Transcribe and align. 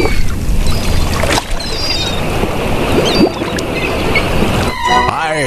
you. 0.00 0.39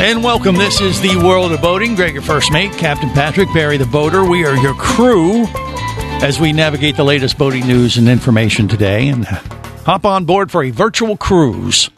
And 0.00 0.22
welcome. 0.22 0.54
This 0.54 0.80
is 0.80 1.00
the 1.00 1.16
world 1.16 1.50
of 1.50 1.60
boating. 1.60 1.96
Greg, 1.96 2.14
your 2.14 2.22
first 2.22 2.52
mate, 2.52 2.70
Captain 2.74 3.10
Patrick, 3.10 3.52
Barry 3.52 3.78
the 3.78 3.84
boater. 3.84 4.22
We 4.24 4.46
are 4.46 4.54
your 4.54 4.74
crew 4.74 5.44
as 6.22 6.38
we 6.38 6.52
navigate 6.52 6.96
the 6.96 7.02
latest 7.02 7.36
boating 7.36 7.66
news 7.66 7.96
and 7.96 8.08
information 8.08 8.68
today 8.68 9.08
and 9.08 9.24
hop 9.24 10.06
on 10.06 10.24
board 10.24 10.52
for 10.52 10.62
a 10.62 10.70
virtual 10.70 11.16
cruise. 11.16 11.90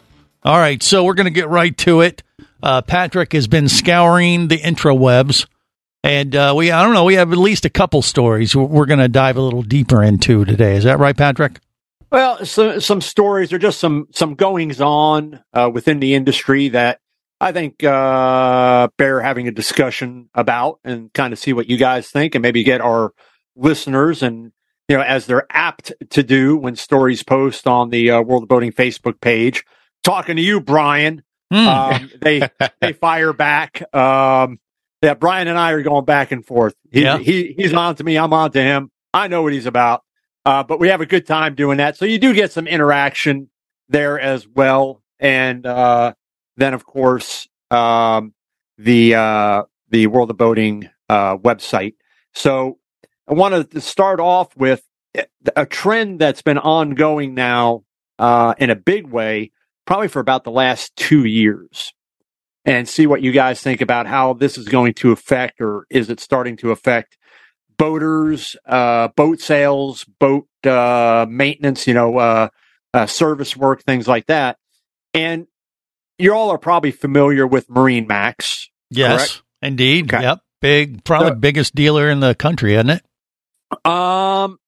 All 0.42 0.56
right, 0.56 0.82
so 0.82 1.04
we're 1.04 1.12
going 1.12 1.26
to 1.26 1.30
get 1.30 1.50
right 1.50 1.76
to 1.76 2.00
it. 2.00 2.22
Uh, 2.62 2.80
Patrick 2.80 3.34
has 3.34 3.46
been 3.46 3.68
scouring 3.68 4.48
the 4.48 4.56
intrawebs, 4.56 5.46
and 6.02 6.34
uh, 6.34 6.54
we 6.56 6.70
I 6.70 6.82
don't 6.82 6.94
know 6.94 7.04
we 7.04 7.16
have 7.16 7.30
at 7.32 7.38
least 7.38 7.66
a 7.66 7.70
couple 7.70 8.00
stories 8.00 8.56
we're 8.56 8.86
going 8.86 9.00
to 9.00 9.08
dive 9.08 9.36
a 9.36 9.42
little 9.42 9.62
deeper 9.62 10.02
into 10.02 10.46
today. 10.46 10.74
Is 10.74 10.84
that 10.84 10.98
right, 10.98 11.16
Patrick? 11.16 11.60
Well, 12.10 12.46
so, 12.46 12.78
some 12.78 13.02
stories 13.02 13.52
are 13.52 13.58
just 13.58 13.78
some 13.78 14.08
some 14.10 14.36
goings 14.36 14.80
on 14.80 15.44
uh, 15.52 15.70
within 15.72 16.00
the 16.00 16.14
industry 16.14 16.70
that 16.70 16.99
I 17.40 17.52
think 17.52 17.82
uh, 17.82 18.88
bear 18.98 19.20
having 19.20 19.48
a 19.48 19.52
discussion 19.52 20.28
about 20.34 20.78
and 20.84 21.12
kind 21.12 21.32
of 21.32 21.38
see 21.38 21.52
what 21.52 21.68
you 21.70 21.76
guys 21.78 22.08
think 22.10 22.34
and 22.34 22.42
maybe 22.42 22.62
get 22.62 22.80
our 22.80 23.12
listeners 23.56 24.22
and 24.22 24.52
you 24.88 24.96
know 24.96 25.02
as 25.02 25.26
they're 25.26 25.46
apt 25.50 25.92
to 26.10 26.22
do 26.22 26.56
when 26.56 26.76
stories 26.76 27.22
post 27.22 27.66
on 27.66 27.90
the 27.90 28.10
uh, 28.10 28.20
World 28.22 28.42
of 28.44 28.48
Boating 28.48 28.72
Facebook 28.72 29.20
page. 29.20 29.64
Talking 30.04 30.36
to 30.36 30.42
you, 30.42 30.60
Brian. 30.60 31.22
Um, 31.50 32.10
they 32.20 32.48
they 32.80 32.92
fire 32.92 33.32
back. 33.32 33.82
Um, 33.94 34.58
yeah, 35.02 35.14
Brian 35.14 35.48
and 35.48 35.58
I 35.58 35.72
are 35.72 35.82
going 35.82 36.04
back 36.04 36.30
and 36.32 36.44
forth. 36.44 36.74
He, 36.92 37.02
Yeah. 37.02 37.18
he 37.18 37.54
he's 37.56 37.72
on 37.72 37.94
to 37.96 38.04
me. 38.04 38.16
I'm 38.18 38.32
on 38.32 38.52
to 38.52 38.62
him. 38.62 38.90
I 39.14 39.28
know 39.28 39.42
what 39.42 39.52
he's 39.52 39.66
about. 39.66 40.02
Uh, 40.44 40.62
but 40.62 40.78
we 40.80 40.88
have 40.88 41.00
a 41.00 41.06
good 41.06 41.26
time 41.26 41.54
doing 41.54 41.78
that. 41.78 41.96
So 41.96 42.04
you 42.04 42.18
do 42.18 42.32
get 42.34 42.52
some 42.52 42.66
interaction 42.66 43.48
there 43.88 44.18
as 44.18 44.46
well. 44.48 45.02
And 45.18 45.66
uh, 45.66 46.14
then, 46.60 46.74
of 46.74 46.84
course, 46.84 47.48
um, 47.70 48.34
the 48.78 49.14
uh, 49.14 49.62
the 49.90 50.06
World 50.06 50.30
of 50.30 50.36
Boating 50.36 50.88
uh, 51.08 51.36
website. 51.36 51.94
So 52.34 52.78
I 53.28 53.34
wanted 53.34 53.70
to 53.72 53.80
start 53.80 54.20
off 54.20 54.56
with 54.56 54.82
a 55.56 55.66
trend 55.66 56.20
that's 56.20 56.42
been 56.42 56.58
ongoing 56.58 57.34
now 57.34 57.84
uh, 58.18 58.54
in 58.58 58.70
a 58.70 58.76
big 58.76 59.06
way, 59.06 59.52
probably 59.86 60.08
for 60.08 60.20
about 60.20 60.44
the 60.44 60.50
last 60.50 60.94
two 60.96 61.24
years, 61.24 61.92
and 62.64 62.88
see 62.88 63.06
what 63.06 63.22
you 63.22 63.32
guys 63.32 63.60
think 63.60 63.80
about 63.80 64.06
how 64.06 64.34
this 64.34 64.58
is 64.58 64.68
going 64.68 64.94
to 64.94 65.12
affect, 65.12 65.60
or 65.60 65.86
is 65.90 66.10
it 66.10 66.20
starting 66.20 66.56
to 66.58 66.70
affect 66.70 67.16
boaters, 67.76 68.56
uh, 68.66 69.08
boat 69.16 69.40
sales, 69.40 70.04
boat 70.04 70.46
uh, 70.66 71.24
maintenance, 71.28 71.86
you 71.86 71.94
know, 71.94 72.18
uh, 72.18 72.48
uh, 72.92 73.06
service 73.06 73.56
work, 73.56 73.82
things 73.82 74.06
like 74.06 74.26
that. 74.26 74.58
And 75.14 75.46
you 76.20 76.34
all 76.34 76.50
are 76.50 76.58
probably 76.58 76.90
familiar 76.90 77.46
with 77.46 77.68
Marine 77.70 78.06
Max. 78.06 78.68
Yes, 78.90 79.16
Correct. 79.18 79.42
indeed. 79.62 80.12
Okay. 80.12 80.22
Yep, 80.22 80.40
big, 80.60 81.04
probably 81.04 81.28
So- 81.30 81.34
biggest 81.36 81.74
dealer 81.74 82.08
in 82.10 82.20
the 82.20 82.34
country, 82.34 82.74
isn't 82.74 82.90
it? 82.90 83.04
Um, 83.86 84.58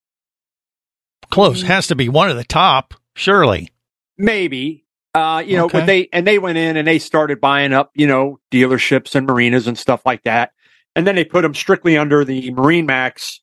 Close, 1.31 1.63
has 1.63 1.87
to 1.89 1.95
be 1.97 2.09
one 2.09 2.31
of 2.31 2.37
the 2.37 2.45
top, 2.45 2.95
surely. 3.17 3.71
maybe. 4.19 4.85
Uh, 5.15 5.43
you 5.45 5.57
know, 5.59 5.67
Okay. 5.67 5.81
but 5.81 5.87
they 5.87 6.09
and 6.11 6.27
they 6.27 6.39
went 6.39 6.57
in 6.57 6.79
and 6.79 6.89
they 6.89 6.99
started 6.99 7.39
buying 7.39 7.75
up, 7.75 7.91
you 7.95 8.07
know, 8.07 8.41
dealerships 8.51 9.15
and 9.15 9.27
marinas 9.27 9.67
and 9.67 9.77
stuff 9.77 10.01
like 10.07 10.23
that, 10.23 10.53
and 10.97 11.07
then 11.07 11.17
they 11.17 11.25
put 11.25 11.43
them 11.43 11.53
strictly 11.55 11.99
under 11.99 12.25
the 12.25 12.51
Marine 12.53 12.87
Max 12.87 13.41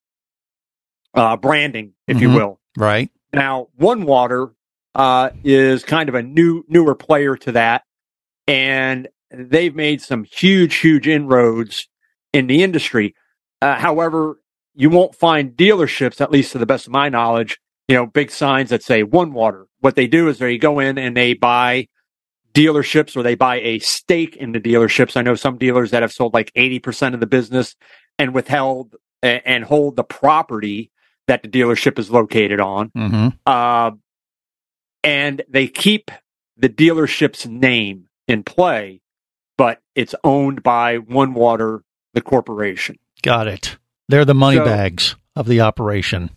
uh, 1.13 1.35
branding, 1.37 1.93
if 2.07 2.19
you 2.21 2.29
Mhm. 2.29 2.35
will. 2.35 2.59
Right. 2.77 3.11
Now, 3.33 3.67
One 3.75 4.05
Water 4.05 4.49
uh, 4.95 5.29
is 5.43 5.83
kind 5.83 6.09
of 6.09 6.15
a 6.15 6.23
new 6.23 6.63
newer 6.67 6.95
player 6.95 7.35
to 7.37 7.51
that, 7.51 7.83
and 8.49 9.07
they've 9.31 9.75
made 9.75 10.01
some 10.01 10.23
huge, 10.23 10.75
huge 10.77 11.07
inroads 11.07 11.87
in 12.33 12.47
the 12.47 12.63
industry. 12.63 13.15
Uh, 13.61 13.75
however, 13.75 14.41
you 14.73 14.89
won't 14.89 15.15
find 15.15 15.51
dealerships, 15.51 16.19
at 16.19 16.31
least 16.31 16.53
to 16.53 16.57
the 16.57 16.65
best 16.65 16.87
of 16.87 16.93
my 16.93 17.09
knowledge, 17.09 17.59
you 17.87 17.95
know, 17.95 18.07
big 18.07 18.31
signs 18.31 18.71
that 18.71 18.83
say 18.83 19.03
One 19.03 19.33
Water. 19.33 19.67
What 19.81 19.95
they 19.95 20.07
do 20.07 20.27
is 20.27 20.39
they 20.39 20.57
go 20.57 20.79
in 20.79 20.97
and 20.97 21.15
they 21.15 21.33
buy 21.33 21.87
dealerships 22.53 23.15
or 23.15 23.21
they 23.21 23.35
buy 23.35 23.59
a 23.59 23.79
stake 23.79 24.35
in 24.35 24.51
the 24.51 24.59
dealerships. 24.59 25.15
I 25.15 25.21
know 25.21 25.35
some 25.35 25.57
dealers 25.57 25.91
that 25.91 26.01
have 26.01 26.11
sold 26.11 26.33
like 26.33 26.51
80% 26.53 27.13
of 27.13 27.19
the 27.19 27.27
business 27.27 27.75
and 28.17 28.33
withheld 28.33 28.95
and 29.21 29.63
hold 29.63 29.95
the 29.95 30.03
property 30.03 30.91
that 31.27 31.43
the 31.43 31.49
dealership 31.49 31.99
is 31.99 32.09
located 32.09 32.59
on. 32.59 32.89
Mm-hmm. 32.89 33.27
Uh, 33.45 33.91
and 35.03 35.43
they 35.47 35.67
keep 35.67 36.09
the 36.57 36.69
dealership's 36.69 37.45
name 37.45 38.08
in 38.29 38.43
play, 38.43 39.01
but 39.57 39.81
it's 39.95 40.15
owned 40.23 40.63
by 40.63 40.97
One 40.97 41.33
Water, 41.33 41.81
the 42.13 42.21
corporation. 42.21 42.97
Got 43.21 43.47
it. 43.47 43.77
They're 44.07 44.25
the 44.25 44.33
money 44.33 44.57
So- 44.57 44.65
bags 44.65 45.15
of 45.35 45.47
the 45.47 45.61
operation. 45.61 46.31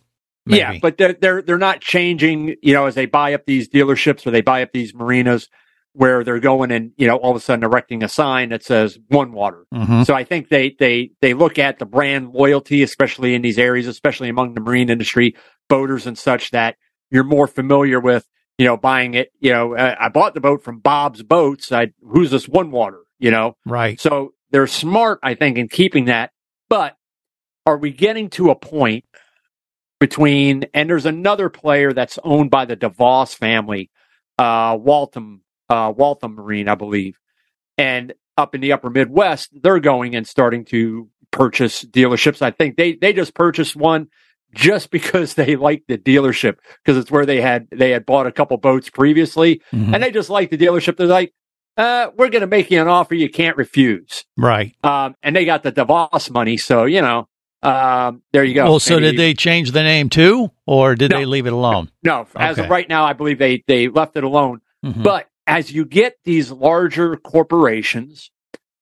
Maybe. 0.45 0.59
Yeah, 0.59 0.79
but 0.83 0.99
they're 0.99 1.13
they're 1.13 1.41
they're 1.41 1.57
not 1.59 1.81
changing. 1.81 2.57
You 2.63 2.73
know, 2.75 2.87
as 2.87 2.97
they 2.97 3.07
buy 3.07 3.33
up 3.33 3.47
these 3.47 3.69
dealerships 3.69 4.27
or 4.27 4.33
they 4.33 4.41
buy 4.41 4.63
up 4.63 4.71
these 4.73 4.93
marinas, 4.93 5.49
where 5.93 6.25
they're 6.25 6.41
going 6.41 6.73
and 6.73 6.91
you 6.97 7.07
know 7.07 7.15
all 7.17 7.31
of 7.31 7.37
a 7.37 7.41
sudden 7.41 7.63
erecting 7.65 8.03
a 8.03 8.09
sign 8.09 8.49
that 8.49 8.65
says 8.65 8.99
One 9.07 9.31
Water. 9.31 9.67
Mhm. 9.73 10.05
So 10.05 10.15
I 10.15 10.25
think 10.25 10.49
they 10.49 10.75
they 10.77 11.13
they 11.21 11.35
look 11.35 11.61
at 11.61 11.79
the 11.79 11.87
brand 11.87 12.33
loyalty, 12.33 12.83
especially 12.83 13.37
in 13.37 13.43
these 13.43 13.57
areas, 13.57 13.87
especially 13.87 14.29
among 14.29 14.55
the 14.55 14.61
marine 14.61 14.91
industry, 14.91 15.37
boaters 15.69 16.09
and 16.09 16.19
such, 16.19 16.51
that 16.51 16.75
you're 17.13 17.23
more 17.23 17.47
familiar 17.47 18.01
with. 18.01 18.27
You 18.59 18.67
know, 18.67 18.77
buying 18.77 19.15
it. 19.15 19.33
You 19.41 19.53
know, 19.53 19.77
I 19.77 20.09
bought 20.09 20.35
the 20.35 20.41
boat 20.41 20.63
from 20.63 20.79
Bob's 20.79 21.23
Boats. 21.23 21.73
I 21.73 21.93
who's 22.03 22.31
this 22.31 22.49
One 22.49 22.71
Water? 22.71 23.01
You 23.19 23.31
know, 23.31 23.57
right. 23.65 24.01
so 24.01 24.35
they're 24.51 24.67
smart, 24.67 25.21
I 25.23 25.35
think, 25.35 25.59
in 25.59 25.69
keeping 25.69 26.07
that. 26.07 26.31
But 26.69 26.97
are 27.67 27.79
we 27.79 27.91
getting 27.91 28.31
to 28.31 28.51
a 28.51 28.55
point 28.55 29.05
between, 30.01 30.65
and 30.75 30.91
there's 30.91 31.07
another 31.07 31.49
player 31.49 31.93
that's 31.93 32.19
owned 32.25 32.51
by 32.51 32.65
the 32.65 32.77
DeVos 32.77 33.37
family, 33.37 33.91
uh, 34.39 34.77
Waltham, 34.81 35.43
uh, 35.69 35.93
Waltham 35.97 36.35
Marine, 36.35 36.69
I 36.69 36.75
believe. 36.75 37.19
And 37.79 38.13
up 38.37 38.55
in 38.55 38.61
the 38.61 38.73
upper 38.73 38.91
Midwest, 38.91 39.51
they're 39.53 39.79
going 39.79 40.17
and 40.17 40.27
starting 40.27 40.65
to 40.67 41.09
purchase 41.31 41.85
dealerships. 41.85 42.43
I 42.43 42.51
think 42.51 42.77
they, 42.77 42.95
they 42.95 43.13
just 43.13 43.35
purchased 43.35 43.77
one 43.77 44.09
just 44.55 44.91
because 44.91 45.35
they 45.37 45.57
like 45.57 45.83
the 45.89 45.99
dealership 45.99 46.57
because 46.85 46.97
it's 46.99 47.11
where 47.11 47.27
they 47.27 47.41
had, 47.41 47.69
they 47.71 47.91
had 47.91 48.07
bought 48.07 48.27
a 48.27 48.33
couple 48.33 48.57
boats 48.59 48.91
previously 48.91 49.61
Mhm. 49.73 49.95
and 49.95 50.03
they 50.03 50.11
just 50.11 50.31
like 50.31 50.51
the 50.51 50.59
dealership. 50.59 50.97
They're 50.97 51.07
like, 51.07 51.33
uh, 51.77 52.09
we're 52.17 52.29
going 52.29 52.43
to 52.43 52.47
make 52.47 52.71
you 52.71 52.81
an 52.83 52.89
offer 52.89 53.15
you 53.15 53.31
can't 53.31 53.57
refuse. 53.57 54.25
Right. 54.37 54.75
Um, 54.85 55.15
and 55.23 55.35
they 55.35 55.45
got 55.47 55.63
the 55.63 55.73
DeVos 55.73 56.31
money. 56.31 56.59
So, 56.59 56.85
you 56.85 57.01
know, 57.01 57.29
um, 57.63 58.23
there 58.33 58.45
you 58.45 58.55
go. 58.55 58.65
Well, 58.65 58.81
so 58.81 58.97
Maybe- 59.01 59.13
did 59.13 59.19
they 59.19 59.35
change 59.35 59.71
the 59.71 59.83
name 59.83 60.09
too, 60.11 60.51
or 60.67 60.95
did 60.97 61.13
No. 61.13 61.19
they 61.19 61.25
leave 61.25 61.47
it 61.47 61.53
alone? 61.53 61.91
No, 62.03 62.27
as 62.37 62.59
Okay. 62.59 62.65
of 62.65 62.71
right 62.71 62.89
now, 62.89 63.05
I 63.05 63.13
believe 63.15 63.39
they, 63.39 63.63
they 63.67 63.89
left 63.89 64.17
it 64.17 64.25
alone. 64.25 64.61
Mhm. 64.85 65.03
But 65.03 65.29
as 65.47 65.73
you 65.73 65.85
get 65.87 66.17
these 66.25 66.51
larger 66.51 67.17
corporations, 67.17 68.31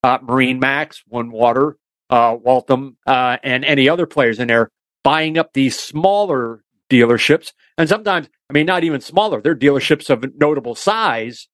uh, 0.02 0.19
Marine 0.22 0.58
Max, 0.58 1.02
One 1.06 1.31
Water, 1.31 1.76
uh, 2.08 2.37
Waltham, 2.43 2.96
uh, 3.06 3.37
and 3.43 3.64
any 3.64 3.88
other 3.88 4.06
players 4.06 4.40
in 4.40 4.49
there 4.49 4.70
buying 5.02 5.38
up 5.38 5.52
these 5.52 5.79
smaller 5.79 6.62
dealerships, 6.88 7.52
and 7.79 7.88
sometimes, 7.88 8.29
I 8.49 8.52
mean, 8.52 8.67
not 8.67 8.85
even 8.85 9.00
smaller, 9.00 9.41
they're 9.41 9.56
dealerships 9.56 10.11
of 10.11 10.25
notable 10.38 10.75
size. 10.75 11.49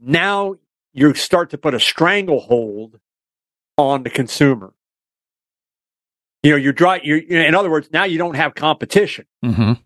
Now 0.00 0.56
you 0.92 1.14
start 1.14 1.50
to 1.50 1.58
put 1.58 1.74
a 1.74 1.80
stranglehold 1.80 3.00
on 3.76 4.02
the 4.02 4.10
consumer. 4.10 4.72
You 6.42 6.52
know, 6.52 6.56
you're 6.56 6.72
dry. 6.72 7.00
You're, 7.02 7.18
in 7.18 7.54
other 7.54 7.70
words, 7.70 7.88
now 7.92 8.04
you 8.04 8.18
don't 8.18 8.36
have 8.36 8.54
competition. 8.54 9.26
Mhm. 9.44 9.82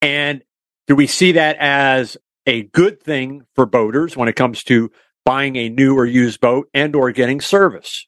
And 0.00 0.42
do 0.86 0.94
we 0.94 1.06
see 1.06 1.32
that 1.32 1.56
as 1.58 2.16
a 2.46 2.62
good 2.62 3.02
thing 3.02 3.46
for 3.54 3.66
boaters 3.66 4.16
when 4.16 4.28
it 4.28 4.36
comes 4.36 4.62
to 4.64 4.92
buying 5.24 5.56
a 5.56 5.68
new 5.68 5.96
or 5.96 6.06
used 6.06 6.40
boat 6.40 6.68
and 6.72 6.94
or 6.94 7.10
getting 7.10 7.40
service? 7.40 8.06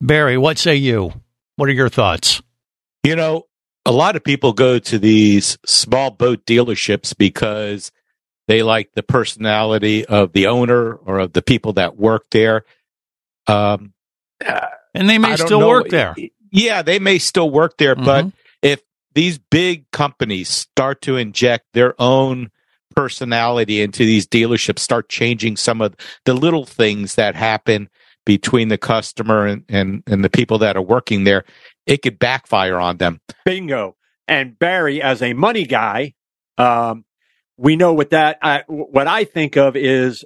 Barry, 0.00 0.38
what 0.38 0.58
say 0.58 0.76
you? 0.76 1.12
What 1.60 1.68
are 1.68 1.72
your 1.72 1.90
thoughts? 1.90 2.40
You 3.04 3.16
know, 3.16 3.44
a 3.84 3.92
lot 3.92 4.16
of 4.16 4.24
people 4.24 4.54
go 4.54 4.78
to 4.78 4.98
these 4.98 5.58
small 5.66 6.10
boat 6.10 6.46
dealerships 6.46 7.14
because 7.14 7.92
they 8.48 8.62
like 8.62 8.92
the 8.94 9.02
personality 9.02 10.06
of 10.06 10.32
the 10.32 10.46
owner 10.46 10.94
or 10.94 11.18
of 11.18 11.34
the 11.34 11.42
people 11.42 11.74
that 11.74 11.98
work 11.98 12.24
there. 12.30 12.64
Um, 13.46 13.92
and 14.94 15.06
they 15.06 15.18
may 15.18 15.36
still 15.36 15.60
know. 15.60 15.68
work 15.68 15.90
there. 15.90 16.16
Yeah, 16.50 16.80
they 16.80 16.98
may 16.98 17.18
still 17.18 17.50
work 17.50 17.76
there, 17.76 17.94
mm-hmm. 17.94 18.06
but 18.06 18.32
if 18.62 18.80
these 19.12 19.36
big 19.36 19.90
companies 19.90 20.48
start 20.48 21.02
to 21.02 21.18
inject 21.18 21.66
their 21.74 21.94
own 22.00 22.50
personality 22.96 23.82
into 23.82 24.06
these 24.06 24.26
dealerships, 24.26 24.78
start 24.78 25.10
changing 25.10 25.58
some 25.58 25.82
of 25.82 25.94
the 26.24 26.32
little 26.32 26.64
things 26.64 27.16
that 27.16 27.34
happen 27.34 27.90
between 28.30 28.68
the 28.68 28.78
customer 28.78 29.44
and, 29.44 29.64
and, 29.68 30.04
and 30.06 30.22
the 30.22 30.30
people 30.30 30.58
that 30.58 30.76
are 30.76 30.82
working 30.82 31.24
there, 31.24 31.42
it 31.84 32.00
could 32.00 32.16
backfire 32.16 32.78
on 32.78 32.96
them. 32.96 33.20
Bingo. 33.44 33.96
And 34.28 34.56
Barry, 34.56 35.02
as 35.02 35.20
a 35.20 35.32
money 35.32 35.66
guy, 35.66 36.14
um, 36.56 37.04
we 37.56 37.74
know 37.74 37.92
what 37.92 38.10
that, 38.10 38.38
I, 38.40 38.62
what 38.68 39.08
I 39.08 39.24
think 39.24 39.56
of 39.56 39.74
is 39.74 40.24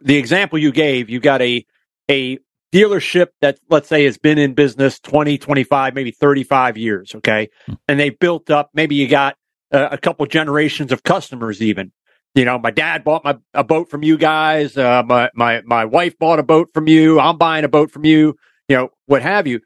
the 0.00 0.16
example 0.18 0.58
you 0.58 0.72
gave. 0.72 1.08
You 1.08 1.20
got 1.20 1.40
a, 1.40 1.64
a 2.10 2.38
dealership 2.70 3.28
that 3.40 3.58
let's 3.70 3.88
say 3.88 4.04
has 4.04 4.18
been 4.18 4.36
in 4.36 4.52
business 4.52 5.00
20, 5.00 5.38
25, 5.38 5.94
maybe 5.94 6.10
35 6.10 6.76
years. 6.76 7.14
Okay. 7.14 7.48
Hmm. 7.64 7.72
And 7.88 7.98
they 7.98 8.10
built 8.10 8.50
up, 8.50 8.68
maybe 8.74 8.96
you 8.96 9.08
got 9.08 9.38
a, 9.70 9.92
a 9.92 9.96
couple 9.96 10.26
generations 10.26 10.92
of 10.92 11.02
customers 11.02 11.62
even. 11.62 11.92
You 12.34 12.44
know, 12.44 12.58
my 12.58 12.72
dad 12.72 13.04
bought 13.04 13.24
my, 13.24 13.38
a 13.52 13.62
boat 13.62 13.88
from 13.88 14.02
you 14.02 14.16
guys. 14.16 14.76
Uh, 14.76 15.02
my, 15.06 15.30
my, 15.34 15.62
my 15.64 15.84
wife 15.84 16.18
bought 16.18 16.40
a 16.40 16.42
boat 16.42 16.70
from 16.74 16.88
you. 16.88 17.20
I'm 17.20 17.38
buying 17.38 17.64
a 17.64 17.68
boat 17.68 17.90
from 17.92 18.04
you, 18.04 18.36
you 18.68 18.76
know, 18.76 18.88
what 19.06 19.22
have 19.22 19.46
you. 19.46 19.60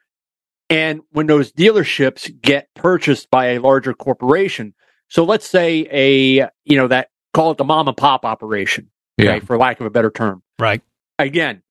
And 0.70 1.00
when 1.10 1.26
those 1.26 1.50
dealerships 1.50 2.30
get 2.42 2.68
purchased 2.74 3.30
by 3.30 3.52
a 3.52 3.58
larger 3.58 3.94
corporation, 3.94 4.74
so 5.08 5.24
let's 5.24 5.48
say 5.48 5.88
a, 5.90 6.50
you 6.64 6.76
know, 6.76 6.88
that 6.88 7.08
call 7.32 7.50
it 7.52 7.56
the 7.56 7.64
mom 7.64 7.88
and 7.88 7.96
pop 7.96 8.26
operation, 8.26 8.90
okay, 9.18 9.36
yeah. 9.36 9.40
for 9.40 9.56
lack 9.56 9.80
of 9.80 9.86
a 9.86 9.90
better 9.90 10.10
term. 10.10 10.42
Right. 10.58 10.82
Again, 11.18 11.62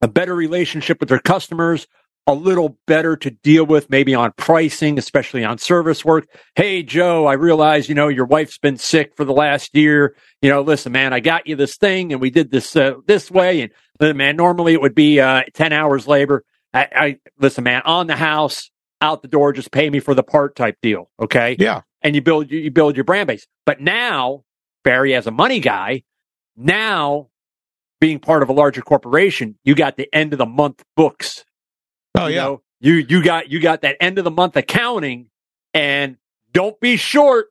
a 0.00 0.08
better 0.08 0.34
relationship 0.34 1.00
with 1.00 1.10
their 1.10 1.18
customers, 1.18 1.86
a 2.26 2.34
little 2.34 2.78
better 2.86 3.16
to 3.16 3.30
deal 3.30 3.64
with 3.64 3.90
maybe 3.90 4.14
on 4.14 4.32
pricing, 4.36 4.98
especially 4.98 5.44
on 5.44 5.58
service 5.58 6.04
work. 6.04 6.26
Hey, 6.54 6.82
Joe, 6.82 7.26
I 7.26 7.32
realize, 7.32 7.88
you 7.88 7.94
know, 7.94 8.08
your 8.08 8.26
wife's 8.26 8.58
been 8.58 8.76
sick 8.76 9.16
for 9.16 9.24
the 9.24 9.32
last 9.32 9.74
year. 9.74 10.14
You 10.42 10.50
know, 10.50 10.62
listen, 10.62 10.92
man, 10.92 11.12
I 11.12 11.20
got 11.20 11.46
you 11.46 11.56
this 11.56 11.76
thing 11.76 12.12
and 12.12 12.20
we 12.20 12.30
did 12.30 12.50
this, 12.50 12.76
uh, 12.76 12.94
this 13.06 13.30
way. 13.30 13.70
And 14.00 14.16
man, 14.16 14.36
normally 14.36 14.74
it 14.74 14.80
would 14.80 14.94
be, 14.94 15.20
uh, 15.20 15.42
10 15.54 15.72
hours 15.72 16.06
labor. 16.06 16.44
I, 16.72 16.88
I, 16.94 17.18
listen, 17.38 17.64
man, 17.64 17.82
on 17.84 18.06
the 18.06 18.16
house, 18.16 18.70
out 19.00 19.22
the 19.22 19.28
door, 19.28 19.52
just 19.52 19.72
pay 19.72 19.88
me 19.90 19.98
for 19.98 20.14
the 20.14 20.22
part 20.22 20.54
type 20.54 20.76
deal. 20.82 21.10
Okay. 21.20 21.56
Yeah. 21.58 21.82
And 22.02 22.14
you 22.14 22.22
build, 22.22 22.50
you 22.50 22.70
build 22.70 22.96
your 22.96 23.04
brand 23.04 23.26
base. 23.26 23.46
But 23.66 23.80
now, 23.80 24.44
Barry, 24.84 25.14
as 25.14 25.26
a 25.26 25.30
money 25.30 25.60
guy, 25.60 26.02
now 26.56 27.28
being 28.00 28.18
part 28.18 28.42
of 28.42 28.48
a 28.48 28.52
larger 28.52 28.82
corporation, 28.82 29.58
you 29.64 29.74
got 29.74 29.96
the 29.96 30.08
end 30.14 30.32
of 30.32 30.38
the 30.38 30.46
month 30.46 30.84
books. 30.96 31.44
Oh 32.14 32.26
you 32.26 32.34
yeah. 32.36 32.44
Know, 32.44 32.62
you 32.80 32.94
you 32.94 33.22
got 33.22 33.50
you 33.50 33.60
got 33.60 33.82
that 33.82 33.96
end 34.00 34.18
of 34.18 34.24
the 34.24 34.30
month 34.30 34.56
accounting 34.56 35.28
and 35.74 36.16
don't 36.52 36.78
be 36.80 36.96
short. 36.96 37.48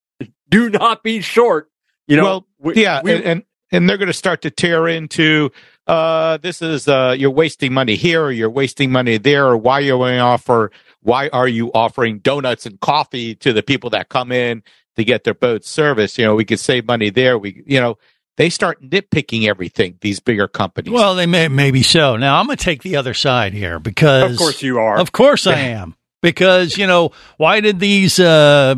Do 0.48 0.70
not 0.70 1.02
be 1.02 1.20
short. 1.20 1.70
You 2.06 2.16
know, 2.16 2.24
well, 2.24 2.46
we, 2.58 2.82
yeah, 2.82 3.00
we, 3.02 3.22
and, 3.24 3.44
and 3.70 3.88
they're 3.88 3.96
going 3.96 4.08
to 4.08 4.12
start 4.12 4.42
to 4.42 4.50
tear 4.50 4.86
into 4.86 5.50
uh, 5.86 6.36
this 6.38 6.62
is 6.62 6.88
uh, 6.88 7.14
you're 7.18 7.30
wasting 7.30 7.72
money 7.72 7.96
here, 7.96 8.24
or 8.24 8.32
you're 8.32 8.50
wasting 8.50 8.92
money 8.92 9.18
there, 9.18 9.46
or 9.46 9.56
why 9.56 9.80
you 9.80 9.94
offer 9.94 10.70
why 11.00 11.28
are 11.28 11.48
you 11.48 11.72
offering 11.72 12.18
donuts 12.18 12.66
and 12.66 12.78
coffee 12.80 13.34
to 13.36 13.52
the 13.52 13.62
people 13.62 13.90
that 13.90 14.08
come 14.08 14.30
in 14.30 14.62
to 14.96 15.04
get 15.04 15.24
their 15.24 15.34
boat 15.34 15.64
service? 15.64 16.18
You 16.18 16.24
know, 16.24 16.34
we 16.34 16.44
could 16.44 16.60
save 16.60 16.86
money 16.86 17.10
there. 17.10 17.38
We 17.38 17.62
you 17.66 17.80
know 17.80 17.98
they 18.36 18.50
start 18.50 18.82
nitpicking 18.82 19.46
everything. 19.46 19.98
These 20.00 20.20
bigger 20.20 20.48
companies. 20.48 20.92
Well, 20.92 21.14
they 21.14 21.26
may 21.26 21.48
maybe 21.48 21.82
so. 21.82 22.16
Now 22.16 22.38
I'm 22.38 22.46
going 22.46 22.56
to 22.56 22.64
take 22.64 22.82
the 22.82 22.96
other 22.96 23.14
side 23.14 23.52
here 23.52 23.78
because 23.78 24.32
of 24.32 24.38
course 24.38 24.62
you 24.62 24.78
are. 24.78 24.98
Of 24.98 25.12
course 25.12 25.46
I 25.46 25.58
am 25.58 25.94
because 26.22 26.76
you 26.76 26.86
know 26.86 27.12
why 27.36 27.60
did 27.60 27.78
these. 27.78 28.18
Uh, 28.18 28.74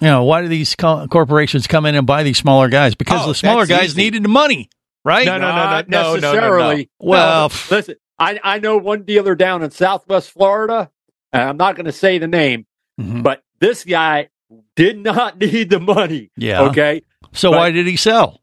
you 0.00 0.06
know 0.06 0.24
why 0.24 0.42
do 0.42 0.48
these 0.48 0.76
co- 0.76 1.08
corporations 1.08 1.66
come 1.66 1.84
in 1.86 1.94
and 1.94 2.06
buy 2.06 2.22
these 2.22 2.38
smaller 2.38 2.68
guys? 2.68 2.94
Because 2.94 3.24
oh, 3.24 3.28
the 3.28 3.34
smaller 3.34 3.66
guys 3.66 3.86
easy. 3.86 4.02
needed 4.02 4.22
the 4.22 4.28
money, 4.28 4.70
right? 5.04 5.26
No, 5.26 5.38
no, 5.38 5.48
no, 5.48 5.56
no, 5.56 5.82
no, 5.88 6.14
necessarily. 6.14 6.76
No, 6.76 7.06
no, 7.06 7.10
well, 7.10 7.48
no, 7.48 7.76
listen, 7.76 7.96
I 8.18 8.38
I 8.42 8.58
know 8.60 8.76
one 8.76 9.02
dealer 9.02 9.34
down 9.34 9.62
in 9.62 9.70
Southwest 9.70 10.30
Florida. 10.30 10.90
And 11.32 11.42
I'm 11.42 11.56
not 11.56 11.76
going 11.76 11.86
to 11.86 11.92
say 11.92 12.18
the 12.18 12.26
name, 12.26 12.66
mm-hmm. 13.00 13.22
but 13.22 13.42
this 13.60 13.84
guy 13.84 14.28
did 14.76 14.98
not 14.98 15.38
need 15.40 15.70
the 15.70 15.80
money. 15.80 16.30
Yeah. 16.36 16.62
Okay. 16.62 17.02
So 17.32 17.50
but, 17.50 17.58
why 17.58 17.70
did 17.70 17.86
he 17.86 17.96
sell? 17.96 18.40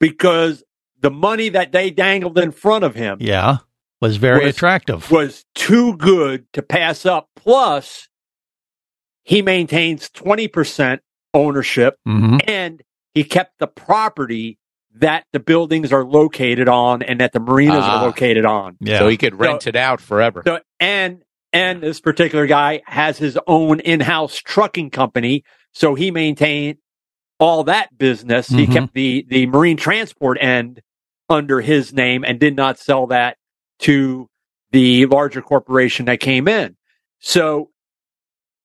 Because 0.00 0.64
the 1.00 1.10
money 1.10 1.48
that 1.50 1.72
they 1.72 1.90
dangled 1.90 2.38
in 2.38 2.50
front 2.50 2.84
of 2.84 2.94
him 2.94 3.18
yeah 3.20 3.58
was 4.00 4.16
very 4.16 4.46
was, 4.46 4.56
attractive 4.56 5.10
was 5.10 5.44
too 5.54 5.96
good 5.96 6.50
to 6.52 6.62
pass 6.62 7.06
up 7.06 7.28
plus 7.36 8.08
he 9.22 9.42
maintains 9.42 10.08
20% 10.10 10.98
ownership 11.34 11.98
mm-hmm. 12.08 12.38
and 12.48 12.82
he 13.14 13.22
kept 13.22 13.58
the 13.58 13.66
property 13.66 14.58
that 14.94 15.24
the 15.32 15.38
buildings 15.38 15.92
are 15.92 16.04
located 16.04 16.68
on 16.68 17.02
and 17.02 17.20
that 17.20 17.32
the 17.32 17.40
marinas 17.40 17.84
are 17.84 17.98
ah. 17.98 18.02
located 18.02 18.44
on 18.44 18.76
yeah. 18.80 18.98
so 18.98 19.08
he 19.08 19.16
could 19.16 19.38
rent 19.38 19.62
so, 19.62 19.68
it 19.68 19.76
out 19.76 20.00
forever 20.00 20.42
so, 20.44 20.58
and 20.80 21.22
and 21.52 21.82
this 21.82 22.00
particular 22.00 22.46
guy 22.46 22.80
has 22.86 23.18
his 23.18 23.38
own 23.46 23.80
in-house 23.80 24.36
trucking 24.36 24.90
company 24.90 25.44
so 25.72 25.94
he 25.94 26.10
maintained 26.10 26.78
all 27.40 27.64
that 27.64 27.96
business. 27.98 28.48
Mm-hmm. 28.48 28.58
He 28.58 28.66
kept 28.66 28.94
the, 28.94 29.26
the 29.28 29.46
marine 29.46 29.76
transport 29.76 30.38
end 30.40 30.80
under 31.28 31.60
his 31.60 31.92
name 31.92 32.24
and 32.24 32.38
did 32.38 32.54
not 32.54 32.78
sell 32.78 33.08
that 33.08 33.36
to 33.80 34.28
the 34.70 35.06
larger 35.06 35.42
corporation 35.42 36.06
that 36.06 36.20
came 36.20 36.46
in. 36.46 36.76
So 37.18 37.70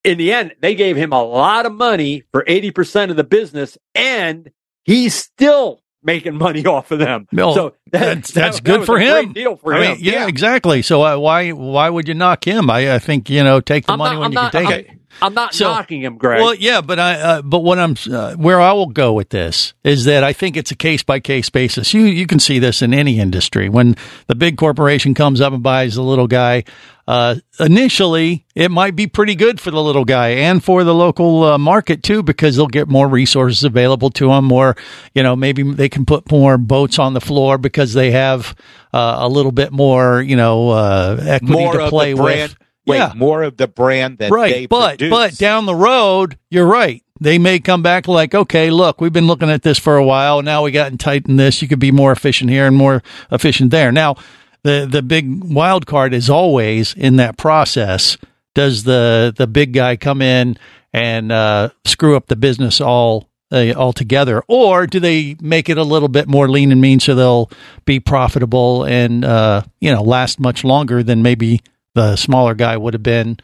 in 0.04 0.18
the 0.18 0.33
end, 0.33 0.54
they 0.62 0.75
gave 0.75 0.95
him 0.98 1.13
a 1.13 1.24
lot 1.24 1.66
of 1.66 1.74
money 1.74 2.24
for 2.31 2.44
80% 2.44 3.10
of 3.10 3.16
the 3.16 3.24
business 3.24 3.77
and 3.95 4.51
he's 4.83 5.16
still 5.16 5.81
making 6.04 6.36
money 6.38 6.66
off 6.66 6.92
of 6.92 7.00
them. 7.00 7.27
No, 7.31 7.54
so 7.54 7.69
that, 7.92 8.00
that's, 8.00 8.31
that's 8.31 8.57
that, 8.57 8.63
good 8.63 8.81
that 8.81 8.86
for 8.86 9.00
him. 9.00 9.33
deal 9.33 9.56
for 9.56 9.74
I 9.74 9.77
him. 9.77 9.92
Mean, 9.94 9.98
yeah, 10.01 10.13
yeah, 10.13 10.27
exactly. 10.27 10.81
So 10.81 11.04
uh, 11.04 11.18
why 11.18 11.51
why 11.51 11.89
would 11.89 12.07
you 12.07 12.13
knock 12.13 12.45
him? 12.45 12.69
I, 12.69 12.95
I 12.95 13.00
think 13.00 13.30
you 13.30 13.44
know 13.44 13.60
take 13.60 13.86
the 13.88 13.94
I'm 13.94 14.00
money 14.00 14.16
not, 14.16 14.19
when 14.19 14.25
I'm 14.25 14.31
you 14.31 14.36
not, 14.36 14.51
can 14.51 14.62
take 14.62 14.74
I'm, 14.74 14.80
it. 14.80 15.00
I'm 15.22 15.34
not 15.34 15.54
so, 15.54 15.66
knocking 15.66 16.02
him, 16.02 16.18
Greg. 16.18 16.42
Well, 16.42 16.56
yeah, 16.56 16.82
but 16.82 17.00
I 17.00 17.14
uh, 17.16 17.42
but 17.42 17.60
what 17.60 17.80
I'm 17.80 17.96
uh, 18.12 18.36
where 18.36 18.60
I 18.60 18.74
will 18.74 18.88
go 18.88 19.14
with 19.14 19.30
this 19.30 19.74
is 19.84 20.06
that 20.06 20.24
I 20.24 20.34
think 20.34 20.58
it's 20.58 20.72
a 20.72 20.76
case 20.76 21.04
by 21.04 21.20
case 21.20 21.50
basis. 21.50 21.94
You 21.94 22.01
you 22.01 22.28
can 22.28 22.39
see 22.39 22.60
this 22.60 22.82
in 22.82 22.94
any 22.94 23.20
industry 23.20 23.70
when 23.70 23.96
the 24.28 24.36
big 24.36 24.58
corporation 24.58 25.13
comes 25.13 25.42
up 25.42 25.54
and 25.54 25.63
buys 25.63 25.96
the 25.96 26.04
little 26.04 26.28
guy. 26.28 26.63
Uh, 27.08 27.36
initially, 27.60 28.46
it 28.56 28.72
might 28.72 28.96
be 28.96 29.06
pretty 29.06 29.36
good 29.36 29.62
for 29.62 29.70
the 29.70 29.82
little 29.82 30.06
guy 30.06 30.30
and 30.30 30.63
for 30.63 30.84
the 30.84 30.94
local 30.94 31.44
uh, 31.44 31.58
market 31.58 32.01
too, 32.01 32.24
because 32.24 32.56
they'll 32.56 32.66
get 32.66 32.88
more 32.88 33.08
resources 33.08 33.63
available 33.63 34.10
to 34.10 34.30
them. 34.30 34.51
Or, 34.51 34.75
you 35.13 35.22
know, 35.22 35.36
maybe 35.36 35.62
they 35.62 35.88
can 35.88 36.06
put 36.06 36.32
more 36.32 36.58
boats 36.58 36.98
on 36.98 37.13
the 37.13 37.22
floor 37.22 37.60
because 37.60 37.94
they 37.94 38.10
have 38.10 38.56
uh, 38.92 39.18
a 39.20 39.30
little 39.30 39.51
bit 39.51 39.72
more, 39.72 40.20
you 40.20 40.36
know, 40.36 40.70
uh, 40.70 41.18
equity 41.22 41.54
more 41.54 41.74
to 41.74 41.89
play 41.89 42.16
with. 42.16 42.56
Wait, 42.86 42.98
yeah. 42.98 43.13
more 43.15 43.44
of 43.44 43.58
the 43.58 43.68
brand 43.68 44.20
that 44.20 44.32
right. 44.32 44.70
but, 44.70 45.00
produce. 45.00 45.10
But 45.10 45.38
down 45.38 45.65
the 45.65 45.75
road, 45.75 46.38
you're 46.50 46.68
right. 46.68 47.04
They 47.20 47.39
may 47.39 47.60
come 47.60 47.82
back 47.82 48.08
like, 48.08 48.36
okay, 48.36 48.70
look, 48.70 49.00
we've 49.00 49.13
been 49.13 49.27
looking 49.27 49.50
at 49.50 49.63
this 49.63 49.80
for 49.80 49.96
a 49.96 50.04
while. 50.04 50.42
Now 50.42 50.63
we 50.63 50.72
got 50.72 50.92
to 50.92 50.98
tighten 50.98 51.38
this. 51.38 51.62
You 51.62 51.68
could 51.68 51.80
be 51.80 51.92
more 51.92 52.12
efficient 52.12 52.50
here 52.50 52.68
and 52.68 52.75
more 52.75 53.01
efficient 53.32 53.72
there. 53.72 53.92
Now, 53.92 54.15
the 54.63 54.88
the 54.89 55.01
big 55.01 55.44
wild 55.44 55.86
card 55.86 56.13
is 56.13 56.30
always 56.30 56.94
in 56.96 57.15
that 57.18 57.38
process. 57.38 58.18
Does 58.54 58.84
the 58.84 59.34
the 59.36 59.48
big 59.48 59.74
guy 59.74 59.96
come 59.96 60.22
in 60.22 60.58
and 60.92 61.32
uh, 61.32 61.70
screw 61.86 62.18
up 62.18 62.27
the 62.27 62.36
business 62.36 62.82
all 62.82 63.30
uh, 63.51 63.74
altogether, 63.75 64.44
or 64.48 64.88
do 64.88 65.00
they 65.00 65.36
make 65.39 65.70
it 65.70 65.77
a 65.77 65.84
little 65.84 66.10
bit 66.10 66.27
more 66.27 66.50
lean 66.50 66.72
and 66.72 66.82
mean 66.82 67.00
so 67.00 67.15
they'll 67.15 67.50
be 67.86 68.00
profitable 68.00 68.84
and 68.84 69.24
uh, 69.24 69.62
you 69.80 69.92
know 69.92 70.01
last 70.01 70.39
much 70.39 70.63
longer 70.63 71.04
than 71.04 71.22
maybe 71.22 71.62
the 71.96 72.16
smaller 72.16 72.54
guy 72.54 72.78
would 72.78 72.94
have 72.94 73.04
been? 73.04 73.40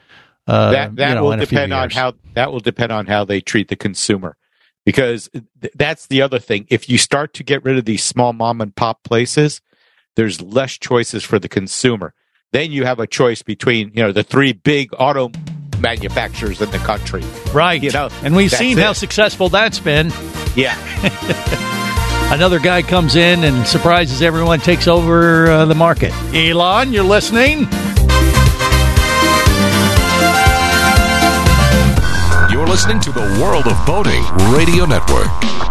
Uh, 0.48 0.72
that 0.72 0.96
that 0.98 1.10
you 1.10 1.16
know, 1.16 1.24
will 1.24 1.38
depend 1.38 1.74
on 1.74 1.90
how 1.90 2.14
that 2.34 2.52
will 2.52 2.60
depend 2.60 2.92
on 2.92 3.08
how 3.08 3.26
they 3.26 3.42
treat 3.42 3.70
the 3.70 3.76
consumer, 3.76 4.38
because 4.86 5.30
th- 5.62 5.74
that's 5.76 6.08
the 6.08 6.22
other 6.22 6.40
thing. 6.40 6.68
If 6.70 6.90
you 6.90 6.98
start 6.98 7.34
to 7.36 7.44
get 7.44 7.64
rid 7.64 7.78
of 7.78 7.86
these 7.86 8.04
small 8.04 8.34
mom 8.34 8.62
and 8.62 8.76
pop 8.76 9.04
places, 9.04 9.62
there's 10.16 10.42
less 10.42 10.78
choices 10.78 11.24
for 11.24 11.40
the 11.40 11.50
consumer. 11.50 12.14
Then 12.52 12.72
you 12.72 12.86
have 12.86 13.00
a 13.00 13.08
choice 13.08 13.42
between, 13.42 13.92
you 13.94 14.04
know, 14.04 14.12
the 14.12 14.24
three 14.24 14.52
big 14.52 14.90
auto 15.00 15.32
manufacturers 15.80 16.62
in 16.62 16.70
the 16.72 16.78
country. 16.80 17.24
Right. 17.54 17.82
You 17.82 17.92
know, 17.92 18.10
and 18.24 18.36
we've 18.36 18.52
seen 18.52 18.78
it. 18.78 18.84
how 18.84 18.94
successful 18.94 19.50
that's 19.50 19.80
been. 19.80 20.12
Yeah. 20.56 20.76
Another 22.34 22.60
guy 22.60 22.82
comes 22.82 23.16
in 23.16 23.44
and 23.44 23.66
surprises 23.68 24.22
everyone, 24.22 24.60
takes 24.60 24.88
over 24.88 25.48
uh, 25.48 25.66
the 25.66 25.76
market. 25.76 26.14
Elon, 26.34 26.94
you're 26.94 27.04
listening? 27.04 27.68
You're 32.62 32.70
listening 32.70 33.00
to 33.00 33.12
the 33.12 33.22
World 33.42 33.66
of 33.66 33.86
Boating 33.88 34.24
Radio 34.54 34.86
Network. 34.86 35.71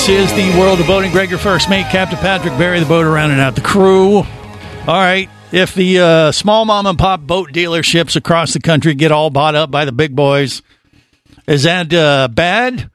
This 0.00 0.30
is 0.30 0.32
the 0.32 0.58
world 0.58 0.80
of 0.80 0.86
boating. 0.86 1.12
Greg, 1.12 1.28
your 1.28 1.38
first 1.38 1.68
mate, 1.68 1.84
Captain 1.90 2.16
Patrick 2.16 2.56
Barry, 2.56 2.80
the 2.80 2.86
boat 2.86 3.04
around 3.04 3.32
and 3.32 3.40
out 3.40 3.54
the 3.54 3.60
crew. 3.60 4.16
All 4.16 4.24
right. 4.86 5.28
If 5.52 5.74
the 5.74 5.98
uh, 5.98 6.32
small 6.32 6.64
mom 6.64 6.86
and 6.86 6.98
pop 6.98 7.20
boat 7.20 7.52
dealerships 7.52 8.16
across 8.16 8.54
the 8.54 8.60
country 8.60 8.94
get 8.94 9.12
all 9.12 9.28
bought 9.28 9.54
up 9.54 9.70
by 9.70 9.84
the 9.84 9.92
big 9.92 10.16
boys, 10.16 10.62
is 11.46 11.64
that 11.64 11.92
uh, 11.92 12.28
bad? 12.28 12.90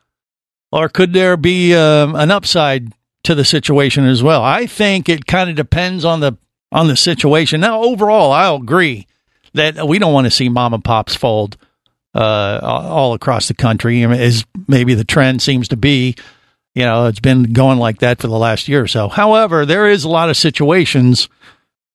Or 0.72 0.90
could 0.90 1.14
there 1.14 1.38
be 1.38 1.76
um, 1.76 2.16
an 2.16 2.32
upside 2.32 2.92
to 3.26 3.36
the 3.36 3.46
situation 3.46 4.08
as 4.08 4.24
well? 4.24 4.42
I 4.42 4.66
think 4.66 5.08
it 5.08 5.28
kind 5.28 5.48
of 5.48 5.56
depends 5.56 6.06
on 6.06 6.22
the 6.22 6.36
on 6.72 6.88
the 6.88 6.98
situation. 6.98 7.62
Now, 7.62 7.84
overall, 7.84 8.32
I'll 8.32 8.56
agree 8.56 9.06
that 9.54 9.88
we 9.88 10.00
don't 10.00 10.12
want 10.14 10.26
to 10.26 10.32
see 10.32 10.50
mom 10.50 10.74
and 10.74 10.84
pops 10.84 11.14
fold 11.14 11.56
uh, 12.16 12.62
all 12.64 13.14
across 13.14 13.48
the 13.48 13.54
country. 13.54 14.04
As 14.04 14.44
maybe 14.68 14.96
the 14.96 15.06
trend 15.06 15.44
seems 15.44 15.68
to 15.68 15.78
be, 15.78 16.16
you 16.76 16.84
know, 16.84 17.08
it's 17.08 17.22
been 17.22 17.54
going 17.54 17.80
like 17.80 18.00
that 18.00 18.20
for 18.20 18.28
the 18.28 18.38
last 18.38 18.68
year 18.68 18.84
or 18.84 18.88
so. 18.88 19.08
However, 19.08 19.66
there 19.66 19.88
is 19.88 20.04
a 20.04 20.10
lot 20.10 20.30
of 20.30 20.38
situations 20.38 21.30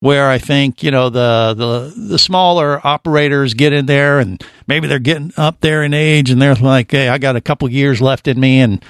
where 0.00 0.28
I 0.28 0.38
think 0.38 0.82
you 0.82 0.90
know 0.90 1.10
the 1.10 1.54
the 1.56 2.08
the 2.08 2.18
smaller 2.18 2.84
operators 2.84 3.52
get 3.52 3.74
in 3.74 3.84
there 3.84 4.18
and 4.18 4.42
maybe 4.66 4.88
they're 4.88 4.98
getting 4.98 5.32
up 5.36 5.60
there 5.60 5.84
in 5.84 5.92
age 5.92 6.30
and 6.30 6.40
they're 6.40 6.54
like, 6.54 6.90
hey, 6.90 7.08
I 7.08 7.18
got 7.18 7.36
a 7.36 7.40
couple 7.42 7.70
years 7.70 8.00
left 8.00 8.26
in 8.26 8.40
me 8.40 8.60
and 8.60 8.82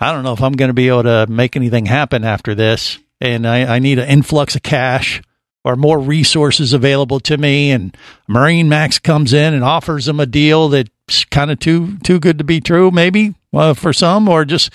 I 0.00 0.12
don't 0.12 0.22
know 0.22 0.32
if 0.32 0.42
I'm 0.42 0.52
going 0.52 0.68
to 0.68 0.74
be 0.74 0.88
able 0.88 1.04
to 1.04 1.26
make 1.28 1.56
anything 1.56 1.86
happen 1.86 2.24
after 2.24 2.54
this, 2.54 2.98
and 3.20 3.46
I, 3.46 3.76
I 3.76 3.78
need 3.80 3.98
an 3.98 4.08
influx 4.08 4.54
of 4.54 4.62
cash 4.62 5.22
or 5.64 5.76
more 5.76 5.98
resources 5.98 6.72
available 6.72 7.20
to 7.20 7.36
me. 7.38 7.70
And 7.70 7.96
Marine 8.28 8.68
Max 8.68 8.98
comes 8.98 9.32
in 9.32 9.54
and 9.54 9.64
offers 9.64 10.04
them 10.04 10.20
a 10.20 10.26
deal 10.26 10.68
that's 10.68 11.24
kind 11.26 11.50
of 11.50 11.58
too 11.58 11.98
too 11.98 12.20
good 12.20 12.38
to 12.38 12.44
be 12.44 12.60
true, 12.60 12.90
maybe 12.90 13.34
uh, 13.52 13.74
for 13.74 13.92
some, 13.92 14.28
or 14.28 14.44
just 14.44 14.72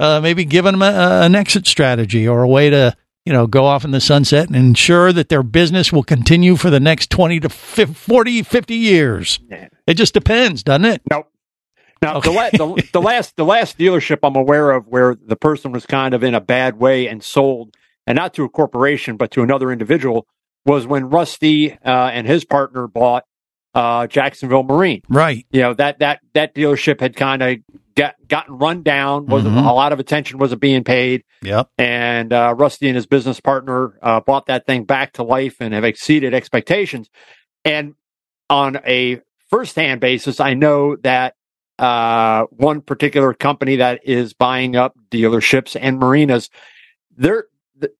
uh, 0.00 0.20
maybe 0.20 0.44
giving 0.44 0.72
them 0.72 0.82
a, 0.82 1.20
an 1.22 1.36
exit 1.36 1.66
strategy 1.66 2.26
or 2.26 2.42
a 2.42 2.48
way 2.48 2.70
to 2.70 2.96
you 3.24 3.32
know 3.32 3.46
go 3.46 3.66
off 3.66 3.84
in 3.84 3.92
the 3.92 4.00
sunset 4.00 4.48
and 4.48 4.56
ensure 4.56 5.12
that 5.12 5.28
their 5.28 5.42
business 5.42 5.92
will 5.92 6.02
continue 6.02 6.56
for 6.56 6.70
the 6.70 6.80
next 6.80 7.10
20 7.10 7.38
to 7.40 7.48
50, 7.48 7.94
40 7.94 8.42
50 8.42 8.74
years. 8.74 9.38
It 9.86 9.94
just 9.94 10.14
depends 10.14 10.62
doesn't 10.64 10.86
it? 10.86 11.02
No 11.10 11.26
now 12.02 12.16
okay. 12.16 12.30
the, 12.30 12.36
la- 12.36 12.74
the, 12.74 12.88
the 12.92 13.02
last 13.02 13.36
the 13.36 13.44
last 13.44 13.78
dealership 13.78 14.18
i'm 14.22 14.36
aware 14.36 14.70
of 14.70 14.86
where 14.86 15.14
the 15.14 15.36
person 15.36 15.72
was 15.72 15.86
kind 15.86 16.14
of 16.14 16.22
in 16.22 16.34
a 16.34 16.40
bad 16.40 16.78
way 16.78 17.06
and 17.06 17.22
sold 17.22 17.76
and 18.06 18.16
not 18.16 18.34
to 18.34 18.44
a 18.44 18.48
corporation 18.48 19.16
but 19.16 19.30
to 19.30 19.42
another 19.42 19.70
individual 19.70 20.26
was 20.64 20.86
when 20.86 21.08
rusty 21.08 21.72
uh, 21.72 22.10
and 22.12 22.26
his 22.26 22.44
partner 22.44 22.86
bought 22.86 23.24
uh, 23.74 24.06
Jacksonville 24.06 24.62
Marine. 24.64 25.02
Right. 25.08 25.46
You 25.50 25.60
know 25.62 25.74
that 25.74 25.98
that 26.00 26.20
that 26.34 26.54
dealership 26.54 27.00
had 27.00 27.14
kind 27.16 27.42
of 27.42 27.56
got 27.94 28.14
gotten 28.28 28.58
run 28.58 28.82
down. 28.82 29.26
Was 29.26 29.44
Mhm. 29.44 29.66
a 29.68 29.72
lot 29.72 29.92
of 29.92 30.00
attention 30.00 30.38
wasn't 30.38 30.60
being 30.60 30.84
paid. 30.84 31.24
Yep. 31.42 31.68
And 31.78 32.32
uh, 32.32 32.54
Rusty 32.56 32.88
and 32.88 32.96
his 32.96 33.06
business 33.06 33.40
partner 33.40 33.98
uh, 34.02 34.20
brought 34.20 34.46
that 34.46 34.66
thing 34.66 34.84
back 34.84 35.12
to 35.14 35.22
life 35.22 35.56
and 35.60 35.72
have 35.74 35.84
exceeded 35.84 36.34
expectations. 36.34 37.08
And 37.64 37.94
on 38.48 38.78
a 38.86 39.20
first-hand 39.48 40.00
basis, 40.00 40.40
I 40.40 40.54
know 40.54 40.96
that 40.96 41.34
uh, 41.78 42.44
one 42.50 42.80
particular 42.80 43.32
company 43.34 43.76
that 43.76 44.00
is 44.04 44.34
buying 44.34 44.76
up 44.76 44.94
dealerships 45.10 45.76
and 45.80 45.98
marinas, 45.98 46.50
they're 47.16 47.44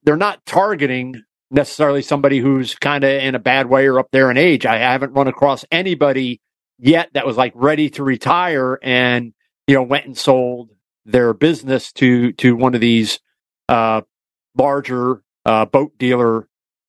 they're 0.03 0.17
not 0.17 0.45
targeting 0.45 1.23
necessarily 1.50 2.02
somebody 2.02 2.38
who's 2.38 2.75
kind 2.76 3.04
of 3.04 3.11
in 3.11 3.35
a 3.35 3.38
bad 3.38 3.69
way 3.69 3.87
or 3.87 3.99
up 3.99 4.09
there 4.12 4.30
in 4.30 4.37
age. 4.37 4.66
I 4.66 4.78
haven't 4.78 5.12
run 5.12 5.28
across 5.28 5.64
anybody 5.71 6.40
yet 6.78 7.11
that 7.14 7.26
was 7.26 7.37
like 7.37 7.52
ready 7.54 7.90
to 7.90 8.02
retire 8.04 8.78
and 8.83 9.33
you 9.66 9.75
know 9.75 9.83
went 9.83 10.07
and 10.07 10.16
sold 10.16 10.71
their 11.04 11.33
business 11.35 11.92
to 11.92 12.33
to 12.35 12.54
one 12.57 12.75
of 12.75 12.80
these 12.80 13.21
uh, 13.69 14.00
larger 14.57 15.23
uh, 15.45 15.64
boat 15.66 15.97
dealer 15.99 16.49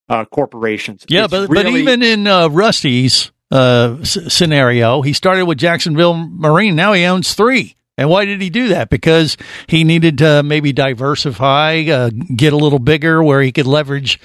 uh, 0.10 0.26
corporations. 0.26 1.06
yeah 1.08 1.26
It's 1.26 1.32
but 1.32 1.48
but 1.48 1.66
even 1.68 2.02
in 2.04 2.28
uh, 2.28 2.48
rusty's 2.50 3.32
uh, 3.52 3.98
s- 4.02 4.18
scenario. 4.34 5.02
He 5.02 5.14
started 5.14 5.46
with 5.46 5.58
Jacksonville 5.58 6.14
Marine. 6.14 6.76
Now 6.76 6.94
he 6.94 7.04
owns 7.06 7.34
three. 7.34 7.76
And 7.98 8.10
why 8.10 8.26
did 8.26 8.42
he 8.42 8.50
do 8.50 8.70
that? 8.70 8.90
Because 8.90 9.36
he 9.68 9.84
needed 9.84 10.20
to 10.20 10.42
maybe 10.42 10.72
diversify, 10.74 11.84
uh, 11.92 12.10
get 12.36 12.54
a 12.54 12.58
little 12.58 12.80
bigger 12.80 13.22
where 13.22 13.42
he 13.42 13.52
could 13.52 13.68
leverage, 13.68 14.20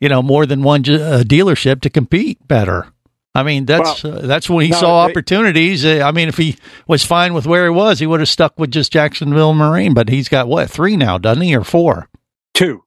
you 0.00 0.08
know, 0.08 0.22
more 0.22 0.46
than 0.46 0.62
one 0.62 0.80
uh, 0.82 1.22
dealership 1.26 1.80
to 1.82 1.90
compete 1.90 2.46
better. 2.46 2.88
I 3.36 3.42
mean, 3.42 3.64
that's 3.66 4.04
uh, 4.04 4.20
that's 4.24 4.48
when 4.48 4.64
he 4.64 4.70
no, 4.70 4.78
saw 4.78 5.04
they- 5.06 5.10
opportunities. 5.12 5.84
Uh, 5.84 6.02
I 6.04 6.12
mean, 6.12 6.28
if 6.28 6.36
he 6.36 6.56
was 6.86 7.04
fine 7.04 7.34
with 7.34 7.46
where 7.46 7.64
he 7.64 7.70
was, 7.70 7.98
he 7.98 8.06
would 8.06 8.20
have 8.20 8.28
stuck 8.28 8.58
with 8.58 8.70
just 8.70 8.92
Jacksonville 8.92 9.54
Marine. 9.54 9.92
But 9.92 10.08
he's 10.08 10.28
got 10.28 10.46
what 10.46 10.70
three 10.70 10.96
now, 10.96 11.18
doesn't 11.18 11.42
he, 11.42 11.54
or 11.56 11.64
four? 11.64 12.08
Two. 12.54 12.84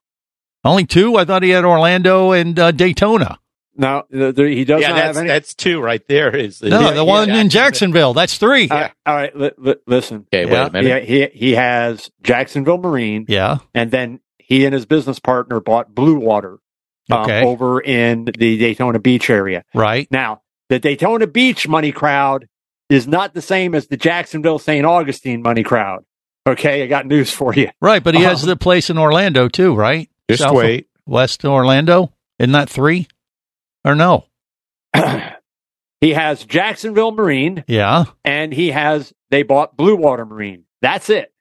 Only 0.64 0.86
two. 0.86 1.18
I 1.18 1.26
thought 1.26 1.44
he 1.44 1.50
had 1.50 1.66
Orlando 1.66 2.32
and 2.32 2.58
uh, 2.58 2.72
Daytona. 2.72 3.40
No, 3.80 4.06
the, 4.10 4.32
the, 4.32 4.48
he 4.48 4.66
does 4.66 4.82
yeah, 4.82 4.88
not 4.90 4.96
that's 4.96 5.08
have 5.08 5.18
any. 5.18 5.28
that's 5.28 5.54
two 5.54 5.80
right 5.82 6.06
there. 6.08 6.36
Is 6.36 6.64
No, 6.64 6.80
yeah, 6.80 6.92
the 6.92 7.06
one 7.06 7.28
yeah, 7.30 7.42
in 7.42 7.50
Jacksonville. 7.50 8.14
That's 8.16 8.38
three. 8.38 8.68
Uh, 8.70 8.90
all 9.06 9.16
right, 9.16 9.38
li- 9.38 9.52
li- 9.58 9.76
listen. 9.86 10.26
Okay, 10.34 10.46
wait 10.46 10.52
Yeah. 10.54 10.66
a 10.66 10.72
minute. 10.72 11.04
He, 11.04 11.20
he 11.20 11.28
he 11.50 11.52
has 11.56 12.10
Jacksonville 12.24 12.80
Marine, 12.80 13.26
Yeah. 13.28 13.60
and 13.76 13.92
then 13.92 14.20
he 14.40 14.66
and 14.66 14.74
his 14.74 14.86
business 14.88 15.20
partner 15.20 15.60
bought 15.60 15.94
Blue 15.94 16.18
Water 16.18 16.58
um, 17.12 17.22
Okay. 17.24 17.44
over 17.44 17.80
in 17.82 18.26
the 18.26 18.58
Daytona 18.58 19.00
Beach 19.00 19.30
area. 19.30 19.64
Right. 19.74 20.08
Now, 20.12 20.42
the 20.70 20.80
Daytona 20.80 21.28
Beach 21.28 21.68
money 21.68 21.92
crowd 21.92 22.48
is 22.90 23.08
not 23.08 23.34
the 23.34 23.42
same 23.42 23.76
as 23.76 23.88
the 23.88 23.98
Jacksonville 23.98 24.60
St. 24.60 24.86
Augustine 24.86 25.42
money 25.42 25.64
crowd. 25.64 26.04
Okay, 26.48 26.84
I 26.84 26.88
got 26.88 27.06
news 27.06 27.32
for 27.32 27.54
you. 27.54 27.70
Right. 27.82 28.02
But 28.04 28.16
he 28.16 28.22
has 28.24 28.44
Um, 28.44 28.50
the 28.50 28.56
place 28.56 28.90
in 28.90 28.98
Orlando 28.98 29.50
too, 29.50 29.76
right? 29.76 30.10
Just 30.30 30.44
South 30.44 30.56
wait. 30.56 30.88
West 31.06 31.44
Orlando. 31.44 32.14
Isn't 32.40 32.54
that 32.54 32.70
three? 32.70 33.08
Or 33.84 33.96
no? 33.96 34.26
he 36.02 36.14
has 36.14 36.44
Jacksonville 36.46 37.12
Marine, 37.12 37.64
Yeah. 37.68 38.06
and 38.24 38.54
he 38.54 38.72
has 38.72 39.14
they 39.30 39.44
bought 39.44 39.76
Blue 39.76 39.96
Water 39.96 40.26
Marine. 40.26 40.64
That's 40.82 41.10
it. 41.10 41.34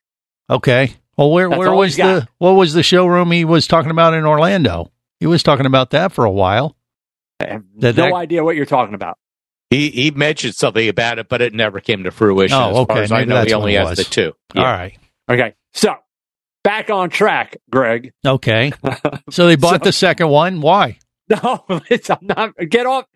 Okay. 0.51 0.95
Well, 1.17 1.31
where 1.31 1.49
That's 1.49 1.59
where 1.59 1.73
was 1.73 1.97
the 1.97 2.29
what 2.39 2.53
was 2.53 2.73
the 2.75 2.83
showroom 2.83 3.31
he 3.31 3.45
was 3.45 3.67
talking 3.67 3.91
about 3.91 4.15
in 4.15 4.25
Orlando? 4.25 4.91
He 5.21 5.27
was 5.27 5.43
talking 5.43 5.67
about 5.67 5.91
that 5.91 6.13
for 6.13 6.25
a 6.25 6.31
while. 6.31 6.77
I 7.41 7.47
have 7.47 7.65
Did 7.79 7.97
no 7.97 8.05
that- 8.07 8.15
idea 8.15 8.45
what 8.45 8.57
you're 8.57 8.67
talking 8.67 8.95
about. 8.95 9.19
He 9.71 9.91
he 9.91 10.11
mentioned 10.13 10.55
something 10.55 10.89
about 10.89 11.19
it, 11.19 11.29
but 11.29 11.43
it 11.43 11.53
never 11.53 11.81
came 11.81 12.05
to 12.05 12.13
fruition. 12.13 12.57
Oh, 12.57 12.69
as 12.69 12.75
far 12.75 12.83
okay. 12.83 13.03
as 13.03 13.13
I 13.13 13.25
know, 13.25 13.35
that's 13.35 13.49
he 13.49 13.55
only 13.55 13.75
it 13.75 13.85
has 13.85 13.99
the 13.99 14.05
two. 14.05 14.33
All 14.55 14.63
right. 14.63 14.97
Okay, 15.29 15.55
so 15.75 15.97
back 16.63 16.89
on 16.89 17.11
track, 17.11 17.57
Greg. 17.71 18.13
Okay. 18.25 18.73
So 19.31 19.47
they 19.49 19.57
bought 19.57 19.83
the 19.83 19.91
second 19.93 20.29
one. 20.29 20.61
Why? 20.61 20.99
No, 21.29 21.65
it's, 21.91 22.09
I'm 22.11 22.19
not. 22.23 22.55
Get 22.69 22.87
off. 22.87 23.07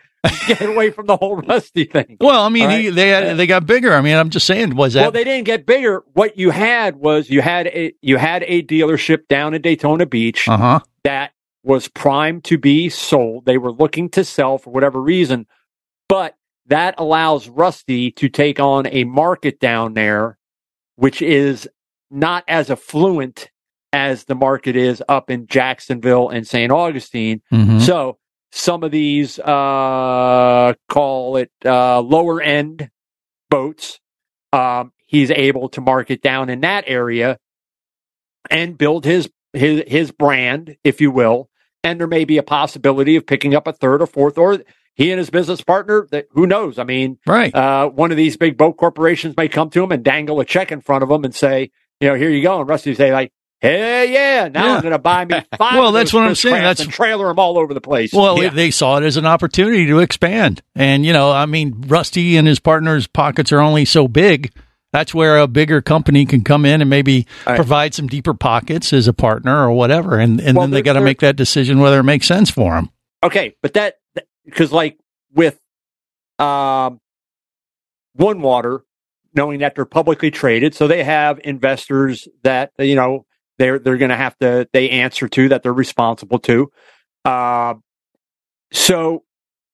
Get 0.49 0.61
away 0.61 0.91
from 0.91 1.07
the 1.07 1.17
whole 1.17 1.37
Rusty 1.37 1.85
thing. 1.85 2.17
Well, 2.21 2.43
I 2.43 2.49
mean, 2.49 2.65
All 2.65 2.71
he, 2.77 2.91
they 2.91 3.09
had, 3.11 3.37
they 3.37 3.47
got 3.47 3.65
bigger. 3.65 3.95
I 3.95 4.01
mean, 4.01 4.17
I'm 4.17 4.29
just 4.31 4.45
saying, 4.47 4.75
was 4.75 4.95
that 4.95 5.03
Well, 5.03 5.11
they 5.13 5.23
didn't 5.25 5.45
get 5.45 5.65
bigger. 5.65 6.03
What 6.15 6.37
you 6.37 6.51
had 6.51 6.97
was 6.97 7.31
you 7.31 7.41
had 7.43 7.69
a 7.69 7.93
you 8.03 8.17
had 8.17 8.43
a 8.49 8.63
dealership 8.65 9.29
down 9.29 9.55
in 9.55 9.63
Daytona 9.63 10.05
Beach 10.05 10.49
uh 10.49 10.57
huh? 10.57 10.81
that 11.05 11.31
was 11.63 11.89
primed 11.89 12.45
to 12.45 12.59
be 12.59 12.89
sold. 12.89 13.45
They 13.45 13.59
were 13.59 13.73
looking 13.73 14.09
to 14.11 14.25
sell 14.25 14.59
for 14.59 14.71
whatever 14.71 15.01
reason, 15.01 15.47
but 16.09 16.35
that 16.67 16.95
allows 16.99 17.49
Rusty 17.49 18.13
to 18.13 18.29
take 18.29 18.61
on 18.61 18.87
a 18.87 19.05
market 19.05 19.61
down 19.61 19.95
there, 19.95 20.39
which 20.97 21.21
is 21.21 21.69
not 22.11 22.45
as 22.49 22.71
affluent 22.71 23.51
as 23.93 24.25
the 24.25 24.35
market 24.35 24.77
is 24.77 25.03
up 25.09 25.31
in 25.31 25.47
Jacksonville 25.47 26.29
and 26.29 26.47
St. 26.47 26.71
Augustine. 26.71 27.43
hmm 27.51 27.79
So 27.81 28.19
some 28.53 28.83
of 28.83 28.91
these 28.91 29.39
uh, 29.39 30.75
call 30.89 31.37
it 31.37 31.51
uh, 31.65 32.01
lower 32.01 32.41
end 32.41 32.91
boats. 33.49 34.01
Um, 34.53 34.93
he's 35.07 35.31
able 35.31 35.69
to 35.71 35.81
market 35.81 36.23
down 36.23 36.49
in 36.51 36.61
that 36.61 36.85
area 36.87 37.39
and 38.49 38.79
build 38.79 39.05
his 39.05 39.29
his 39.53 39.83
his 39.87 40.13
brand, 40.13 40.77
if 40.85 41.01
you 41.01 41.11
will. 41.11 41.50
And 41.83 41.99
there 41.99 42.07
may 42.07 42.25
be 42.25 42.37
a 42.39 42.43
possibility 42.43 43.17
of 43.17 43.27
picking 43.27 43.55
up 43.55 43.67
a 43.67 43.73
third 43.73 44.03
or 44.03 44.07
fourth, 44.07 44.37
or 44.37 44.59
he 44.95 45.11
and 45.11 45.19
his 45.19 45.31
business 45.31 45.63
partner. 45.63 46.07
That 46.11 46.27
who 46.33 46.47
knows? 46.47 46.79
I 46.79 46.85
mean, 46.85 47.19
Right. 47.27 47.55
uh, 47.55 47.89
one 47.89 48.11
of 48.11 48.17
these 48.17 48.37
big 48.37 48.59
boat 48.59 48.77
corporations 48.77 49.37
may 49.37 49.49
come 49.49 49.71
to 49.71 49.83
him 49.83 49.93
and 49.93 50.05
dangle 50.05 50.41
a 50.41 50.45
check 50.45 50.71
in 50.73 50.81
front 50.83 51.03
of 51.03 51.11
him 51.11 51.25
and 51.25 51.35
say, 51.35 51.71
you 52.01 52.09
know, 52.09 52.15
here 52.15 52.31
you 52.31 52.43
go. 52.43 52.61
And 52.61 52.69
Rusty 52.69 52.95
say 52.95 53.13
like, 53.13 53.33
hey, 53.61 54.13
yeah, 54.13 54.49
now 54.49 54.67
Yeah. 54.67 54.75
I'm 54.77 54.81
going 54.83 54.93
to 54.93 54.99
buy 54.99 55.25
me 55.25 55.41
five. 55.59 55.79
Well, 55.79 55.93
that's 55.93 56.13
what 56.13 56.23
I'm 56.25 56.35
saying. 56.35 56.55
That's- 56.57 56.81
and 56.81 56.91
trailer 56.91 57.29
them 57.29 57.39
all 57.39 57.59
over 57.59 57.73
the 57.75 57.81
place. 57.81 58.13
Well, 58.13 58.43
Yeah. 58.43 58.51
they 58.51 58.71
saw 58.71 58.99
it 58.99 59.05
as 59.05 59.17
an 59.17 59.27
opportunity 59.27 59.87
to 59.87 59.99
expand. 60.01 60.63
And, 60.75 61.05
you 61.07 61.13
know, 61.15 61.31
I 61.31 61.47
mean, 61.47 61.85
Rusty 61.87 62.37
and 62.37 62.47
his 62.47 62.59
partner's 62.59 63.07
pockets 63.07 63.53
are 63.53 63.61
only 63.61 63.85
so 63.87 64.07
big. 64.09 64.51
That's 64.93 65.15
where 65.15 65.39
a 65.39 65.47
bigger 65.47 65.81
company 65.81 66.27
can 66.27 66.43
come 66.43 66.65
in 66.65 66.81
and 66.81 66.91
maybe 66.91 67.27
Right. 67.47 67.57
provide 67.57 67.95
some 67.95 68.09
deeper 68.09 68.35
pockets 68.35 68.93
as 68.93 69.07
a 69.07 69.13
partner 69.13 69.65
or 69.65 69.71
whatever. 69.73 70.19
And, 70.19 70.41
and 70.41 70.57
Well, 70.57 70.67
then 70.67 70.73
they 70.73 70.83
got 70.83 70.95
to 70.95 71.01
make 71.01 71.21
that 71.21 71.37
decision 71.37 71.79
whether 71.79 72.01
it 72.01 72.05
makes 72.05 72.27
sense 72.27 72.51
for 72.51 72.75
them. 72.75 72.91
Okay, 73.23 73.55
but 73.63 73.75
that 73.75 73.97
because 74.45 74.73
like 74.73 74.99
with 75.33 75.61
um, 76.39 77.01
One 78.15 78.41
Water, 78.43 78.83
knowing 79.35 79.61
that 79.61 79.75
they're 79.75 79.85
publicly 79.85 80.31
traded, 80.31 80.75
so 80.75 80.89
they 80.89 81.05
have 81.05 81.39
investors 81.45 82.27
that 82.43 82.73
you 82.79 82.95
know 82.97 83.27
they're 83.59 83.79
they're 83.79 83.99
going 83.99 84.11
to 84.11 84.17
have 84.17 84.37
to 84.39 84.67
they 84.73 84.91
answer 84.91 85.29
to 85.29 85.51
that 85.51 85.63
they're 85.63 85.73
responsible 85.73 86.39
to. 86.41 86.71
Uh, 87.25 87.75
so 88.73 89.23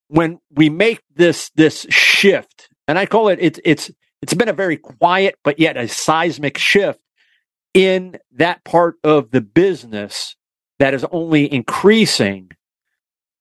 when 0.08 0.40
we 0.50 0.68
make 0.68 1.00
this 1.14 1.50
this 1.54 1.86
shift, 1.88 2.68
and 2.88 2.98
I 2.98 3.06
call 3.06 3.28
it 3.28 3.38
it's 3.40 3.60
it's 3.64 3.90
it's 4.22 4.34
been 4.34 4.48
a 4.48 4.54
very 4.54 4.76
quiet 4.76 5.36
but 5.44 5.58
yet 5.58 5.76
a 5.76 5.88
seismic 5.88 6.58
shift 6.58 7.00
in 7.74 8.18
that 8.32 8.64
part 8.64 8.96
of 9.04 9.30
the 9.30 9.40
business 9.40 10.36
that 10.78 10.94
is 10.94 11.04
only 11.12 11.52
increasing 11.52 12.50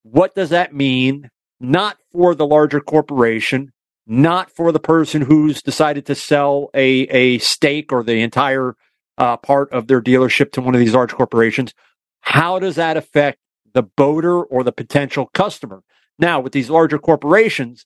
what 0.05 0.35
does 0.35 0.51
that 0.51 0.73
mean? 0.73 1.31
Not 1.59 1.97
for 2.11 2.35
the 2.35 2.45
larger 2.45 2.79
corporation, 2.79 3.71
not 4.05 4.51
for 4.51 4.71
the 4.71 4.79
person 4.79 5.21
who's 5.21 5.63
decided 5.63 6.05
to 6.05 6.15
sell 6.15 6.69
a, 6.75 7.07
a 7.07 7.39
stake 7.39 7.91
or 7.91 8.03
the 8.03 8.21
entire 8.21 8.75
uh, 9.17 9.37
part 9.37 9.71
of 9.71 9.87
their 9.87 10.01
dealership 10.01 10.51
to 10.51 10.61
one 10.61 10.75
of 10.75 10.79
these 10.79 10.93
large 10.93 11.11
corporations. 11.11 11.73
How 12.21 12.59
does 12.59 12.75
that 12.75 12.97
affect 12.97 13.39
the 13.73 13.81
boater 13.81 14.43
or 14.43 14.63
the 14.63 14.71
potential 14.71 15.31
customer? 15.33 15.81
Now, 16.19 16.39
with 16.39 16.53
these 16.53 16.69
larger 16.69 16.99
corporations, 16.99 17.85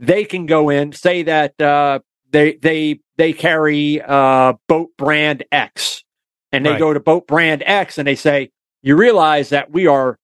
they 0.00 0.24
can 0.24 0.46
go 0.46 0.70
in, 0.70 0.92
say 0.92 1.22
that 1.22 1.60
uh, 1.60 2.00
they 2.34 2.56
they 2.56 3.00
they 3.16 3.32
carry 3.32 4.02
uh, 4.02 4.54
boat 4.68 4.90
brand 4.98 5.44
X, 5.52 6.04
and 6.52 6.66
they 6.66 6.72
Right. 6.72 6.78
go 6.78 6.92
to 6.92 7.00
boat 7.00 7.26
brand 7.26 7.62
X 7.64 7.98
and 7.98 8.06
they 8.08 8.16
say, 8.16 8.50
you 8.82 8.96
realize 8.96 9.50
that 9.50 9.70
we 9.70 9.86
are 9.86 10.18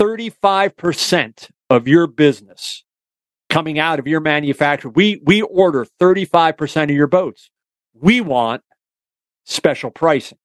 35% 0.00 1.50
of 1.70 1.88
your 1.88 2.06
business 2.06 2.84
coming 3.50 3.78
out 3.78 3.98
of 3.98 4.06
your 4.06 4.20
manufacturer. 4.20 4.90
We, 4.90 5.20
we 5.24 5.42
order 5.42 5.86
35% 6.00 6.84
of 6.84 6.90
your 6.90 7.06
boats. 7.06 7.50
We 7.94 8.20
want 8.20 8.62
special 9.44 9.90
pricing. 9.90 10.38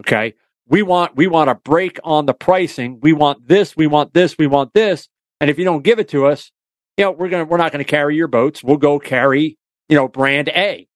Okay. 0.00 0.34
We 0.68 0.82
want, 0.82 1.16
we 1.16 1.26
want 1.26 1.50
a 1.50 1.54
break 1.54 1.98
on 2.04 2.26
the 2.26 2.34
pricing. 2.34 3.00
We 3.00 3.12
want 3.12 3.46
this. 3.46 3.76
We 3.76 3.86
want 3.86 4.14
this. 4.14 4.36
We 4.38 4.46
want 4.46 4.74
this. 4.74 5.08
And 5.40 5.50
if 5.50 5.58
you 5.58 5.64
don't 5.64 5.82
give 5.82 5.98
it 5.98 6.08
to 6.10 6.26
us, 6.26 6.50
you 6.96 7.04
know, 7.04 7.12
we're 7.12 7.28
to, 7.30 7.44
we're 7.44 7.56
not 7.58 7.72
going 7.72 7.84
to 7.84 7.90
carry 7.90 8.16
your 8.16 8.28
boats. 8.28 8.62
We'll 8.62 8.76
go 8.76 8.98
carry, 8.98 9.58
you 9.88 9.96
know, 9.96 10.08
brand 10.08 10.48
A. 10.50 10.88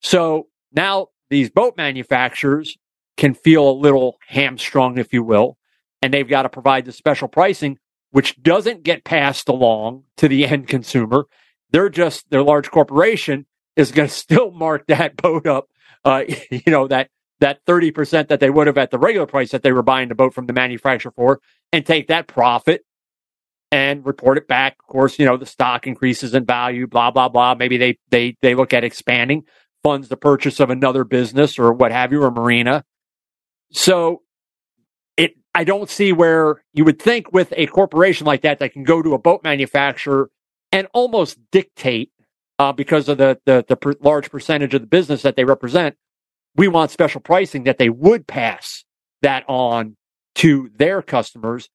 So 0.00 0.48
now 0.72 1.08
these 1.30 1.50
boat 1.50 1.76
manufacturers 1.76 2.76
can 3.16 3.34
feel 3.34 3.68
a 3.68 3.72
little 3.72 4.18
hamstrung, 4.26 4.98
if 4.98 5.12
you 5.12 5.22
will, 5.22 5.56
and 6.02 6.12
they've 6.12 6.28
got 6.28 6.42
to 6.42 6.48
provide 6.48 6.84
the 6.84 6.92
special 6.92 7.28
pricing, 7.28 7.78
which 8.10 8.42
doesn't 8.42 8.82
get 8.82 9.04
passed 9.04 9.48
along 9.48 10.04
to 10.16 10.28
the 10.28 10.46
end 10.48 10.68
consumer. 10.68 11.26
They're 11.70 11.88
just 11.88 12.30
their 12.30 12.42
large 12.42 12.70
corporation 12.70 13.46
is 13.76 13.92
going 13.92 14.08
to 14.10 14.14
still 14.14 14.50
mark 14.50 14.86
that 14.88 15.16
boat 15.16 15.46
up, 15.46 15.68
uh, 16.04 16.24
you 16.50 16.62
know 16.66 16.86
that 16.88 17.10
that 17.40 17.60
thirty 17.66 17.90
percent 17.90 18.28
that 18.28 18.40
they 18.40 18.50
would 18.50 18.66
have 18.66 18.78
at 18.78 18.90
the 18.90 18.98
regular 18.98 19.26
price 19.26 19.50
that 19.50 19.62
they 19.62 19.72
were 19.72 19.82
buying 19.82 20.08
the 20.08 20.14
boat 20.14 20.34
from 20.34 20.46
the 20.46 20.52
manufacturer 20.52 21.12
for, 21.12 21.40
and 21.72 21.86
take 21.86 22.08
that 22.08 22.26
profit 22.26 22.84
and 23.74 24.06
report 24.06 24.38
it 24.38 24.46
back. 24.46 24.76
Of 24.78 24.86
course, 24.86 25.18
you 25.18 25.26
know 25.26 25.36
the 25.36 25.46
stock 25.46 25.88
increases 25.88 26.32
in 26.32 26.44
value, 26.44 26.86
blah 26.86 27.10
blah 27.10 27.28
blah. 27.28 27.56
Maybe 27.56 27.76
they 27.76 27.98
they 28.08 28.36
they 28.40 28.54
look 28.54 28.72
at 28.72 28.84
expanding 28.84 29.42
funds 29.82 30.08
the 30.08 30.16
purchase 30.16 30.60
of 30.60 30.70
another 30.70 31.02
business 31.02 31.58
or 31.58 31.72
what 31.72 31.90
have 31.90 32.12
you, 32.12 32.22
or 32.22 32.30
marina. 32.30 32.84
So 33.72 34.22
it 35.16 35.34
I 35.56 35.64
don't 35.64 35.90
see 35.90 36.12
where 36.12 36.62
you 36.72 36.84
would 36.84 37.02
think 37.02 37.32
with 37.32 37.52
a 37.56 37.66
corporation 37.66 38.28
like 38.28 38.42
that 38.42 38.60
that 38.60 38.72
can 38.72 38.84
go 38.84 39.02
to 39.02 39.12
a 39.12 39.18
boat 39.18 39.42
manufacturer 39.42 40.30
and 40.70 40.86
almost 40.94 41.36
dictate 41.50 42.12
uh, 42.60 42.72
because 42.72 43.08
of 43.08 43.18
the 43.18 43.40
the, 43.44 43.64
the 43.66 43.74
per- 43.74 43.94
large 44.00 44.30
percentage 44.30 44.72
of 44.72 44.82
the 44.82 44.86
business 44.86 45.22
that 45.22 45.34
they 45.34 45.44
represent. 45.44 45.96
We 46.54 46.68
want 46.68 46.92
special 46.92 47.20
pricing 47.20 47.64
that 47.64 47.78
they 47.78 47.88
would 47.88 48.28
pass 48.28 48.84
that 49.22 49.42
on 49.48 49.96
to 50.36 50.70
their 50.76 51.02
customers. 51.02 51.68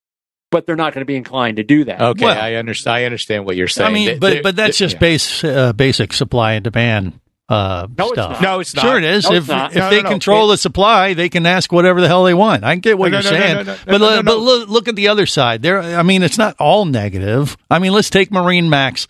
But 0.52 0.66
they're 0.66 0.76
not 0.76 0.94
going 0.94 1.02
to 1.02 1.06
be 1.06 1.16
inclined 1.16 1.58
to 1.58 1.64
do 1.64 1.84
that. 1.86 2.02
Okay, 2.02 2.26
Well- 2.26 2.40
I 2.42 2.56
understand. 2.56 2.96
I 2.96 3.04
understand 3.06 3.46
what 3.46 3.56
you're 3.56 3.68
saying. 3.68 3.90
I 3.90 3.94
mean, 3.94 4.08
They- 4.08 4.18
but 4.20 4.44
but 4.44 4.56
that's 4.56 4.78
just 4.78 4.96
yeah. 4.96 5.00
base 5.00 5.44
uh, 5.44 5.74
basic 5.74 6.14
supply 6.14 6.54
and 6.54 6.64
demand 6.64 7.20
uh, 7.50 7.88
No, 7.98 8.06
it's 8.06 8.14
stuff. 8.14 8.32
not. 8.34 8.42
No, 8.42 8.60
it's 8.60 8.76
not. 8.76 8.82
Sure, 8.84 8.98
it 9.00 9.04
is. 9.04 9.28
No, 9.30 9.36
if 9.36 9.48
not. 9.48 9.72
if 9.72 9.78
No, 9.78 9.90
they 9.90 9.98
no, 9.98 10.02
no. 10.04 10.10
control 10.10 10.48
the 10.50 10.58
supply, 10.58 11.16
they 11.16 11.30
can 11.30 11.46
ask 11.48 11.72
whatever 11.72 12.00
the 12.00 12.08
hell 12.08 12.24
they 12.24 12.36
want. 12.36 12.64
I 12.64 12.76
get 12.76 12.96
what 12.98 13.12
No, 13.12 13.18
you're 13.20 13.24
no, 13.24 13.32
no, 13.32 13.40
saying, 13.44 13.56
no, 13.56 13.64
no, 13.64 13.72
no, 13.74 13.78
but 13.88 13.98
no, 13.98 14.08
uh, 14.08 14.16
no, 14.18 14.24
but 14.24 14.32
no. 14.34 14.38
look, 14.38 14.70
look 14.70 14.88
at 14.88 14.96
the 14.96 15.08
other 15.08 15.26
side. 15.26 15.64
There, 15.64 15.82
I 15.82 16.04
mean, 16.04 16.22
it's 16.22 16.38
not 16.38 16.56
all 16.60 16.86
negative. 16.86 17.58
I 17.72 17.80
mean, 17.80 17.92
let's 17.92 18.12
take 18.12 18.32
Marine 18.32 18.70
Max. 18.70 19.08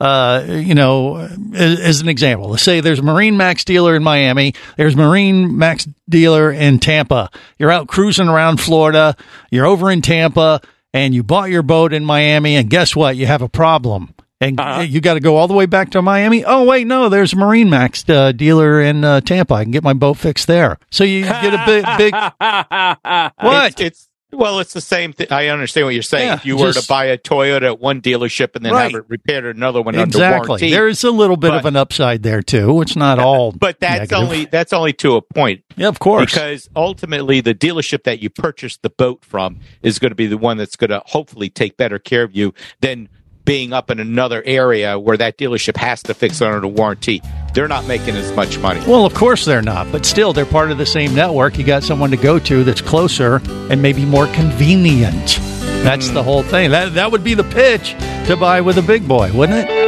Uh, 0.00 0.44
you 0.48 0.74
know, 0.74 1.16
as, 1.54 1.78
as 1.80 2.00
an 2.00 2.08
example, 2.08 2.48
let's 2.50 2.62
say 2.62 2.80
there's 2.80 2.98
a 2.98 3.02
Marine 3.02 3.36
Max 3.36 3.64
dealer 3.64 3.94
in 3.94 4.02
Miami. 4.02 4.54
There's 4.76 4.96
Marine 4.96 5.56
Max 5.56 5.86
dealer 6.08 6.50
in 6.50 6.78
Tampa. 6.80 7.30
You're 7.58 7.70
out 7.70 7.86
cruising 7.86 8.28
around 8.28 8.60
Florida. 8.60 9.14
You're 9.50 9.66
over 9.66 9.90
in 9.90 10.02
Tampa, 10.02 10.60
and 10.94 11.14
you 11.14 11.22
bought 11.22 11.50
your 11.50 11.62
boat 11.62 11.92
in 11.92 12.04
Miami. 12.06 12.56
And 12.56 12.70
guess 12.70 12.96
what? 12.96 13.16
You 13.16 13.26
have 13.26 13.42
a 13.42 13.48
problem 13.50 14.14
and 14.40 14.58
Uh-huh. 14.58 14.80
you 14.80 15.00
got 15.00 15.14
to 15.14 15.20
go 15.20 15.36
all 15.36 15.46
the 15.48 15.54
way 15.54 15.66
back 15.66 15.90
to 15.90 16.02
Miami. 16.02 16.44
Oh 16.44 16.64
wait, 16.64 16.86
no, 16.86 17.08
there's 17.08 17.32
a 17.34 17.36
Marine 17.36 17.68
Max 17.70 18.08
uh, 18.08 18.32
dealer 18.32 18.80
in 18.80 19.04
uh, 19.04 19.20
Tampa. 19.20 19.54
I 19.54 19.62
can 19.64 19.70
get 19.72 19.82
my 19.84 19.92
boat 19.92 20.16
fixed 20.16 20.46
there. 20.46 20.78
So 20.90 21.04
you 21.04 21.22
get 21.24 21.54
a 21.54 21.62
big, 21.66 21.84
big 21.98 22.14
what? 23.46 23.72
It's, 23.72 23.80
it's 23.80 24.08
well, 24.34 24.60
it's 24.60 24.72
the 24.72 24.80
same 24.80 25.12
thing. 25.12 25.28
I 25.30 25.48
understand 25.48 25.86
what 25.86 25.94
you're 25.94 26.02
saying. 26.02 26.28
Yeah, 26.28 26.34
if 26.34 26.46
you 26.46 26.56
were 26.56 26.72
to 26.72 26.86
buy 26.88 27.06
a 27.06 27.18
Toyota 27.18 27.62
at 27.64 27.80
one 27.80 28.00
dealership 28.00 28.54
and 28.56 28.64
then 28.64 28.72
Right. 28.72 28.92
have 28.92 28.94
it 29.00 29.04
repaired 29.08 29.44
at 29.46 29.56
another 29.56 29.80
one 29.82 29.94
under 29.94 30.04
exactly. 30.04 30.48
warranty, 30.48 30.70
There's 30.70 31.04
a 31.04 31.10
little 31.10 31.36
bit 31.36 31.54
of 31.54 31.64
an 31.64 31.76
upside 31.76 32.22
there 32.22 32.42
too. 32.42 32.80
It's 32.82 32.96
not 32.96 33.18
all, 33.18 33.52
but 33.52 33.80
that's 33.80 34.10
negative. 34.10 34.18
only 34.18 34.44
that's 34.46 34.72
only 34.72 34.92
to 34.94 35.16
a 35.16 35.22
point. 35.22 35.62
yeah, 35.76 35.88
of 35.88 35.98
course. 35.98 36.32
Because 36.32 36.68
ultimately, 36.76 37.40
the 37.40 37.54
dealership 37.54 38.04
that 38.04 38.20
you 38.20 38.30
purchased 38.30 38.82
the 38.82 38.90
boat 38.90 39.24
from 39.24 39.60
is 39.82 39.98
going 39.98 40.10
to 40.10 40.16
be 40.16 40.26
the 40.26 40.38
one 40.38 40.56
that's 40.56 40.76
going 40.76 40.90
to 40.90 41.02
hopefully 41.06 41.48
take 41.50 41.76
better 41.76 41.98
care 41.98 42.22
of 42.22 42.34
you 42.36 42.52
than 42.80 43.08
being 43.44 43.72
up 43.72 43.90
in 43.90 44.00
another 44.00 44.42
area 44.44 44.98
where 44.98 45.16
that 45.16 45.36
dealership 45.36 45.76
has 45.76 46.02
to 46.04 46.14
fix 46.14 46.40
it 46.40 46.46
under 46.46 46.60
the 46.60 46.68
warranty. 46.68 47.20
They're 47.54 47.68
not 47.68 47.86
making 47.86 48.16
as 48.16 48.32
much 48.32 48.58
money. 48.58 48.80
Well, 48.86 49.04
of 49.04 49.14
course 49.14 49.44
they're 49.44 49.62
not, 49.62 49.90
but 49.92 50.04
still 50.06 50.32
they're 50.32 50.46
part 50.46 50.70
of 50.70 50.78
the 50.78 50.86
same 50.86 51.14
network. 51.14 51.58
You 51.58 51.64
got 51.64 51.82
someone 51.82 52.10
to 52.10 52.16
go 52.16 52.38
to 52.38 52.64
that's 52.64 52.80
closer 52.80 53.40
and 53.70 53.80
maybe 53.82 54.04
more 54.04 54.26
convenient. 54.28 55.38
That's 55.84 56.08
Hmm. 56.08 56.14
the 56.14 56.22
whole 56.22 56.42
thing. 56.42 56.70
That 56.70 56.94
that 56.94 57.12
would 57.12 57.22
be 57.22 57.34
the 57.34 57.44
pitch 57.44 57.94
to 58.26 58.36
buy 58.36 58.60
with 58.62 58.78
a 58.78 58.82
big 58.82 59.06
boy, 59.06 59.30
wouldn't 59.32 59.68
it? 59.68 59.84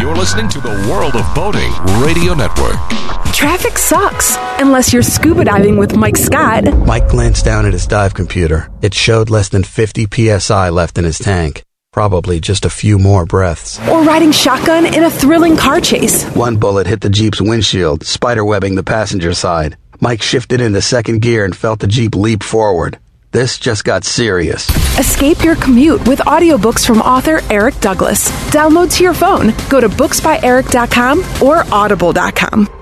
You're 0.00 0.16
listening 0.16 0.48
to 0.50 0.60
the 0.60 0.88
World 0.90 1.14
of 1.16 1.34
Boating 1.34 1.72
Radio 2.04 2.34
Network. 2.34 2.76
Traffic 3.32 3.76
sucks 3.78 4.36
unless 4.60 4.92
you're 4.92 5.02
scuba 5.02 5.44
diving 5.44 5.76
with 5.78 5.96
Mike 5.96 6.16
Scott. 6.16 6.64
Mike 6.86 7.08
glanced 7.08 7.44
down 7.44 7.66
at 7.66 7.72
his 7.72 7.86
dive 7.86 8.14
computer. 8.14 8.68
It 8.82 8.94
showed 8.94 9.30
less 9.30 9.48
than 9.48 9.62
50 9.64 10.06
psi 10.38 10.68
left 10.70 10.98
in 10.98 11.04
his 11.04 11.18
tank. 11.18 11.62
Probably 11.92 12.40
just 12.40 12.64
a 12.64 12.70
few 12.70 12.98
more 12.98 13.26
breaths. 13.26 13.78
Or 13.90 14.02
riding 14.02 14.32
shotgun 14.32 14.86
in 14.86 15.04
a 15.04 15.10
thrilling 15.10 15.58
car 15.58 15.78
chase. 15.78 16.24
One 16.34 16.56
bullet 16.56 16.86
hit 16.86 17.02
the 17.02 17.10
Jeep's 17.10 17.40
windshield, 17.40 18.00
spiderwebbing 18.00 18.76
the 18.76 18.82
passenger 18.82 19.34
side. 19.34 19.76
Mike 20.00 20.22
shifted 20.22 20.62
into 20.62 20.80
second 20.80 21.20
gear 21.20 21.44
and 21.44 21.54
felt 21.54 21.80
the 21.80 21.86
Jeep 21.86 22.14
leap 22.14 22.42
forward. 22.42 22.98
This 23.30 23.58
just 23.58 23.84
got 23.84 24.04
serious. 24.04 24.68
Escape 24.98 25.44
your 25.44 25.54
commute 25.56 26.06
with 26.08 26.20
audiobooks 26.20 26.86
from 26.86 27.00
author 27.02 27.40
Eric 27.50 27.78
Douglas. 27.80 28.30
Download 28.50 28.90
to 28.96 29.02
your 29.04 29.14
phone. 29.14 29.52
Go 29.68 29.78
to 29.80 29.88
booksbyeric.com 29.88 31.42
or 31.42 31.64
audible.com. 31.72 32.81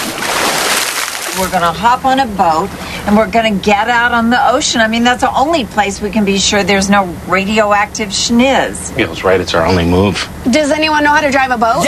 We're 1.41 1.49
going 1.49 1.63
to 1.63 1.71
hop 1.71 2.05
on 2.05 2.19
a 2.19 2.27
boat 2.27 2.69
and 3.07 3.17
we're 3.17 3.27
going 3.27 3.57
to 3.57 3.65
get 3.65 3.89
out 3.89 4.11
on 4.11 4.29
the 4.29 4.37
ocean. 4.51 4.79
I 4.79 4.87
mean, 4.87 5.03
that's 5.03 5.21
the 5.21 5.35
only 5.35 5.65
place 5.65 5.99
we 5.99 6.11
can 6.11 6.23
be 6.23 6.37
sure 6.37 6.63
there's 6.63 6.87
no 6.87 7.05
radioactive 7.27 8.09
schniz. 8.09 8.93
Feels 8.93 9.23
right. 9.23 9.41
It's 9.41 9.55
our 9.55 9.65
only 9.65 9.83
move. 9.83 10.29
Does 10.51 10.69
anyone 10.69 11.03
know 11.03 11.09
how 11.09 11.21
to 11.21 11.31
drive 11.31 11.49
a 11.49 11.57
boat? 11.57 11.87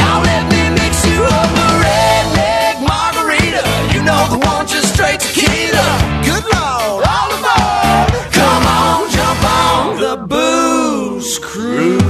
margarita. 2.81 3.61
You 3.93 4.01
know 4.01 4.25
the 4.31 4.39
one 4.39 4.65
just 4.65 4.91
straight 4.91 5.19
tequila. 5.19 5.85
Good 6.25 6.45
Lord, 6.49 7.05
all 7.05 7.29
aboard. 7.37 8.33
Come 8.33 8.65
on, 8.65 9.11
jump 9.11 9.43
on 9.45 9.99
the 10.01 10.17
booze 10.25 11.37
cruise. 11.37 12.01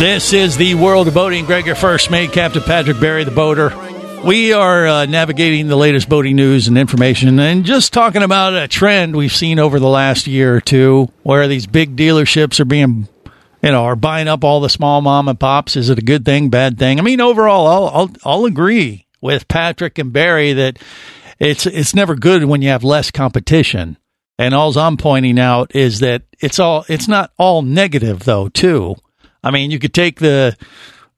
This 0.00 0.32
is 0.32 0.56
the 0.56 0.74
world 0.74 1.06
of 1.06 1.14
boating. 1.14 1.44
Greg, 1.44 1.64
your 1.64 1.76
first 1.76 2.10
mate, 2.10 2.32
Captain 2.32 2.60
Patrick 2.60 2.98
Barry, 2.98 3.22
the 3.22 3.30
boater. 3.30 3.91
We 4.24 4.52
are 4.52 4.86
uh, 4.86 5.06
navigating 5.06 5.66
the 5.66 5.74
latest 5.74 6.08
boating 6.08 6.36
news 6.36 6.68
and 6.68 6.78
information 6.78 7.40
and 7.40 7.64
just 7.64 7.92
talking 7.92 8.22
about 8.22 8.54
a 8.54 8.68
trend 8.68 9.16
we've 9.16 9.34
seen 9.34 9.58
over 9.58 9.80
the 9.80 9.88
last 9.88 10.28
year 10.28 10.54
or 10.54 10.60
two 10.60 11.10
where 11.24 11.48
these 11.48 11.66
big 11.66 11.96
dealerships 11.96 12.60
are 12.60 12.64
being, 12.64 13.08
you 13.62 13.70
know, 13.72 13.82
are 13.82 13.96
buying 13.96 14.28
up 14.28 14.44
all 14.44 14.60
the 14.60 14.68
small 14.68 15.00
mom 15.00 15.26
and 15.26 15.40
pops. 15.40 15.74
Is 15.74 15.90
it 15.90 15.98
a 15.98 16.02
good 16.02 16.24
thing, 16.24 16.50
bad 16.50 16.78
thing? 16.78 17.00
I 17.00 17.02
mean, 17.02 17.20
overall, 17.20 17.66
I'll, 17.66 17.88
I'll, 17.88 18.10
I'll 18.24 18.44
agree 18.44 19.06
with 19.20 19.48
Patrick 19.48 19.98
and 19.98 20.12
Barry 20.12 20.52
that 20.52 20.78
it's, 21.40 21.66
it's 21.66 21.92
never 21.92 22.14
good 22.14 22.44
when 22.44 22.62
you 22.62 22.68
have 22.68 22.84
less 22.84 23.10
competition. 23.10 23.96
And 24.38 24.54
all 24.54 24.78
I'm 24.78 24.96
pointing 24.98 25.40
out 25.40 25.74
is 25.74 25.98
that 25.98 26.22
it's 26.38 26.60
all, 26.60 26.84
it's 26.88 27.08
not 27.08 27.32
all 27.38 27.62
negative 27.62 28.20
though, 28.20 28.48
too. 28.48 28.94
I 29.42 29.50
mean, 29.50 29.72
you 29.72 29.80
could 29.80 29.94
take 29.94 30.20
the, 30.20 30.56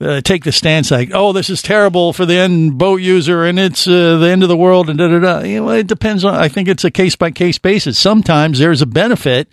uh, 0.01 0.21
take 0.21 0.45
the 0.45 0.53
stance 0.53 0.91
like, 0.91 1.11
oh, 1.13 1.33
this 1.33 1.51
is 1.51 1.63
terrible 1.63 2.13
for 2.13 2.27
the 2.27 2.35
end 2.35 2.79
boat 2.79 3.01
user 3.01 3.45
and 3.45 3.59
it's 3.59 3.87
uh, 3.87 4.19
the 4.19 4.29
end 4.29 4.43
of 4.43 4.49
the 4.49 4.57
world 4.57 4.89
and 4.89 4.99
da 4.99 5.09
da 5.09 5.19
da. 5.19 5.41
You 5.41 5.61
know, 5.61 5.71
it 5.71 5.87
depends 5.87 6.25
on. 6.25 6.35
I 6.35 6.49
think 6.49 6.69
it's 6.69 6.85
a 6.85 6.91
case 6.91 7.17
by 7.17 7.31
case 7.31 7.59
basis. 7.59 7.99
Sometimes 7.99 8.59
there's 8.59 8.83
a 8.83 8.87
benefit 8.87 9.53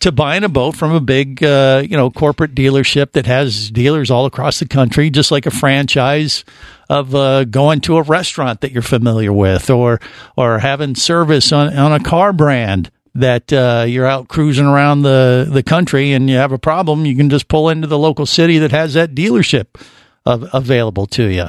to 0.00 0.12
buying 0.12 0.44
a 0.44 0.48
boat 0.48 0.76
from 0.76 0.92
a 0.92 1.00
big, 1.00 1.42
uh, 1.42 1.82
you 1.84 1.96
know, 1.96 2.10
corporate 2.10 2.54
dealership 2.54 3.12
that 3.12 3.26
has 3.26 3.70
dealers 3.70 4.10
all 4.10 4.26
across 4.26 4.60
the 4.60 4.66
country, 4.66 5.10
just 5.10 5.30
like 5.30 5.46
a 5.46 5.50
franchise 5.50 6.44
of 6.88 7.14
uh, 7.14 7.44
going 7.44 7.80
to 7.80 7.96
a 7.96 8.02
restaurant 8.02 8.60
that 8.60 8.72
you're 8.72 8.82
familiar 8.82 9.32
with, 9.32 9.70
or 9.70 10.00
or 10.36 10.60
having 10.60 10.94
service 10.94 11.52
on 11.52 11.76
on 11.76 11.92
a 11.92 12.00
car 12.00 12.32
brand 12.32 12.90
that 13.14 13.52
uh, 13.52 13.84
you're 13.86 14.06
out 14.06 14.28
cruising 14.28 14.66
around 14.66 15.02
the, 15.02 15.48
the 15.50 15.62
country 15.62 16.12
and 16.12 16.28
you 16.28 16.36
have 16.36 16.52
a 16.52 16.58
problem, 16.58 17.06
you 17.06 17.16
can 17.16 17.30
just 17.30 17.48
pull 17.48 17.68
into 17.68 17.86
the 17.86 17.98
local 17.98 18.26
city 18.26 18.58
that 18.58 18.70
has 18.70 18.94
that 18.94 19.14
dealership 19.14 19.80
of, 20.24 20.48
available 20.52 21.06
to 21.06 21.24
you. 21.24 21.46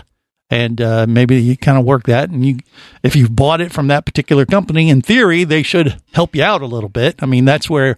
And 0.50 0.82
uh, 0.82 1.06
maybe 1.08 1.40
you 1.42 1.56
kind 1.56 1.78
of 1.78 1.86
work 1.86 2.06
that, 2.06 2.32
and 2.32 2.44
you, 2.44 2.58
if 3.04 3.16
you've 3.16 3.36
bought 3.36 3.62
it 3.62 3.72
from 3.72 3.88
that 3.88 4.06
particular 4.06 4.48
company, 4.48 4.90
in 4.90 5.02
theory, 5.02 5.44
they 5.44 5.62
should 5.62 6.02
help 6.14 6.36
you 6.36 6.44
out 6.44 6.64
a 6.64 6.66
little 6.66 6.90
bit. 6.90 7.22
I 7.22 7.28
mean, 7.28 7.46
that's 7.46 7.70
where 7.70 7.98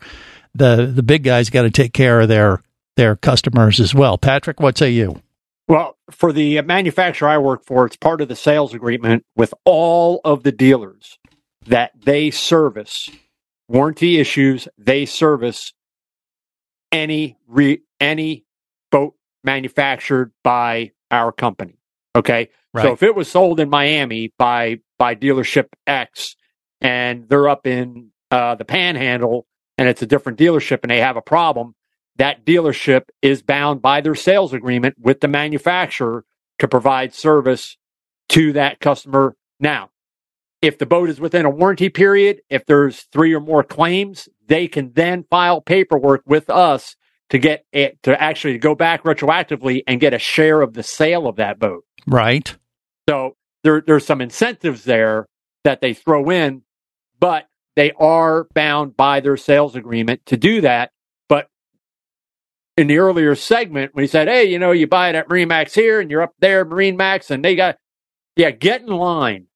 the 0.54 0.92
the 0.94 1.02
big 1.02 1.24
guys 1.24 1.50
got 1.50 1.62
to 1.62 1.72
take 1.72 1.94
care 1.94 2.20
of 2.20 2.28
their 2.28 2.62
their 2.98 3.16
customers 3.16 3.80
as 3.80 3.96
well. 3.96 4.18
Patrick, 4.18 4.60
what 4.60 4.78
say 4.78 4.92
you? 4.92 5.22
Well, 5.70 5.98
for 6.10 6.34
the 6.34 6.62
manufacturer 6.64 7.30
I 7.30 7.38
work 7.38 7.64
for, 7.64 7.86
it's 7.86 7.96
part 7.96 8.20
of 8.20 8.28
the 8.28 8.36
sales 8.36 8.74
agreement 8.74 9.24
with 9.38 9.54
all 9.64 10.20
of 10.26 10.44
the 10.44 10.52
dealers 10.52 11.18
that 11.66 11.92
they 12.04 12.32
service 12.32 13.10
warranty 13.72 14.20
issues. 14.20 14.68
They 14.78 15.06
service 15.06 15.74
any 16.92 17.38
re, 17.48 17.82
any 18.00 18.46
boat 18.92 19.16
manufactured 19.44 20.32
by 20.44 20.92
our 21.10 21.32
company. 21.32 21.80
Okay. 22.16 22.50
Right. 22.74 22.84
So 22.84 22.94
if 22.94 23.04
it 23.04 23.16
was 23.16 23.30
sold 23.30 23.60
in 23.60 23.70
Miami 23.70 24.34
by 24.38 24.80
by 24.98 25.16
dealership 25.16 25.68
X 25.88 26.36
and 26.80 27.28
they're 27.28 27.50
up 27.50 27.66
in 27.66 28.12
uh, 28.30 28.56
the 28.56 28.66
Panhandle 28.66 29.48
and 29.78 29.88
it's 29.90 30.02
a 30.02 30.06
different 30.06 30.38
dealership 30.38 30.80
and 30.84 30.92
they 30.92 31.00
have 31.00 31.18
a 31.18 31.22
problem, 31.22 31.76
that 32.18 32.46
dealership 32.46 33.04
is 33.22 33.42
bound 33.42 33.82
by 33.82 34.02
their 34.02 34.16
sales 34.16 34.54
agreement 34.54 34.96
with 35.00 35.22
the 35.22 35.28
manufacturer 35.28 36.26
to 36.60 36.68
provide 36.68 37.14
service 37.14 37.78
to 38.30 38.54
that 38.54 38.80
customer. 38.80 39.36
Now, 39.60 39.90
if 40.62 40.78
the 40.78 40.86
boat 40.86 41.10
is 41.10 41.20
within 41.20 41.46
a 41.46 41.50
warranty 41.50 41.90
period, 41.90 42.42
if 42.50 42.66
there's 42.66 43.04
three 43.12 43.34
or 43.34 43.40
more 43.40 43.64
claims, 43.64 44.30
they 44.48 44.68
can 44.68 44.92
then 44.94 45.26
file 45.30 45.62
paperwork 45.62 46.22
with 46.26 46.50
us 46.50 46.96
to 47.30 47.40
get 47.40 47.66
it 47.72 48.02
to 48.04 48.22
actually 48.22 48.58
go 48.58 48.76
back 48.76 49.04
retroactively 49.04 49.82
and 49.88 50.00
get 50.00 50.14
a 50.14 50.20
share 50.20 50.62
of 50.62 50.74
the 50.74 50.84
sale 50.84 51.28
of 51.28 51.38
that 51.38 51.58
boat. 51.58 51.86
Right. 52.06 52.56
So 53.10 53.36
there, 53.64 53.82
there's 53.82 54.06
some 54.06 54.22
incentives 54.22 54.84
there 54.84 55.26
that 55.64 55.82
they 55.82 55.94
throw 55.94 56.30
in, 56.30 56.64
but 57.20 57.48
they 57.76 57.92
are 57.94 58.48
bound 58.54 58.98
by 58.98 59.22
their 59.22 59.38
sales 59.38 59.76
agreement 59.76 60.26
to 60.28 60.38
do 60.38 60.62
that. 60.62 60.92
But 61.30 61.48
in 62.78 62.88
the 62.88 62.98
earlier 62.98 63.34
segment, 63.36 63.96
when 63.96 64.04
he 64.04 64.08
said, 64.08 64.28
"Hey, 64.28 64.46
you 64.46 64.60
know, 64.60 64.72
you 64.72 64.88
buy 64.88 65.10
it 65.10 65.16
at 65.16 65.30
Marine 65.30 65.48
Max 65.48 65.74
here, 65.74 66.02
and 66.02 66.12
you're 66.12 66.22
up 66.22 66.34
there, 66.40 66.66
Marine 66.66 66.98
Max, 66.98 67.32
and 67.32 67.44
they 67.44 67.56
got, 67.56 67.78
yeah, 68.36 68.52
get 68.52 68.82
in 68.82 68.88
line." 68.88 69.48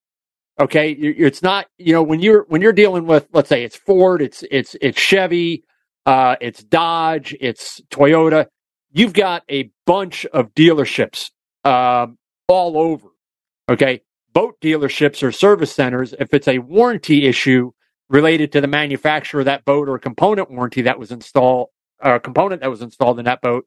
Okay, 0.58 0.92
it's 0.92 1.42
not, 1.44 1.68
you 1.78 1.92
know, 1.92 2.02
when 2.02 2.22
you're 2.22 2.46
when 2.48 2.62
you're 2.62 2.72
dealing 2.72 3.08
with, 3.08 3.28
let's 3.34 3.50
say, 3.50 3.66
it's 3.66 3.76
Ford, 3.76 4.22
it's 4.22 4.44
it's 4.50 4.76
it's 4.82 4.98
Chevy, 5.00 5.66
uh, 6.06 6.38
it's 6.40 6.64
Dodge, 6.64 7.36
it's 7.42 7.82
Toyota. 7.90 8.48
You've 8.94 9.12
got 9.12 9.44
a 9.52 9.70
bunch 9.86 10.26
of 10.28 10.54
dealerships 10.56 11.32
um, 11.66 12.18
all 12.48 12.78
over. 12.78 13.10
Okay. 13.68 14.02
Boat 14.34 14.56
dealerships 14.62 15.24
or 15.24 15.32
service 15.34 15.74
centers, 15.74 16.14
if 16.20 16.34
it's 16.34 16.48
a 16.48 16.60
warranty 16.60 17.26
issue 17.26 17.72
related 18.10 18.54
to 18.54 18.62
the 18.62 18.68
manufacturer 18.68 19.42
of 19.42 19.46
that 19.46 19.66
boat 19.66 19.90
or 19.90 20.00
component 20.00 20.52
warranty 20.52 20.84
that 20.84 21.00
was 21.00 21.12
installed, 21.12 21.70
or 22.02 22.16
a 22.16 22.20
component 22.20 22.62
that 22.62 22.70
was 22.70 22.82
installed 22.82 23.20
in 23.20 23.26
that 23.26 23.42
boat, 23.42 23.66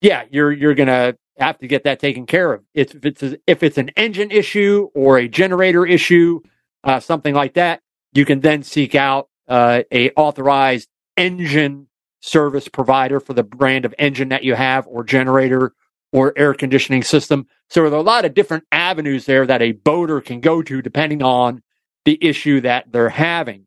yeah, 0.00 0.24
you're 0.30 0.52
you're 0.52 0.74
gonna 0.74 1.14
have 1.40 1.58
to 1.58 1.66
get 1.66 1.84
that 1.84 1.98
taken 1.98 2.26
care 2.26 2.52
of. 2.52 2.62
It's, 2.74 2.94
if 2.94 3.04
it's 3.04 3.22
if 3.46 3.62
it's 3.62 3.78
an 3.78 3.90
engine 3.90 4.30
issue 4.30 4.88
or 4.94 5.18
a 5.18 5.28
generator 5.28 5.86
issue, 5.86 6.40
uh, 6.84 7.00
something 7.00 7.34
like 7.34 7.54
that, 7.54 7.80
you 8.12 8.24
can 8.24 8.40
then 8.40 8.62
seek 8.62 8.94
out 8.94 9.28
uh, 9.48 9.82
a 9.90 10.10
authorized 10.10 10.88
engine 11.16 11.88
service 12.20 12.68
provider 12.68 13.18
for 13.20 13.32
the 13.32 13.42
brand 13.42 13.84
of 13.84 13.94
engine 13.98 14.28
that 14.28 14.44
you 14.44 14.54
have 14.54 14.86
or 14.86 15.02
generator 15.02 15.72
or 16.12 16.32
air 16.36 16.54
conditioning 16.54 17.02
system. 17.02 17.46
So 17.68 17.82
there 17.82 17.92
are 17.92 18.00
a 18.00 18.02
lot 18.02 18.24
of 18.24 18.34
different 18.34 18.64
avenues 18.72 19.26
there 19.26 19.46
that 19.46 19.62
a 19.62 19.72
boater 19.72 20.20
can 20.20 20.40
go 20.40 20.62
to 20.62 20.82
depending 20.82 21.22
on 21.22 21.62
the 22.04 22.18
issue 22.20 22.60
that 22.62 22.92
they're 22.92 23.08
having. 23.08 23.66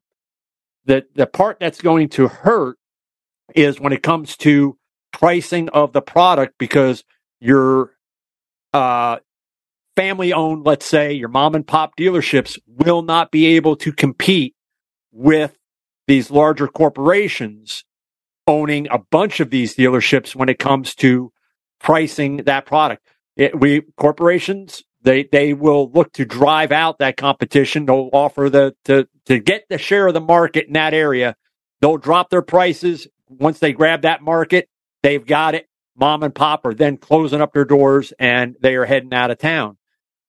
The 0.85 1.05
the 1.15 1.27
part 1.27 1.57
that's 1.59 1.81
going 1.81 2.09
to 2.09 2.27
hurt 2.27 2.77
is 3.55 3.79
when 3.79 3.93
it 3.93 4.03
comes 4.03 4.35
to 4.37 4.77
pricing 5.11 5.69
of 5.69 5.93
the 5.93 6.01
product 6.01 6.55
because 6.57 7.03
your 7.43 7.91
uh, 8.73 9.17
family 9.97 10.31
owned, 10.31 10.65
let's 10.65 10.85
say 10.85 11.11
your 11.11 11.27
mom 11.27 11.55
and 11.55 11.67
pop 11.67 11.97
dealerships 11.97 12.57
will 12.65 13.01
not 13.01 13.31
be 13.31 13.45
able 13.57 13.75
to 13.75 13.91
compete 13.91 14.55
with 15.11 15.57
these 16.07 16.31
larger 16.31 16.67
corporations 16.67 17.83
owning 18.47 18.87
a 18.91 18.97
bunch 18.97 19.41
of 19.41 19.49
these 19.49 19.75
dealerships 19.75 20.35
when 20.35 20.47
it 20.47 20.57
comes 20.57 20.95
to 20.95 21.31
pricing 21.79 22.37
that 22.37 22.65
product. 22.65 23.05
It, 23.35 23.59
we 23.59 23.81
corporations 23.97 24.83
they 25.01 25.23
they 25.23 25.53
will 25.53 25.91
look 25.91 26.13
to 26.13 26.25
drive 26.25 26.71
out 26.71 26.99
that 26.99 27.17
competition. 27.17 27.85
They'll 27.85 28.09
offer 28.13 28.49
the 28.49 28.75
to 28.85 29.07
to 29.25 29.39
get 29.39 29.65
the 29.69 29.77
share 29.77 30.07
of 30.07 30.13
the 30.13 30.21
market 30.21 30.67
in 30.67 30.73
that 30.73 30.93
area. 30.93 31.35
They'll 31.81 31.97
drop 31.97 32.29
their 32.29 32.41
prices 32.41 33.07
once 33.27 33.59
they 33.59 33.73
grab 33.73 34.03
that 34.03 34.21
market. 34.21 34.69
They've 35.01 35.25
got 35.25 35.55
it. 35.55 35.67
Mom 35.95 36.23
and 36.23 36.33
pop 36.33 36.65
are 36.65 36.73
then 36.73 36.97
closing 36.97 37.41
up 37.41 37.53
their 37.53 37.65
doors 37.65 38.13
and 38.17 38.55
they 38.61 38.75
are 38.75 38.85
heading 38.85 39.13
out 39.13 39.31
of 39.31 39.37
town. 39.37 39.77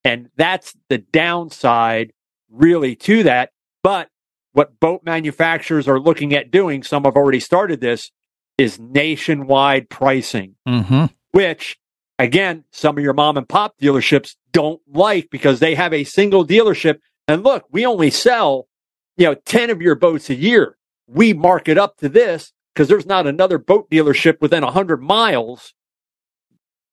And 0.04 0.28
that's 0.36 0.74
the 0.88 0.98
downside 0.98 2.12
really 2.50 2.94
to 2.96 3.22
that. 3.22 3.50
But 3.82 4.08
what 4.52 4.78
boat 4.78 5.02
manufacturers 5.04 5.88
are 5.88 5.98
looking 5.98 6.34
at 6.34 6.50
doing, 6.50 6.82
some 6.82 7.04
have 7.04 7.16
already 7.16 7.40
started 7.40 7.80
this, 7.80 8.10
is 8.58 8.78
nationwide 8.78 9.88
pricing 9.88 10.54
Mm-hmm. 10.68 11.06
which 11.32 11.76
again, 12.18 12.64
some 12.70 12.96
of 12.96 13.02
your 13.02 13.14
mom 13.14 13.36
and 13.36 13.48
pop 13.48 13.76
dealerships 13.80 14.36
don't 14.52 14.80
like 14.86 15.28
because 15.30 15.58
they 15.58 15.74
have 15.74 15.92
a 15.92 16.04
single 16.04 16.46
dealership. 16.46 17.00
And 17.26 17.42
look, 17.42 17.64
we 17.72 17.84
only 17.84 18.10
sell, 18.10 18.68
you 19.16 19.26
know, 19.26 19.34
10 19.34 19.70
of 19.70 19.82
your 19.82 19.96
boats 19.96 20.30
a 20.30 20.34
year. 20.34 20.76
We 21.08 21.32
mark 21.32 21.68
it 21.68 21.78
up 21.78 21.96
to 21.98 22.08
this 22.08 22.52
because 22.74 22.88
there's 22.88 23.06
not 23.06 23.26
another 23.26 23.58
boat 23.58 23.88
dealership 23.90 24.40
within 24.40 24.62
100 24.64 25.00
miles. 25.02 25.72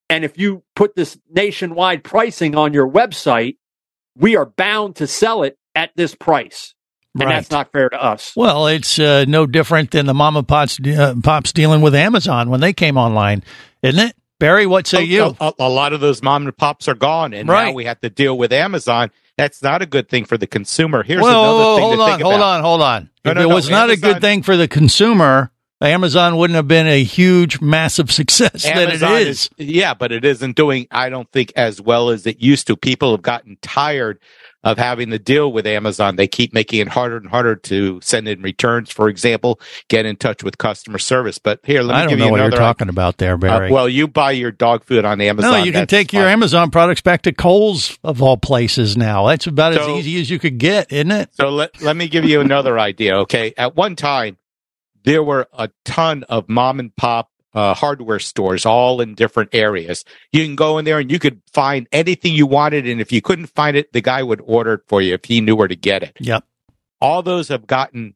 And 0.09 0.23
if 0.25 0.37
you 0.37 0.63
put 0.75 0.95
this 0.95 1.17
nationwide 1.29 2.03
pricing 2.03 2.55
on 2.55 2.73
your 2.73 2.89
website, 2.89 3.57
we 4.15 4.35
are 4.35 4.45
bound 4.45 4.97
to 4.97 5.07
sell 5.07 5.43
it 5.43 5.57
at 5.73 5.91
this 5.95 6.15
price. 6.15 6.73
And 7.15 7.23
Right. 7.25 7.35
that's 7.35 7.51
not 7.51 7.71
fair 7.71 7.89
to 7.89 8.01
us. 8.01 8.33
Well, 8.35 8.67
it's 8.67 8.97
uh, 8.99 9.25
no 9.27 9.45
different 9.45 9.91
than 9.91 10.05
the 10.05 10.13
mom 10.13 10.37
and 10.37 10.47
pops, 10.47 10.79
uh, 10.85 11.15
pops 11.21 11.51
dealing 11.51 11.81
with 11.81 11.93
Amazon 11.95 12.49
when 12.49 12.61
they 12.61 12.71
came 12.73 12.97
online, 12.97 13.43
isn't 13.81 13.99
it? 13.99 14.15
Barry, 14.39 14.65
what 14.65 14.87
say 14.87 15.03
you? 15.03 15.35
A, 15.39 15.53
a 15.59 15.69
lot 15.69 15.93
of 15.93 15.99
those 15.99 16.23
mom 16.23 16.45
and 16.45 16.57
pops 16.57 16.87
are 16.87 16.95
gone, 16.95 17.33
and 17.33 17.47
Right. 17.47 17.67
now 17.67 17.73
we 17.73 17.85
have 17.85 17.99
to 18.01 18.09
deal 18.09 18.37
with 18.37 18.51
Amazon. 18.53 19.11
That's 19.37 19.61
not 19.61 19.81
a 19.81 19.85
good 19.85 20.09
thing 20.09 20.25
for 20.25 20.37
the 20.37 20.47
consumer. 20.47 21.03
Here's 21.03 21.21
well, 21.21 21.43
another 21.43 21.75
thing 21.75 21.83
hold 21.83 21.95
to 21.97 22.01
on, 22.01 22.09
think 22.09 22.21
hold 22.21 22.35
about. 22.35 22.55
on, 22.57 22.61
hold 22.63 22.81
on. 22.81 23.09
No, 23.25 23.33
no, 23.33 23.41
it 23.41 23.47
no, 23.49 23.55
was 23.55 23.69
not 23.69 23.89
a 23.89 23.97
good 23.97 24.19
thing 24.21 24.41
for 24.41 24.57
the 24.57 24.67
consumer, 24.67 25.51
Amazon 25.81 26.37
wouldn't 26.37 26.55
have 26.55 26.67
been 26.67 26.87
a 26.87 27.03
huge, 27.03 27.59
massive 27.61 28.11
success 28.11 28.63
that 28.63 28.77
Amazon 28.77 29.13
it 29.21 29.27
is. 29.27 29.49
Yeah, 29.57 29.93
but 29.93 30.11
it 30.11 30.23
isn't 30.23 30.55
doing, 30.55 30.87
I 30.91 31.09
don't 31.09 31.31
think, 31.31 31.51
as 31.55 31.81
well 31.81 32.09
as 32.09 32.25
it 32.27 32.39
used 32.41 32.67
to. 32.67 32.75
People 32.77 33.11
have 33.11 33.21
gotten 33.21 33.57
tired 33.61 34.19
of 34.63 34.77
having 34.77 35.09
to 35.09 35.17
deal 35.17 35.51
with 35.51 35.65
Amazon. 35.65 36.17
They 36.17 36.27
keep 36.27 36.53
making 36.53 36.81
it 36.81 36.87
harder 36.87 37.17
and 37.17 37.27
harder 37.27 37.55
to 37.55 37.99
send 38.03 38.27
in 38.27 38.43
returns, 38.43 38.91
for 38.91 39.09
example, 39.09 39.59
get 39.87 40.05
in 40.05 40.17
touch 40.17 40.43
with 40.43 40.59
customer 40.59 40.99
service. 40.99 41.39
But 41.39 41.61
here, 41.63 41.81
let 41.81 41.93
me 41.93 41.97
I 41.97 41.99
don't 42.01 42.09
give 42.09 42.19
know 42.19 42.25
you 42.25 42.31
what 42.31 42.37
you're 42.37 42.45
another. 42.45 42.61
talking 42.61 42.87
about 42.89 43.17
there, 43.17 43.33
uh, 43.33 43.37
Barry. 43.37 43.71
well, 43.71 43.89
you 43.89 44.07
buy 44.07 44.31
your 44.31 44.51
dog 44.51 44.83
food 44.83 45.03
on 45.03 45.19
Amazon. 45.19 45.51
no, 45.51 45.63
you 45.63 45.71
can 45.71 45.87
take 45.87 46.13
your. 46.13 46.27
Amazon 46.27 46.69
products 46.69 47.01
back 47.01 47.23
to 47.23 47.31
Kohl's 47.33 47.97
of 48.03 48.21
all 48.21 48.37
places 48.37 48.95
now. 48.95 49.25
That's 49.27 49.47
about 49.47 49.73
So- 49.73 49.81
as 49.97 50.05
easy 50.05 50.21
as 50.21 50.29
you 50.29 50.37
could 50.37 50.59
get, 50.59 50.91
isn't 50.93 51.09
it? 51.11 51.29
So 51.33 51.49
let, 51.49 51.81
let 51.81 51.95
me 51.97 52.07
give 52.07 52.25
you 52.25 52.39
another 52.39 52.77
idea. 52.77 53.15
Okay. 53.21 53.55
At 53.57 53.75
one 53.75 53.95
time, 53.95 54.37
there 55.03 55.23
were 55.23 55.47
a 55.53 55.69
ton 55.85 56.23
of 56.23 56.47
mom 56.49 56.79
and 56.79 56.95
pop 56.95 57.29
uh, 57.53 57.73
hardware 57.73 58.19
stores 58.19 58.65
all 58.65 59.01
in 59.01 59.13
different 59.13 59.49
areas. 59.53 60.05
You 60.31 60.45
can 60.45 60.55
go 60.55 60.77
in 60.77 60.85
there 60.85 60.99
and 60.99 61.11
you 61.11 61.19
could 61.19 61.41
find 61.51 61.87
anything 61.91 62.33
you 62.33 62.45
wanted. 62.47 62.87
And 62.87 63.01
if 63.01 63.11
you 63.11 63.21
couldn't 63.21 63.47
find 63.47 63.75
it, 63.75 63.91
the 63.93 64.01
guy 64.01 64.23
would 64.23 64.41
order 64.45 64.73
it 64.75 64.81
for 64.87 65.01
you 65.01 65.15
if 65.15 65.25
he 65.25 65.41
knew 65.41 65.55
where 65.55 65.67
to 65.67 65.75
get 65.75 66.03
it. 66.03 66.15
Yep. 66.19 66.45
All 67.01 67.23
those 67.23 67.49
have 67.49 67.67
gotten 67.67 68.15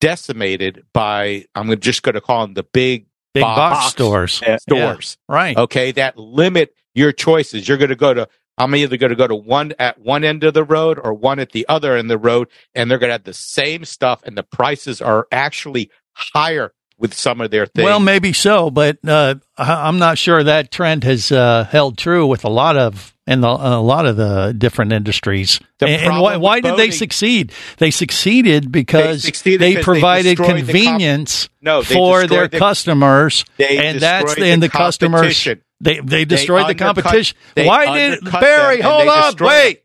decimated 0.00 0.84
by, 0.92 1.46
I'm 1.54 1.78
just 1.80 2.02
going 2.02 2.14
to 2.14 2.20
call 2.20 2.46
them 2.46 2.54
the 2.54 2.62
big, 2.64 3.06
Big 3.32 3.42
box 3.42 3.86
stores. 3.86 4.42
uh, 4.42 4.58
stores. 4.58 5.16
Yeah, 5.28 5.34
right. 5.34 5.56
Okay. 5.56 5.92
That 5.92 6.18
limit 6.18 6.74
your 6.94 7.10
choices. 7.10 7.66
You're 7.66 7.78
going 7.78 7.90
to 7.90 7.96
go 7.96 8.14
to, 8.14 8.28
I'm 8.58 8.74
either 8.76 8.96
going 8.96 9.10
to 9.10 9.16
go 9.16 9.26
to 9.26 9.34
one 9.34 9.72
at 9.80 9.98
one 9.98 10.22
end 10.22 10.44
of 10.44 10.54
the 10.54 10.62
road 10.62 11.00
or 11.02 11.12
one 11.14 11.40
at 11.40 11.50
the 11.50 11.66
other 11.68 11.96
end 11.96 12.10
of 12.12 12.20
the 12.20 12.28
road, 12.28 12.48
and 12.74 12.88
they're 12.88 12.98
going 12.98 13.08
to 13.08 13.14
have 13.14 13.24
the 13.24 13.34
same 13.34 13.84
stuff, 13.84 14.22
and 14.22 14.38
the 14.38 14.44
prices 14.44 15.02
are 15.02 15.26
actually 15.32 15.90
higher 16.14 16.72
with 16.98 17.14
some 17.14 17.40
of 17.40 17.50
their 17.50 17.66
things. 17.66 17.84
Well, 17.84 18.00
maybe 18.00 18.32
so, 18.32 18.70
but 18.70 18.98
uh, 19.06 19.34
I'm 19.58 19.98
not 19.98 20.18
sure 20.18 20.42
that 20.42 20.70
trend 20.70 21.04
has 21.04 21.32
uh, 21.32 21.64
held 21.64 21.98
true 21.98 22.26
with 22.26 22.44
a 22.44 22.48
lot 22.48 22.76
of 22.76 23.14
in 23.26 23.40
the, 23.40 23.48
a 23.48 23.80
lot 23.80 24.06
of 24.06 24.16
the 24.16 24.54
different 24.56 24.92
industries. 24.92 25.58
The 25.78 25.86
and 25.86 26.02
and 26.02 26.20
why, 26.20 26.36
why 26.36 26.60
did 26.60 26.76
they 26.76 26.90
succeed? 26.90 27.52
They 27.78 27.90
succeeded 27.90 28.70
because 28.70 29.22
They 29.22 29.26
succeeded 29.28 29.60
they 29.60 29.70
because 29.72 29.80
they 29.80 29.84
provided 29.84 30.38
the 30.38 30.44
convenience 30.44 31.48
No, 31.60 31.82
for 31.82 32.26
their 32.26 32.48
the- 32.48 32.58
customers, 32.58 33.44
and 33.58 34.00
that's 34.00 34.34
the, 34.34 34.46
and 34.46 34.62
the 34.62 34.68
customers. 34.68 35.48
They 35.80 36.00
they 36.00 36.24
destroyed 36.24 36.68
the 36.68 36.74
competition. 36.74 37.36
Why 37.56 37.98
did 37.98 38.24
Barry? 38.24 38.80
Hold 38.80 39.06
destroyed 39.06 39.40
wait. 39.48 39.82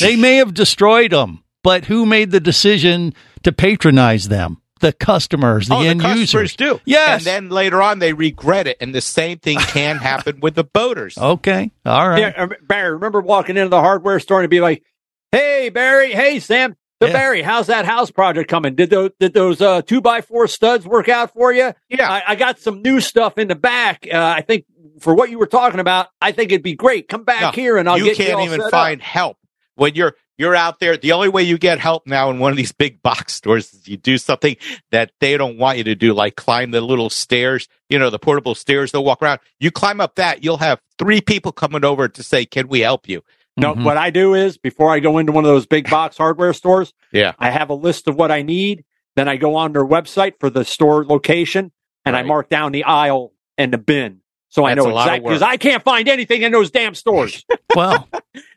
They 0.00 0.16
may 0.16 0.36
have 0.36 0.54
destroyed 0.54 1.12
them, 1.12 1.44
but 1.62 1.84
who 1.84 2.04
made 2.04 2.30
the 2.30 2.40
decision 2.40 3.14
to 3.42 3.52
patronize 3.52 4.28
them? 4.28 4.60
The 4.80 4.92
customers, 4.92 5.68
the 5.68 5.74
oh, 5.76 5.80
end 5.82 6.00
the 6.00 6.04
customers 6.04 6.30
users. 6.32 6.56
do. 6.56 6.80
Yes. 6.84 7.18
And 7.18 7.26
then 7.26 7.48
later 7.48 7.80
on, 7.80 8.00
they 8.00 8.12
regret 8.12 8.66
it. 8.66 8.76
And 8.80 8.94
the 8.94 9.00
same 9.00 9.38
thing 9.38 9.58
can 9.58 9.96
happen 9.96 10.40
with 10.40 10.54
the 10.56 10.64
boaters. 10.64 11.16
Okay. 11.34 11.70
All 11.86 12.08
right. 12.08 12.18
Yeah, 12.18 12.46
Barry, 12.62 12.92
remember 12.92 13.20
walking 13.20 13.56
into 13.56 13.68
the 13.70 13.80
hardware 13.80 14.18
store 14.20 14.40
and 14.42 14.50
be 14.50 14.60
like, 14.60 14.82
"Hey, 15.32 15.68
Barry. 15.70 16.12
Hey, 16.12 16.40
Sam. 16.40 16.76
So 17.02 17.12
Barry, 17.12 17.42
how's 17.42 17.66
that 17.66 17.84
house 17.84 18.10
project 18.10 18.48
coming? 18.48 18.74
Did 18.76 18.90
those 18.90 19.10
did 19.20 19.34
those 19.34 19.60
uh, 19.60 19.82
two 19.82 20.00
by 20.00 20.20
four 20.22 20.46
studs 20.48 20.86
work 20.86 21.08
out 21.08 21.32
for 21.34 21.52
you? 21.52 21.72
Yeah, 21.88 22.10
I, 22.10 22.22
I 22.28 22.34
got 22.34 22.58
some 22.58 22.82
new 22.82 23.00
stuff 23.00 23.36
in 23.36 23.48
the 23.48 23.54
back. 23.54 24.06
Uh, 24.10 24.16
I 24.36 24.40
think 24.42 24.64
for 25.00 25.14
what 25.14 25.28
you 25.30 25.38
were 25.38 25.46
talking 25.46 25.80
about, 25.80 26.08
I 26.22 26.32
think 26.32 26.52
it'd 26.52 26.62
be 26.62 26.74
great. 26.74 27.08
Come 27.08 27.24
back 27.24 27.40
No, 27.42 27.50
here 27.50 27.76
and 27.76 27.88
I'll 27.88 27.98
you 27.98 28.04
get 28.04 28.16
can't 28.16 28.28
you 28.30 28.36
all 28.36 28.44
even 28.44 28.60
set 28.60 28.70
find 28.70 29.00
Up. 29.00 29.06
help 29.06 29.36
when 29.74 29.94
you're 29.96 30.14
you're 30.38 30.54
out 30.56 30.80
there. 30.80 30.96
The 30.96 31.12
only 31.12 31.28
way 31.28 31.42
you 31.42 31.58
get 31.58 31.78
help 31.78 32.06
now 32.06 32.30
in 32.30 32.38
one 32.38 32.50
of 32.50 32.56
these 32.56 32.72
big 32.72 33.02
box 33.02 33.32
stores 33.34 33.72
is 33.72 33.86
you 33.88 33.96
do 33.96 34.18
something 34.18 34.56
that 34.90 35.12
they 35.20 35.36
don't 35.36 35.58
want 35.58 35.78
you 35.78 35.84
to 35.84 35.94
do, 35.94 36.12
like 36.14 36.36
climb 36.36 36.70
the 36.72 36.80
little 36.80 37.10
stairs. 37.10 37.68
You 37.88 37.98
know, 37.98 38.10
the 38.10 38.18
portable 38.18 38.54
stairs 38.54 38.92
they'll 38.92 39.04
walk 39.04 39.22
around. 39.22 39.40
You 39.60 39.70
climb 39.70 40.00
up 40.00 40.16
that, 40.16 40.42
you'll 40.42 40.56
have 40.58 40.80
three 40.98 41.20
people 41.20 41.52
coming 41.52 41.84
over 41.84 42.08
to 42.08 42.22
say, 42.22 42.44
"Can 42.46 42.68
we 42.68 42.80
help 42.80 43.08
you?" 43.08 43.22
No, 43.56 43.72
Mm-hmm. 43.74 43.84
what 43.84 43.96
I 43.96 44.10
do 44.10 44.34
is 44.34 44.58
before 44.58 44.90
I 44.92 44.98
go 44.98 45.18
into 45.18 45.30
one 45.30 45.44
of 45.44 45.48
those 45.50 45.66
big 45.66 45.88
box 45.88 46.16
hardware 46.16 46.52
stores, 46.52 46.92
Yeah. 47.12 47.34
I 47.38 47.50
have 47.50 47.70
a 47.70 47.74
list 47.74 48.08
of 48.08 48.16
what 48.16 48.32
I 48.32 48.42
need. 48.42 48.84
Then 49.14 49.28
I 49.28 49.36
go 49.36 49.54
on 49.54 49.72
their 49.72 49.84
website 49.86 50.40
for 50.40 50.50
the 50.50 50.64
store 50.64 51.04
location 51.04 51.70
and 52.04 52.16
I 52.16 52.24
mark 52.24 52.48
down 52.48 52.72
the 52.72 52.82
aisle 52.82 53.32
and 53.56 53.72
the 53.72 53.78
bin. 53.78 54.22
So 54.54 54.64
I 54.64 54.74
know 54.74 54.86
a 54.86 54.92
lot 54.92 55.08
of 55.08 55.14
exactly 55.14 55.28
because 55.30 55.42
I 55.42 55.56
can't 55.56 55.82
find 55.82 56.08
anything 56.08 56.42
in 56.42 56.52
those 56.52 56.70
damn 56.70 56.94
stores. 56.94 57.44
Well, 57.74 58.08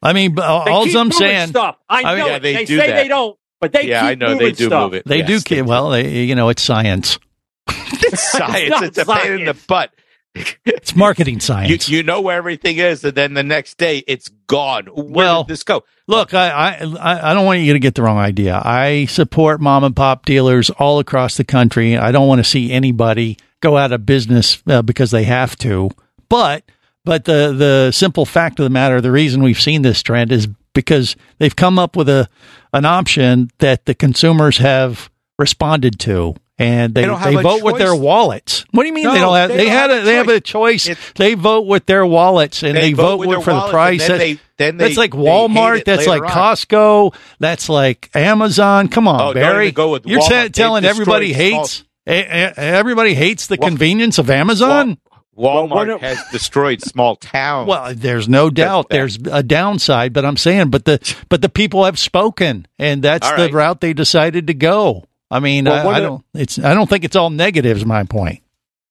I 0.04 0.14
mean, 0.14 0.38
all 0.40 0.86
keep 0.86 0.96
I'm 0.96 1.12
saying, 1.12 1.48
stuff. 1.48 1.78
I 1.90 2.04
know 2.04 2.10
I 2.10 2.16
mean- 2.18 2.26
Yeah, 2.28 2.38
they 2.40 2.54
they 2.54 2.66
do 2.66 2.78
say 2.78 2.88
that. 2.88 2.96
they 3.02 3.08
don't, 3.08 3.36
but 3.60 3.72
they 3.72 3.88
Yeah, 3.88 4.02
keep 4.02 4.10
I 4.10 4.14
know 4.14 4.36
they 4.38 4.52
do 4.52 4.68
stuff. 4.68 4.84
move 4.92 4.94
it. 4.94 5.08
they 5.08 5.24
Yes, 5.26 5.44
do. 5.44 5.64
Ke- 5.64 5.68
well, 5.68 5.90
they, 5.90 6.22
you 6.24 6.36
know, 6.36 6.50
it's 6.50 6.62
science. 6.62 7.18
It's 7.68 8.32
science. 8.32 8.70
not 8.70 8.84
it's 8.84 8.98
a 9.00 9.06
pain 9.06 9.32
in 9.40 9.46
the 9.46 9.56
butt. 9.68 9.92
It's 10.66 10.96
marketing 10.96 11.40
science. 11.42 11.90
You 11.90 11.98
you 11.98 12.04
know 12.04 12.22
where 12.22 12.38
everything 12.38 12.78
is, 12.78 13.04
and 13.04 13.14
then 13.16 13.34
the 13.34 13.44
next 13.44 13.78
day 13.78 14.04
it's 14.08 14.30
gone. 14.48 14.86
Where 14.86 15.26
Well, 15.26 15.44
did 15.44 15.54
this 15.54 15.64
go? 15.64 15.84
Look, 16.08 16.34
I, 16.34 16.50
I 16.50 16.70
I 17.00 17.32
I 17.32 17.34
don't 17.34 17.46
want 17.46 17.60
you 17.60 17.74
to 17.74 17.80
get 17.80 17.96
the 17.96 18.04
wrong 18.04 18.18
idea. 18.18 18.62
I 18.64 19.06
support 19.06 19.60
mom 19.60 19.84
and 19.84 19.96
pop 19.96 20.26
dealers 20.26 20.70
all 20.70 21.00
across 21.00 21.36
the 21.36 21.44
country. 21.44 21.98
I 21.98 22.12
don't 22.12 22.28
want 22.28 22.40
to 22.40 22.44
see 22.50 22.72
anybody 22.72 23.38
go 23.60 23.76
out 23.76 23.92
of 23.92 24.06
business 24.06 24.62
uh, 24.68 24.82
because 24.82 25.12
they 25.12 25.24
have 25.26 25.58
to. 25.58 25.90
But 26.30 26.64
but 27.04 27.26
the 27.26 27.54
the 27.58 27.92
simple 27.92 28.26
fact 28.26 28.60
of 28.60 28.64
the 28.64 28.70
matter, 28.70 29.02
the 29.02 29.12
reason 29.12 29.44
we've 29.44 29.60
seen 29.60 29.82
this 29.82 30.02
trend 30.02 30.32
is 30.32 30.48
because 30.74 31.16
they've 31.40 31.56
come 31.56 31.80
up 31.80 31.96
with 31.96 32.08
a 32.08 32.30
an 32.72 32.86
option 32.86 33.50
that 33.60 33.86
the 33.86 33.96
consumers 33.96 34.60
have 34.60 35.10
responded 35.40 36.00
to. 36.02 36.36
And 36.60 36.94
they, 36.96 37.02
They 37.02 37.08
they, 37.08 37.14
have 37.14 37.36
a 37.36 37.42
vote 37.44 37.62
with 37.64 37.78
their 37.78 37.94
wallets. 37.96 38.66
What 38.72 38.82
do 38.84 38.88
you 38.88 38.94
mean 38.94 39.08
they 39.08 39.20
don't 39.20 39.36
have? 39.36 39.50
they 39.50 39.58
They, 39.58 39.64
don't 39.66 39.74
had 39.74 39.90
have 39.92 40.00
a, 40.00 40.02
a 40.02 40.06
they 40.06 40.16
have 40.16 40.28
a 40.28 40.40
choice. 40.42 40.86
choice. 40.86 41.12
they 41.16 41.36
vote 41.36 41.68
with 41.68 41.86
their 41.86 42.04
wallets 42.06 42.64
and 42.64 42.76
They 42.76 42.82
they, 42.82 42.94
vote 42.94 43.04
vote, 43.04 43.20
with 43.20 43.30
with 43.30 43.44
for 43.44 43.52
the 43.52 43.56
wallets, 43.58 43.72
price. 43.72 44.08
then 44.08 44.12
That- 44.18 44.18
they- 44.24 44.40
then 44.58 44.78
that's 44.78 44.98
like 44.98 45.12
Walmart. 45.12 45.86
That's 45.86 46.08
like 46.08 46.24
on. 46.24 46.30
Costco. 46.30 47.14
That's 47.40 47.70
like 47.70 48.10
Amazon. 48.16 48.88
Come 48.88 49.08
on, 49.08 49.22
Oh, 49.22 49.34
Barry. 49.36 49.72
go 49.72 49.92
with 49.92 50.08
You're 50.08 50.20
Walmart. 50.20 50.30
ta- 50.30 50.42
They 50.44 50.50
telling 50.50 50.84
everybody 50.84 51.28
destroyed 51.28 51.50
small- 51.52 51.60
hates. 51.62 51.84
eh, 52.08 52.54
Everybody 52.58 53.14
hates 53.14 53.46
the 53.46 53.58
convenience 53.60 54.18
of 54.18 54.32
Amazon. 54.32 54.98
Walmart 55.38 56.00
has 56.00 56.18
destroyed 56.32 56.82
small 56.82 57.16
towns. 57.18 57.68
Well, 57.68 57.94
there's 57.96 58.28
no 58.28 58.50
doubt 58.50 58.90
there's 58.90 59.20
a 59.32 59.44
downside, 59.44 60.12
but 60.12 60.26
I'm 60.26 60.38
saying, 60.38 60.70
but 60.72 60.86
the 60.86 61.00
but 61.30 61.44
the 61.44 61.50
people 61.50 61.86
have 61.86 62.00
spoken, 62.00 62.66
and 62.80 63.04
that's 63.04 63.30
All 63.30 63.38
the 63.38 63.52
route 63.52 63.80
they 63.82 63.94
decided 63.94 64.48
to 64.48 64.56
go. 64.56 65.06
I 65.30 65.40
mean, 65.40 65.66
Well, 65.66 65.88
I, 65.88 65.98
I 65.98 66.00
don't. 66.00 66.26
It's 66.34 66.58
I 66.60 66.74
don't 66.74 66.90
think 66.90 67.04
it's 67.04 67.16
all 67.16 67.30
negatives. 67.30 67.86
My 67.86 68.04
point. 68.04 68.42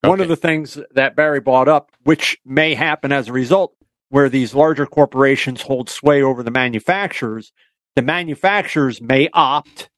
One 0.02 0.20
of 0.20 0.28
the 0.28 0.36
things 0.36 0.78
that 0.94 1.16
Barry 1.16 1.40
brought 1.40 1.68
up, 1.68 1.90
which 2.04 2.38
may 2.44 2.74
happen 2.74 3.10
as 3.10 3.28
a 3.28 3.32
result, 3.32 3.74
where 4.10 4.28
these 4.28 4.54
larger 4.54 4.86
corporations 4.86 5.62
hold 5.62 5.90
sway 5.90 6.22
over 6.22 6.42
the 6.44 6.50
manufacturers, 6.50 7.52
the 7.96 8.02
manufacturers 8.02 9.00
may 9.00 9.28
opt 9.32 9.88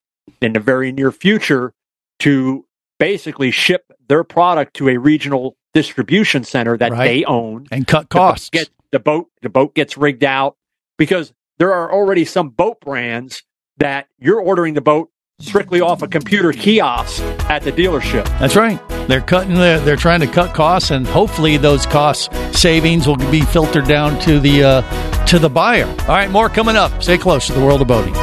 in 0.41 0.55
the 0.55 0.61
very 0.61 0.93
near 0.93 1.13
future 1.13 1.75
to 2.21 2.65
basically 2.99 3.51
ship 3.51 3.85
their 4.09 4.25
product 4.25 4.75
to 4.75 4.89
a 4.89 4.97
regional 4.97 5.57
distribution 5.75 6.43
center 6.45 6.77
that 6.79 6.93
Right. 6.93 7.05
they 7.07 7.25
own 7.25 7.67
and 7.71 7.87
cut 7.87 8.09
The 8.09 8.15
boat 8.15 8.19
costs. 8.19 8.51
Get 8.51 8.71
the 8.91 8.99
boat. 9.01 9.29
The 9.43 9.51
boat 9.51 9.75
gets 9.75 9.99
rigged 9.99 10.25
out 10.25 10.57
because 10.97 11.35
there 11.59 11.75
are 11.75 11.93
already 11.93 12.25
some 12.25 12.49
boat 12.49 12.81
brands 12.81 13.43
that 13.77 14.07
you're 14.19 14.41
ordering 14.41 14.73
the 14.75 14.81
boat 14.81 15.11
strictly 15.41 15.81
off 15.81 16.03
a 16.03 16.09
computer 16.09 16.53
kiosk 16.53 17.23
at 17.49 17.63
the 17.63 17.71
dealership. 17.71 18.25
That's 18.41 18.57
right. 18.57 18.81
They're 19.07 19.21
cutting. 19.21 19.55
The, 19.55 19.81
they're 19.85 19.95
trying 19.95 20.19
to 20.21 20.27
cut 20.27 20.53
costs, 20.53 20.91
and 20.91 21.07
hopefully 21.07 21.57
those 21.57 21.87
cost 21.87 22.35
savings 22.53 23.07
will 23.07 23.17
be 23.17 23.43
filtered 23.43 23.87
down 23.87 24.19
to 24.23 24.41
the 24.41 24.65
uh, 24.65 25.27
to 25.27 25.39
the 25.39 25.49
buyer. 25.49 25.87
All 25.87 26.09
right, 26.09 26.29
more 26.29 26.49
coming 26.49 26.75
up. 26.75 27.03
Stay 27.03 27.19
close 27.19 27.47
to 27.47 27.53
the 27.53 27.65
world 27.65 27.81
of 27.81 27.87
boating. 27.87 28.15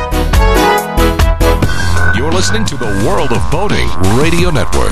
You're 2.18 2.34
listening 2.34 2.66
to 2.66 2.76
the 2.76 3.06
World 3.08 3.32
of 3.32 3.50
Boating 3.50 3.88
Radio 4.20 4.50
Network. 4.50 4.92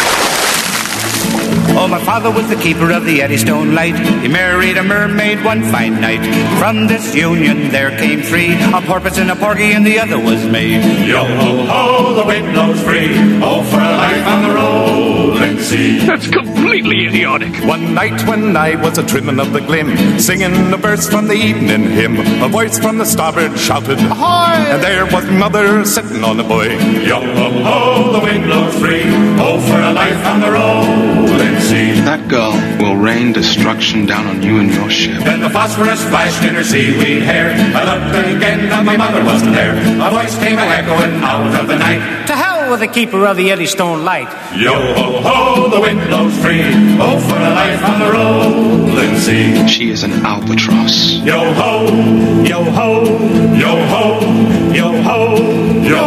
Oh, 1.73 1.87
my 1.87 2.03
father 2.03 2.29
was 2.29 2.47
the 2.49 2.55
keeper 2.55 2.91
of 2.91 3.05
the 3.05 3.21
Eddystone 3.21 3.73
Light. 3.73 3.95
He 4.21 4.27
married 4.27 4.77
a 4.77 4.83
mermaid 4.83 5.43
one 5.43 5.63
fine 5.63 6.01
night. 6.01 6.21
From 6.59 6.87
this 6.87 7.15
union 7.15 7.69
there 7.69 7.91
came 7.97 8.21
three, 8.21 8.53
a 8.53 8.81
porpoise 8.81 9.17
and 9.17 9.31
a 9.31 9.35
porgy, 9.35 9.71
and 9.73 9.85
the 9.85 9.99
other 9.99 10.19
was 10.19 10.45
me. 10.45 10.75
Yo 11.07 11.23
ho 11.23 11.65
ho, 11.65 12.13
the 12.13 12.25
wind 12.25 12.53
blows 12.53 12.81
free. 12.83 13.09
Oh, 13.41 13.63
for 13.63 13.77
a 13.77 13.91
life 14.03 14.27
on 14.27 14.41
the 14.43 14.51
sea. 14.55 15.20
That's 15.69 16.27
completely 16.27 17.05
idiotic. 17.05 17.53
One 17.65 17.93
night 17.93 18.27
when 18.27 18.57
I 18.57 18.75
was 18.75 18.97
a 18.97 19.05
trimming 19.05 19.39
of 19.39 19.53
the 19.53 19.61
glim, 19.61 20.19
singing 20.19 20.73
a 20.73 20.77
verse 20.77 21.07
from 21.07 21.27
the 21.27 21.35
evening 21.35 21.83
hymn, 21.91 22.17
a 22.41 22.47
voice 22.47 22.79
from 22.79 22.97
the 22.97 23.05
starboard 23.05 23.57
shouted, 23.57 23.99
Ahoy! 23.99 24.57
And 24.73 24.81
there 24.81 25.05
was 25.05 25.25
mother 25.29 25.85
sitting 25.85 26.23
on 26.23 26.39
a 26.39 26.43
buoy. 26.43 26.73
Yo 27.05 27.21
ho 27.21 27.51
ho, 27.63 28.11
the 28.13 28.19
wind 28.19 28.45
blows 28.45 28.73
free. 28.79 29.03
Oh, 29.37 29.59
for 29.61 29.79
a 29.79 29.93
life 29.93 30.25
on 30.25 30.41
the 30.41 30.51
rolling 30.51 31.59
sea. 31.61 32.01
That 32.01 32.27
gull 32.27 32.53
will 32.79 32.95
rain 32.95 33.31
destruction 33.31 34.05
down 34.05 34.25
on 34.27 34.41
you 34.41 34.59
and 34.59 34.73
your 34.73 34.89
ship. 34.89 35.23
Then 35.23 35.41
the 35.41 35.49
phosphorus 35.49 36.03
flashed 36.09 36.43
in 36.43 36.55
her 36.55 36.63
seaweed 36.63 37.21
hair. 37.21 37.53
I 37.75 37.83
looked 37.85 38.35
again, 38.35 38.71
and 38.71 38.85
my 38.85 38.97
mother 38.97 39.23
wasn't 39.23 39.53
there. 39.53 39.77
A 39.77 40.09
voice 40.09 40.37
came 40.39 40.57
echoing 40.57 41.21
out 41.23 41.53
of 41.59 41.67
the 41.67 41.77
night. 41.77 42.20
To 42.71 42.77
with 42.77 42.87
the 42.87 42.87
keeper 42.87 43.25
of 43.25 43.35
the 43.35 43.51
Eddystone 43.51 44.05
Light. 44.05 44.29
Yo 44.55 44.71
ho 44.71 45.21
ho, 45.21 45.67
the 45.67 45.81
wind 45.81 45.99
blows 46.07 46.33
free. 46.41 46.61
Oh, 46.63 47.19
for 47.19 47.35
a 47.35 47.49
life 47.49 47.83
on 47.83 47.99
the 47.99 48.09
rolling 48.13 49.17
sea. 49.17 49.67
She 49.67 49.89
is 49.89 50.03
an 50.03 50.25
albatross. 50.25 51.15
Yo 51.15 51.53
ho, 51.53 51.87
yo 52.43 52.63
ho, 52.63 53.03
yo 53.53 53.75
ho, 53.87 54.21
yo 54.71 55.01
ho, 55.01 55.35
yo 55.83 56.01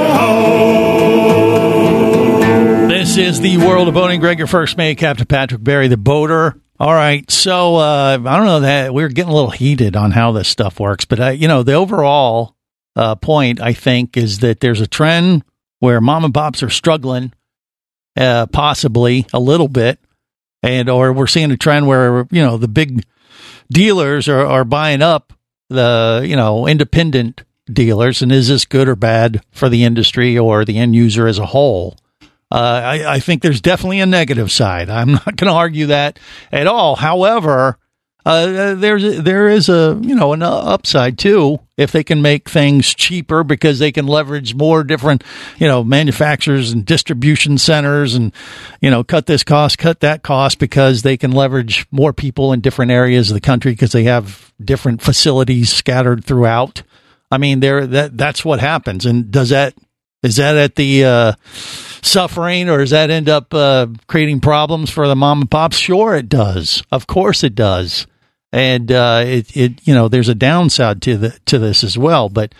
ho. 2.48 2.88
This 2.88 3.18
is 3.18 3.40
the 3.40 3.58
world 3.58 3.88
of 3.88 3.94
boating. 3.94 4.20
Greg, 4.20 4.38
your 4.38 4.46
first 4.46 4.78
mate, 4.78 4.96
Captain 4.96 5.26
Patrick 5.26 5.62
Barry, 5.62 5.88
the 5.88 5.98
boater. 5.98 6.58
All 6.80 6.94
right, 6.94 7.30
so 7.30 7.76
uh, 7.76 8.18
I 8.24 8.36
don't 8.36 8.46
know 8.46 8.60
that 8.60 8.94
we're 8.94 9.08
getting 9.08 9.32
a 9.32 9.34
little 9.34 9.50
heated 9.50 9.96
on 9.96 10.12
how 10.12 10.32
this 10.32 10.48
stuff 10.48 10.80
works, 10.80 11.04
but 11.04 11.20
uh, 11.20 11.28
you 11.28 11.46
know 11.46 11.62
the 11.62 11.74
overall 11.74 12.56
uh, 12.96 13.16
point 13.16 13.60
I 13.60 13.74
think 13.74 14.16
is 14.16 14.38
that 14.38 14.60
there's 14.60 14.80
a 14.80 14.86
trend 14.86 15.44
where 15.84 16.00
mom 16.00 16.24
and 16.24 16.32
pops 16.32 16.62
are 16.62 16.70
struggling, 16.70 17.30
uh, 18.16 18.46
possibly 18.46 19.26
a 19.34 19.38
little 19.38 19.68
bit, 19.68 19.98
and 20.62 20.88
or 20.88 21.12
we're 21.12 21.26
seeing 21.26 21.50
a 21.50 21.58
trend 21.58 21.86
where 21.86 22.26
you 22.30 22.40
know 22.40 22.56
the 22.56 22.68
big 22.68 23.04
dealers 23.70 24.26
are, 24.26 24.46
are 24.46 24.64
buying 24.64 25.02
up 25.02 25.34
the 25.68 26.24
you 26.26 26.36
know 26.36 26.66
independent 26.66 27.44
dealers, 27.70 28.22
and 28.22 28.32
is 28.32 28.48
this 28.48 28.64
good 28.64 28.88
or 28.88 28.96
bad 28.96 29.42
for 29.52 29.68
the 29.68 29.84
industry 29.84 30.38
or 30.38 30.64
the 30.64 30.78
end 30.78 30.96
user 30.96 31.26
as 31.26 31.38
a 31.38 31.44
whole? 31.44 31.98
Uh, 32.50 32.80
I, 32.82 33.14
I 33.16 33.20
think 33.20 33.42
there's 33.42 33.60
definitely 33.60 34.00
a 34.00 34.06
negative 34.06 34.50
side. 34.50 34.88
I'm 34.88 35.12
not 35.12 35.36
going 35.36 35.50
to 35.50 35.56
argue 35.56 35.86
that 35.86 36.18
at 36.50 36.66
all. 36.66 36.96
However, 36.96 37.78
uh, 38.26 38.74
there's 38.74 39.22
there 39.22 39.48
is 39.48 39.68
a 39.68 39.98
you 40.02 40.14
know 40.14 40.32
an 40.32 40.42
upside 40.42 41.18
too 41.18 41.58
if 41.76 41.92
they 41.92 42.02
can 42.02 42.22
make 42.22 42.48
things 42.48 42.94
cheaper 42.94 43.44
because 43.44 43.78
they 43.78 43.92
can 43.92 44.06
leverage 44.06 44.54
more 44.54 44.82
different 44.82 45.22
you 45.58 45.66
know 45.66 45.84
manufacturers 45.84 46.72
and 46.72 46.86
distribution 46.86 47.58
centers 47.58 48.14
and 48.14 48.32
you 48.80 48.90
know 48.90 49.04
cut 49.04 49.26
this 49.26 49.44
cost 49.44 49.76
cut 49.76 50.00
that 50.00 50.22
cost 50.22 50.58
because 50.58 51.02
they 51.02 51.16
can 51.16 51.32
leverage 51.32 51.86
more 51.90 52.12
people 52.12 52.52
in 52.52 52.60
different 52.60 52.90
areas 52.90 53.30
of 53.30 53.34
the 53.34 53.40
country 53.40 53.72
because 53.72 53.92
they 53.92 54.04
have 54.04 54.52
different 54.62 55.02
facilities 55.02 55.70
scattered 55.70 56.24
throughout. 56.24 56.82
I 57.30 57.38
mean, 57.38 57.60
there 57.60 57.86
that 57.86 58.16
that's 58.16 58.44
what 58.44 58.60
happens. 58.60 59.04
And 59.06 59.30
does 59.30 59.50
that 59.50 59.74
is 60.22 60.36
that 60.36 60.56
at 60.56 60.76
the 60.76 61.04
uh, 61.04 61.32
suffering, 62.00 62.70
or 62.70 62.78
does 62.78 62.90
that 62.90 63.10
end 63.10 63.28
up 63.28 63.52
uh, 63.52 63.88
creating 64.06 64.40
problems 64.40 64.88
for 64.90 65.06
the 65.06 65.14
mom 65.16 65.42
and 65.42 65.50
pops? 65.50 65.76
Sure, 65.76 66.14
it 66.14 66.30
does. 66.30 66.82
Of 66.90 67.06
course, 67.06 67.44
it 67.44 67.54
does. 67.54 68.06
And 68.54 68.92
uh, 68.92 69.24
it, 69.26 69.56
it, 69.56 69.86
you 69.86 69.94
know, 69.94 70.06
there's 70.06 70.28
a 70.28 70.34
downside 70.34 71.02
to 71.02 71.16
the 71.16 71.30
to 71.46 71.58
this 71.58 71.82
as 71.82 71.98
well. 71.98 72.28
But, 72.28 72.54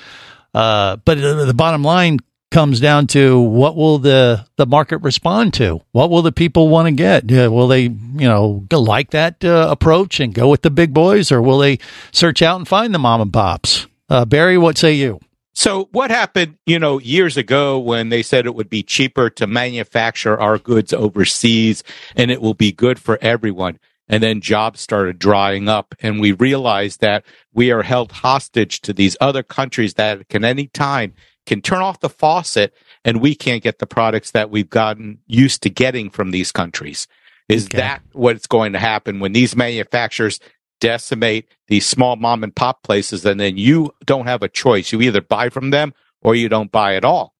uh, 0.52 0.96
but 0.96 1.14
the 1.14 1.54
bottom 1.54 1.84
line 1.84 2.18
comes 2.50 2.80
down 2.80 3.06
to 3.08 3.38
what 3.38 3.76
will 3.76 3.98
the 3.98 4.44
the 4.56 4.66
market 4.66 4.98
respond 4.98 5.54
to? 5.54 5.80
What 5.92 6.10
will 6.10 6.22
the 6.22 6.32
people 6.32 6.68
want 6.68 6.86
to 6.86 6.92
get? 6.92 7.30
will 7.30 7.68
they, 7.68 7.82
you 7.82 8.28
know, 8.28 8.66
like 8.72 9.10
that 9.10 9.44
uh, 9.44 9.68
approach 9.70 10.18
and 10.18 10.34
go 10.34 10.48
with 10.48 10.62
the 10.62 10.70
big 10.70 10.92
boys, 10.92 11.30
or 11.30 11.40
will 11.40 11.58
they 11.58 11.78
search 12.10 12.42
out 12.42 12.58
and 12.58 12.66
find 12.66 12.92
the 12.92 12.98
mom 12.98 13.20
and 13.20 13.32
pops? 13.32 13.86
Uh, 14.08 14.24
Barry, 14.24 14.58
what 14.58 14.76
say 14.76 14.94
you? 14.94 15.20
So 15.52 15.88
what 15.92 16.10
happened, 16.10 16.58
you 16.66 16.80
know, 16.80 16.98
years 16.98 17.36
ago 17.36 17.78
when 17.78 18.08
they 18.08 18.24
said 18.24 18.46
it 18.46 18.56
would 18.56 18.68
be 18.68 18.82
cheaper 18.82 19.30
to 19.30 19.46
manufacture 19.46 20.36
our 20.38 20.58
goods 20.58 20.92
overseas 20.92 21.84
and 22.16 22.32
it 22.32 22.42
will 22.42 22.54
be 22.54 22.72
good 22.72 22.98
for 22.98 23.16
everyone? 23.22 23.78
And 24.08 24.22
then 24.22 24.40
jobs 24.40 24.80
started 24.80 25.18
drying 25.18 25.68
up 25.68 25.94
and 26.00 26.20
we 26.20 26.32
realized 26.32 27.00
that 27.00 27.24
we 27.52 27.70
are 27.70 27.82
held 27.82 28.12
hostage 28.12 28.80
to 28.82 28.92
these 28.92 29.16
other 29.20 29.42
countries 29.42 29.94
that 29.94 30.28
can 30.28 30.44
any 30.44 30.66
time 30.66 31.14
can 31.46 31.60
turn 31.60 31.80
off 31.80 32.00
the 32.00 32.08
faucet 32.08 32.74
and 33.04 33.20
we 33.20 33.34
can't 33.34 33.62
get 33.62 33.78
the 33.78 33.86
products 33.86 34.30
that 34.32 34.50
we've 34.50 34.70
gotten 34.70 35.18
used 35.26 35.62
to 35.62 35.70
getting 35.70 36.10
from 36.10 36.30
these 36.30 36.52
countries. 36.52 37.06
Is 37.48 37.66
okay. 37.66 37.76
that 37.78 38.02
what's 38.12 38.46
going 38.46 38.72
to 38.72 38.78
happen 38.78 39.20
when 39.20 39.32
these 39.32 39.54
manufacturers 39.54 40.40
decimate 40.80 41.46
these 41.68 41.86
small 41.86 42.16
mom 42.16 42.42
and 42.42 42.54
pop 42.54 42.82
places 42.82 43.24
and 43.26 43.38
then 43.38 43.58
you 43.58 43.92
don't 44.06 44.26
have 44.26 44.42
a 44.42 44.48
choice. 44.48 44.92
You 44.92 45.02
either 45.02 45.20
buy 45.20 45.50
from 45.50 45.70
them 45.70 45.92
or 46.22 46.34
you 46.34 46.48
don't 46.48 46.72
buy 46.72 46.96
at 46.96 47.04
all. 47.04 47.34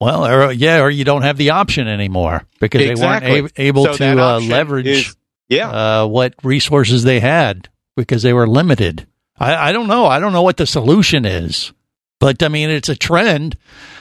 Well, 0.00 0.26
or, 0.26 0.52
yeah, 0.52 0.80
or 0.80 0.90
you 0.90 1.04
don't 1.04 1.22
have 1.22 1.36
the 1.36 1.50
option 1.50 1.88
anymore 1.88 2.46
because 2.58 2.82
exactly. 2.82 3.32
they 3.32 3.40
weren't 3.42 3.58
a- 3.58 3.62
able 3.62 3.84
so 3.84 3.96
to 3.96 4.22
uh, 4.22 4.40
leverage 4.40 4.86
is, 4.86 5.16
yeah. 5.48 5.70
Uh, 5.70 6.06
what 6.06 6.34
resources 6.42 7.02
they 7.02 7.20
had 7.20 7.68
because 7.96 8.22
they 8.22 8.32
were 8.32 8.46
limited. 8.46 9.06
I, 9.38 9.70
I 9.70 9.72
don't 9.72 9.88
know. 9.88 10.06
I 10.06 10.18
don't 10.18 10.32
know 10.32 10.42
what 10.42 10.56
the 10.56 10.66
solution 10.66 11.24
is, 11.24 11.72
but 12.20 12.42
I 12.42 12.48
mean, 12.48 12.70
it's 12.70 12.88
a 12.88 12.96
trend. 12.96 13.56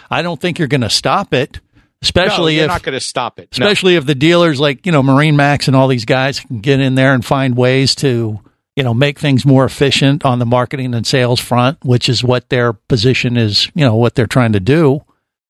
I 0.09 0.21
don't 0.21 0.39
think 0.39 0.59
you're 0.59 0.67
going 0.67 0.81
to 0.81 0.89
stop 0.89 1.33
it 1.33 1.59
especially 2.01 2.57
no, 2.57 2.63
if 2.63 2.67
not 2.67 2.83
going 2.83 2.93
to 2.93 2.99
stop 2.99 3.39
it. 3.39 3.47
Especially 3.53 3.93
no. 3.93 3.99
if 3.99 4.05
the 4.05 4.13
dealers 4.13 4.59
like 4.59 4.85
you 4.85 4.91
know 4.91 5.01
MarineMax 5.01 5.67
and 5.67 5.75
all 5.75 5.87
these 5.87 6.03
guys 6.03 6.41
can 6.41 6.59
get 6.59 6.81
in 6.81 6.95
there 6.95 7.13
and 7.13 7.23
find 7.23 7.55
ways 7.55 7.95
to 7.95 8.41
you 8.75 8.83
know, 8.83 8.93
make 8.93 9.19
things 9.19 9.45
more 9.45 9.65
efficient 9.65 10.25
on 10.25 10.39
the 10.39 10.45
marketing 10.45 10.93
and 10.93 11.05
sales 11.05 11.39
front, 11.39 11.83
which 11.83 12.09
is 12.09 12.23
what 12.23 12.49
their 12.49 12.73
position 12.73 13.37
is, 13.37 13.69
you 13.75 13.85
know, 13.85 13.95
what 13.95 14.15
they're 14.15 14.27
trying 14.27 14.53
to 14.53 14.59
do 14.59 15.03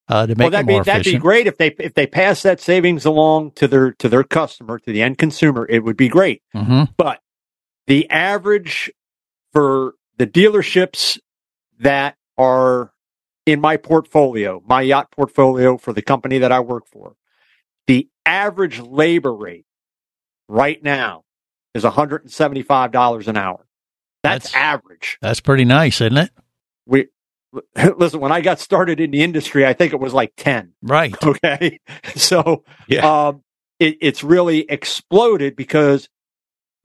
uh, 0.08 0.28
to 0.28 0.36
make 0.36 0.46
well, 0.46 0.52
that'd 0.52 0.68
be, 0.68 0.80
That'd 0.80 1.06
be 1.06 1.18
great 1.18 1.48
if 1.48 1.58
they 1.58 1.68
if 1.80 1.94
they 1.94 2.08
pass 2.08 2.44
that 2.44 2.60
savings 2.60 3.06
along 3.06 3.52
to 3.52 3.68
their 3.68 3.94
to 3.94 4.10
their 4.10 4.24
customer, 4.24 4.80
to 4.80 4.92
the 4.92 5.02
end 5.02 5.18
consumer. 5.18 5.66
It 5.70 5.84
would 5.84 5.98
be 5.98 6.10
great. 6.10 6.42
Mm-hmm. 6.56 6.92
But 6.98 7.22
the 7.88 8.10
average 8.10 8.92
for 9.54 9.94
the 10.18 10.28
dealerships 10.28 11.20
that 11.80 12.18
are 12.38 12.92
in 13.46 13.62
my 13.62 13.78
portfolio, 13.78 14.62
my 14.66 14.82
yacht 14.82 15.12
portfolio 15.12 15.78
for 15.78 15.94
the 15.94 16.02
company 16.02 16.40
that 16.40 16.52
I 16.52 16.60
work 16.60 16.88
for, 16.88 17.16
the 17.88 18.10
average 18.26 18.80
labor 18.80 19.34
rate 19.34 19.66
right 20.48 20.82
now 20.84 21.24
is 21.74 21.84
$175 21.84 23.28
an 23.28 23.38
hour. 23.38 23.66
That's, 24.22 24.46
that's, 24.52 24.56
average. 24.56 25.18
That's 25.22 25.42
pretty 25.42 25.66
nice, 25.66 26.00
isn't 26.00 26.18
it? 26.18 26.32
We 26.86 27.08
listen, 27.98 28.20
when 28.20 28.32
I 28.32 28.42
got 28.42 28.60
started 28.60 29.00
in 29.00 29.12
the 29.12 29.24
industry, 29.24 29.66
I 29.66 29.74
think 29.74 29.94
it 29.94 30.00
was 30.00 30.14
like 30.14 30.34
10. 30.38 30.74
Right. 30.82 31.16
Okay. 31.24 31.80
So, 32.16 32.64
yeah. 32.88 33.28
um, 33.28 33.44
it, 33.80 33.98
it's 34.02 34.24
really 34.24 34.66
exploded 34.70 35.56
because 35.56 36.10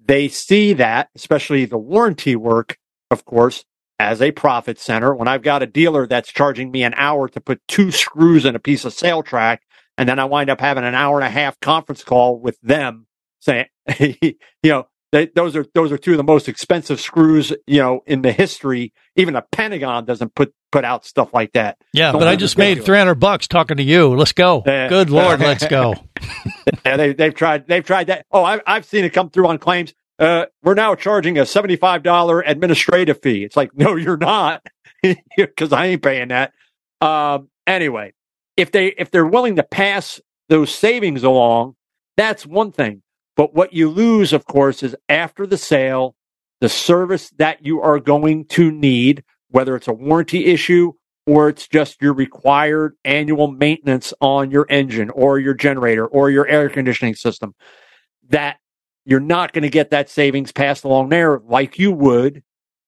they 0.05 0.29
see 0.29 0.73
that, 0.75 1.11
especially 1.15 1.65
the 1.65 1.79
warranty 1.79 2.37
work, 2.37 2.79
of 3.11 3.25
course, 3.25 3.65
as 3.99 4.23
a 4.23 4.33
profit 4.33 4.79
center. 4.79 5.15
When 5.15 5.29
I've 5.29 5.43
got 5.43 5.63
a 5.63 5.67
dealer 5.67 6.07
that's 6.07 6.33
charging 6.33 6.71
me 6.71 6.83
an 6.83 6.95
hour 6.97 7.29
to 7.29 7.41
put 7.41 7.61
two 7.69 7.91
screws 7.91 8.45
in 8.45 8.55
a 8.55 8.61
piece 8.61 8.85
of 8.85 8.93
sail 8.93 9.23
track, 9.23 9.63
and 9.97 10.09
then 10.09 10.19
I 10.19 10.25
wind 10.25 10.51
up 10.51 10.61
having 10.61 10.85
an 10.85 10.95
hour 10.95 11.19
and 11.19 11.27
a 11.27 11.31
half 11.31 11.59
conference 11.61 12.05
call 12.05 12.39
with 12.39 12.59
them 12.63 13.07
saying, 13.41 13.67
you 13.99 14.35
know, 14.65 14.87
they, 15.11 15.27
those 15.35 15.57
are 15.57 15.65
those 15.75 15.91
are 15.91 15.99
two 15.99 16.13
of 16.13 16.17
the 16.19 16.25
most 16.25 16.49
expensive 16.49 17.01
screws, 17.01 17.53
you 17.67 17.81
know, 17.81 18.01
in 18.07 18.23
the 18.23 18.33
history. 18.33 18.93
Even 19.17 19.37
a 19.37 19.43
Pentagon 19.43 20.05
doesn't 20.05 20.35
put 20.35 20.53
put 20.71 20.85
out 20.85 21.05
stuff 21.05 21.33
like 21.33 21.53
that. 21.53 21.79
Yeah, 21.93 22.13
Don't 22.13 22.21
but 22.21 22.29
I 22.29 22.37
just 22.37 22.59
made 22.59 22.85
three 22.85 22.99
hundred 22.99 23.17
bucks 23.17 23.49
talking 23.49 23.77
to 23.79 23.83
you. 23.83 24.15
Let's 24.15 24.33
go. 24.33 24.61
Uh, 24.61 24.89
Good 24.89 25.11
lord, 25.11 25.41
let's 25.41 25.67
go. 25.67 25.95
yeah, 26.85 26.97
they 26.97 27.13
they've 27.13 27.35
tried 27.35 27.67
they've 27.67 27.85
tried 27.85 28.09
that. 28.09 28.27
Oh, 28.31 28.45
I, 28.45 28.61
I've 28.67 28.85
seen 28.85 29.05
it 29.05 29.11
come 29.11 29.31
through 29.31 29.49
on 29.49 29.59
claims. 29.59 29.95
Uh, 30.19 30.47
we're 30.63 30.75
now 30.75 30.95
charging 30.95 31.39
a 31.39 31.47
seventy 31.47 31.77
five 31.77 32.03
dollar 32.03 32.41
administrative 32.41 33.21
fee. 33.23 33.45
It's 33.45 33.57
like, 33.57 33.71
no, 33.77 33.97
you're 33.97 34.17
not, 34.17 34.67
because 35.37 35.73
I 35.73 35.87
ain't 35.87 36.03
paying 36.03 36.29
that. 36.29 36.53
Um, 37.01 37.49
anyway, 37.67 38.13
if 38.57 38.73
they 38.73 38.89
if 38.89 39.11
they're 39.11 39.27
willing 39.27 39.57
to 39.57 39.63
pass 39.63 40.21
those 40.49 40.75
savings 40.75 41.23
along, 41.23 41.77
that's 42.17 42.45
one 42.45 42.73
thing. 42.73 43.03
But 43.37 43.55
what 43.55 43.73
you 43.73 43.89
lose, 43.89 44.33
of 44.33 44.47
course, 44.47 44.83
is 44.83 44.97
after 45.09 45.47
the 45.47 45.57
sale, 45.57 46.17
the 46.61 46.69
service 46.69 47.31
that 47.39 47.65
you 47.65 47.81
are 47.81 48.01
going 48.01 48.47
to 48.47 48.73
need, 48.73 49.23
whether 49.51 49.77
it's 49.77 49.89
a 49.89 49.93
warranty 49.93 50.47
issue 50.47 50.93
or 51.27 51.49
it's 51.49 51.69
just 51.69 52.01
your 52.01 52.15
required 52.15 52.95
annual 53.05 53.51
maintenance 53.51 54.15
on 54.21 54.51
your 54.51 54.67
engine 54.71 55.11
or 55.11 55.39
your 55.39 55.55
generator 55.55 56.07
or 56.07 56.31
your 56.31 56.47
air 56.47 56.69
conditioning 56.69 57.15
system, 57.15 57.55
that 58.29 58.59
you're 59.05 59.21
not 59.21 59.53
going 59.53 59.63
to 59.63 59.69
get 59.71 59.91
that 59.91 60.09
savings 60.09 60.53
passed 60.53 60.85
along 60.85 61.09
there 61.11 61.39
like 61.41 61.79
you 61.79 61.93
would 61.93 62.43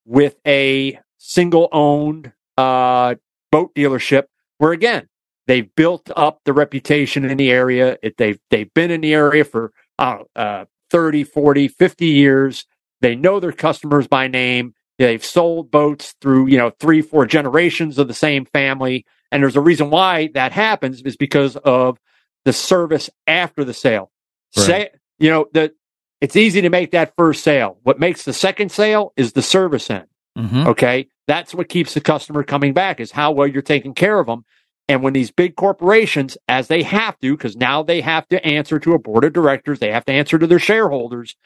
with 0.05 0.37
a 0.47 0.99
single 1.19 1.69
owned 1.73 2.33
uh, 2.57 3.15
boat 3.53 3.75
dealership, 3.75 4.25
where 4.59 4.73
again, 4.73 5.09
they've 5.47 5.75
built 5.75 6.11
up 6.17 6.41
the 6.45 6.53
reputation 6.53 7.25
in 7.25 7.37
the 7.37 7.51
area. 7.51 7.97
It, 8.03 8.17
they've, 8.17 8.39
they've 8.51 8.73
been 8.75 8.91
in 8.91 9.01
the 9.01 9.15
area 9.15 9.45
for 9.45 9.73
uh, 9.99 10.19
uh, 10.35 10.65
30, 10.91 11.25
40, 11.25 11.69
50 11.69 12.07
years. 12.07 12.67
They 13.01 13.15
know 13.17 13.41
their 13.41 13.53
customers 13.53 14.07
by 14.07 14.29
name. 14.29 14.75
They've 15.01 15.25
sold 15.25 15.71
boats 15.71 16.15
through, 16.21 16.49
you 16.49 16.59
know, 16.59 16.73
three, 16.79 17.01
four 17.01 17.25
generations 17.25 17.99
of 17.99 18.07
the 18.07 18.13
same 18.13 18.45
family. 18.45 19.07
And 19.33 19.43
there's 19.43 19.57
a 19.57 19.61
reason 19.61 19.89
why 19.89 20.29
that 20.35 20.53
happens 20.53 21.01
is 21.01 21.17
because 21.17 21.57
of 21.57 21.99
the 22.45 22.53
service 22.53 23.09
after 23.27 23.65
the 23.65 23.73
sale. 23.73 24.11
Right. 24.55 24.67
Say, 24.67 24.91
you 25.19 25.31
know, 25.31 25.47
that 25.55 25.73
it's 26.21 26.37
easy 26.37 26.61
to 26.61 26.69
make 26.69 26.91
that 26.91 27.15
first 27.17 27.43
sale. 27.43 27.79
What 27.83 27.99
makes 27.99 28.25
the 28.25 28.35
second 28.35 28.73
sale 28.73 29.15
is 29.17 29.33
the 29.33 29.41
service 29.41 29.89
end. 29.89 30.07
Mm-hmm. 30.37 30.67
Okay. 30.67 31.09
That's 31.27 31.55
what 31.55 31.71
keeps 31.71 31.95
the 31.95 32.03
customer 32.03 32.43
coming 32.43 32.75
back 32.75 33.01
is 33.01 33.11
how 33.11 33.33
well 33.33 33.47
you're 33.47 33.63
taking 33.63 33.95
care 33.95 34.21
of 34.21 34.27
them. 34.27 34.45
And 34.87 35.03
when 35.03 35.15
these 35.15 35.31
big 35.31 35.57
corporations, 35.57 36.37
as 36.47 36.69
they 36.69 36.83
have 36.83 37.19
to, 37.21 37.39
because 37.39 37.57
now 37.57 37.83
they 37.83 38.03
have 38.03 38.29
to 38.29 38.45
answer 38.45 38.79
to 38.79 38.93
a 38.93 38.99
board 38.99 39.25
of 39.25 39.33
directors, 39.33 39.79
they 39.79 39.93
have 39.93 40.05
to 40.05 40.13
answer 40.13 40.39
to 40.39 40.47
their 40.47 40.59
shareholders, 40.59 41.37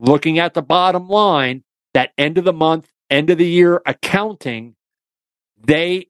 looking 0.00 0.40
at 0.40 0.54
the 0.54 0.62
bottom 0.62 1.06
line, 1.06 1.62
that 1.94 2.10
end 2.18 2.36
of 2.36 2.44
the 2.44 2.52
month, 2.52 2.90
end 3.10 3.30
of 3.30 3.38
the 3.38 3.46
year 3.46 3.82
accounting, 3.86 4.76
they 5.58 6.08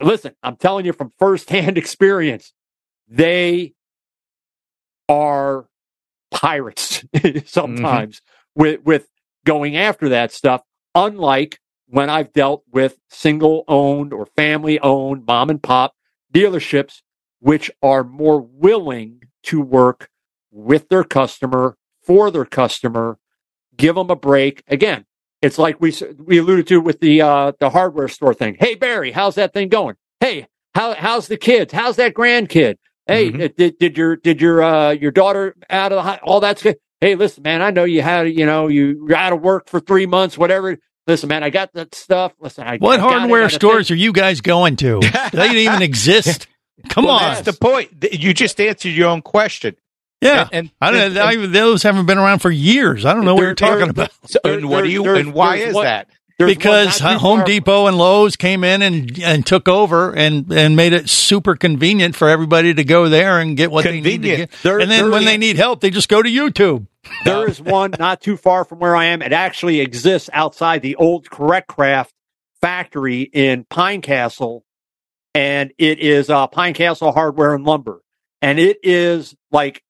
listen, 0.00 0.34
I'm 0.42 0.56
telling 0.56 0.86
you 0.86 0.92
from 0.92 1.12
firsthand 1.18 1.78
experience, 1.78 2.52
they 3.08 3.74
are 5.08 5.66
pirates 6.30 7.04
sometimes 7.46 8.16
mm-hmm. 8.16 8.62
with 8.62 8.82
with 8.84 9.08
going 9.44 9.76
after 9.76 10.10
that 10.10 10.32
stuff, 10.32 10.62
unlike 10.94 11.60
when 11.86 12.10
I've 12.10 12.32
dealt 12.32 12.64
with 12.70 12.98
single 13.08 13.64
owned 13.66 14.12
or 14.12 14.26
family 14.26 14.78
owned 14.80 15.24
mom 15.26 15.48
and 15.48 15.62
pop 15.62 15.94
dealerships, 16.32 17.00
which 17.40 17.70
are 17.82 18.04
more 18.04 18.40
willing 18.40 19.22
to 19.44 19.60
work 19.60 20.10
with 20.50 20.88
their 20.88 21.04
customer 21.04 21.76
for 22.02 22.30
their 22.30 22.44
customer, 22.44 23.18
give 23.76 23.94
them 23.94 24.10
a 24.10 24.16
break. 24.16 24.62
Again, 24.68 25.06
it's 25.42 25.58
like 25.58 25.80
we 25.80 25.94
we 26.18 26.38
alluded 26.38 26.66
to 26.68 26.80
with 26.80 27.00
the 27.00 27.22
uh, 27.22 27.52
the 27.60 27.70
hardware 27.70 28.08
store 28.08 28.34
thing. 28.34 28.56
Hey 28.58 28.74
Barry, 28.74 29.12
how's 29.12 29.36
that 29.36 29.52
thing 29.52 29.68
going? 29.68 29.96
Hey, 30.20 30.46
how 30.74 30.94
how's 30.94 31.28
the 31.28 31.36
kids? 31.36 31.72
How's 31.72 31.96
that 31.96 32.14
grandkid? 32.14 32.76
Hey, 33.06 33.30
mm-hmm. 33.30 33.46
did 33.56 33.78
did 33.78 33.96
your 33.96 34.16
did 34.16 34.40
your 34.40 34.62
uh, 34.62 34.90
your 34.90 35.10
daughter 35.10 35.54
out 35.70 35.92
of 35.92 36.04
the 36.04 36.20
all 36.22 36.40
that's 36.40 36.62
good? 36.62 36.76
hey, 37.00 37.14
listen, 37.14 37.42
man, 37.42 37.62
I 37.62 37.70
know 37.70 37.84
you 37.84 38.02
had, 38.02 38.28
you 38.28 38.46
know, 38.46 38.68
you 38.68 39.06
were 39.08 39.14
out 39.14 39.32
of 39.32 39.40
work 39.40 39.68
for 39.68 39.80
three 39.80 40.06
months, 40.06 40.36
whatever. 40.36 40.78
Listen, 41.06 41.28
man, 41.28 41.42
I 41.42 41.50
got 41.50 41.72
that 41.74 41.94
stuff. 41.94 42.32
Listen, 42.40 42.66
I 42.66 42.76
What 42.78 43.00
I 43.00 43.02
hardware 43.02 43.42
got 43.42 43.52
stores 43.52 43.88
thing." 43.88 43.94
are 43.94 43.98
you 43.98 44.12
guys 44.12 44.40
going 44.40 44.76
to? 44.76 45.00
they 45.00 45.48
Do 45.48 45.54
they 45.54 45.64
even 45.64 45.82
exist? 45.82 46.46
Come 46.88 47.06
Well, 47.06 47.14
on. 47.14 47.20
That's 47.34 47.42
the 47.42 47.52
point. 47.54 48.04
You 48.12 48.34
just 48.34 48.60
answered 48.60 48.90
your 48.90 49.08
own 49.08 49.22
question. 49.22 49.76
Yeah. 50.20 50.42
And, 50.42 50.50
and, 50.52 50.70
I 50.80 50.90
don't 50.90 51.00
and- 51.00 51.14
know. 51.14 51.24
I- 51.24 51.46
those 51.46 51.82
haven't 51.82 52.06
been 52.06 52.18
around 52.18 52.40
for 52.40 52.50
years. 52.50 53.04
I 53.04 53.14
don't 53.14 53.24
know 53.24 53.34
what 53.34 53.42
you're 53.42 53.54
talking 53.54 53.88
about. 53.90 54.10
so- 54.26 54.40
and 54.44 54.68
what 54.68 54.82
do 54.84 54.90
you? 54.90 55.04
And 55.14 55.32
why 55.32 55.56
is 55.56 55.74
one- 55.74 55.84
that? 55.84 56.08
there's 56.38 56.54
because 56.54 56.98
Home 57.00 57.38
far- 57.40 57.44
Depot 57.46 57.86
and 57.88 57.98
Lowe's 57.98 58.36
came 58.36 58.62
in 58.62 58.80
and 58.80 59.18
and 59.20 59.44
took 59.44 59.68
over 59.68 60.14
and 60.14 60.52
and 60.52 60.76
made 60.76 60.92
it 60.92 61.08
super 61.08 61.56
convenient 61.56 62.14
for 62.14 62.28
everybody 62.28 62.72
to 62.74 62.84
go 62.84 63.08
there 63.08 63.40
and 63.40 63.56
get 63.56 63.72
what 63.72 63.82
they 63.84 64.00
need 64.00 64.02
to 64.04 64.10
Convenient. 64.12 64.50
get. 64.52 64.62
There- 64.62 64.78
and 64.78 64.88
then 64.90 65.02
there 65.04 65.10
when 65.10 65.22
is- 65.22 65.26
they 65.26 65.36
need 65.38 65.56
help, 65.56 65.80
they 65.80 65.90
just 65.90 66.08
go 66.08 66.22
to 66.22 66.28
YouTube. 66.30 66.86
There 67.24 67.48
is 67.48 67.60
one 67.60 67.92
not 67.98 68.20
too 68.20 68.36
far 68.36 68.64
from 68.64 68.78
where 68.80 68.94
I 68.94 69.06
am. 69.06 69.20
It 69.22 69.32
actually 69.32 69.80
exists 69.80 70.28
outside 70.32 70.82
the 70.82 70.94
old 70.96 71.28
Correct 71.30 71.66
Craft 71.66 72.12
factory 72.60 73.22
in 73.22 73.64
Pine 73.64 74.00
Castle, 74.02 74.64
and 75.34 75.72
it 75.78 75.98
is 76.00 76.28
uh, 76.30 76.46
Pine 76.48 76.74
Castle 76.74 77.12
Hardware 77.12 77.54
and 77.54 77.64
Lumber, 77.64 78.00
and 78.42 78.58
it 78.58 78.78
is 78.82 79.34
like 79.50 79.82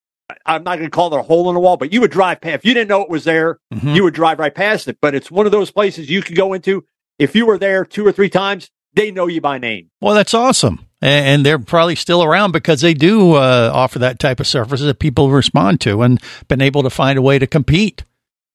I'm 0.44 0.62
not 0.62 0.76
going 0.78 0.90
to 0.90 0.94
call 0.94 1.12
it 1.14 1.18
a 1.18 1.22
hole 1.22 1.48
in 1.48 1.54
the 1.54 1.60
wall, 1.60 1.76
but 1.76 1.92
you 1.92 2.00
would 2.00 2.10
drive 2.10 2.40
past. 2.40 2.56
If 2.56 2.64
you 2.64 2.74
didn't 2.74 2.88
know 2.88 3.02
it 3.02 3.08
was 3.10 3.24
there, 3.24 3.58
Mhm. 3.72 3.94
you 3.94 4.04
would 4.04 4.14
drive 4.14 4.38
right 4.38 4.54
past 4.54 4.86
it. 4.88 4.98
But 5.00 5.14
it's 5.14 5.30
one 5.30 5.46
of 5.46 5.52
those 5.52 5.70
places 5.70 6.10
you 6.10 6.22
could 6.22 6.36
go 6.36 6.52
into. 6.52 6.84
If 7.18 7.34
you 7.34 7.46
were 7.46 7.58
there 7.58 7.84
two 7.84 8.06
or 8.06 8.12
three 8.12 8.28
times, 8.28 8.70
they 8.94 9.10
know 9.10 9.26
you 9.26 9.40
by 9.40 9.58
name. 9.58 9.86
Well, 10.00 10.14
that's 10.14 10.34
awesome. 10.34 10.80
And, 11.00 11.26
and 11.26 11.46
they're 11.46 11.58
probably 11.58 11.94
still 11.94 12.22
around 12.22 12.52
because 12.52 12.80
they 12.80 12.94
do 12.94 13.34
uh, 13.34 13.70
offer 13.72 13.98
that 14.00 14.18
type 14.18 14.40
of 14.40 14.46
services 14.46 14.86
that 14.86 14.98
people 14.98 15.30
respond 15.30 15.80
to 15.82 16.02
and 16.02 16.20
been 16.48 16.60
able 16.60 16.82
to 16.82 16.90
find 16.90 17.18
a 17.18 17.22
way 17.22 17.38
to 17.38 17.46
compete 17.46 18.04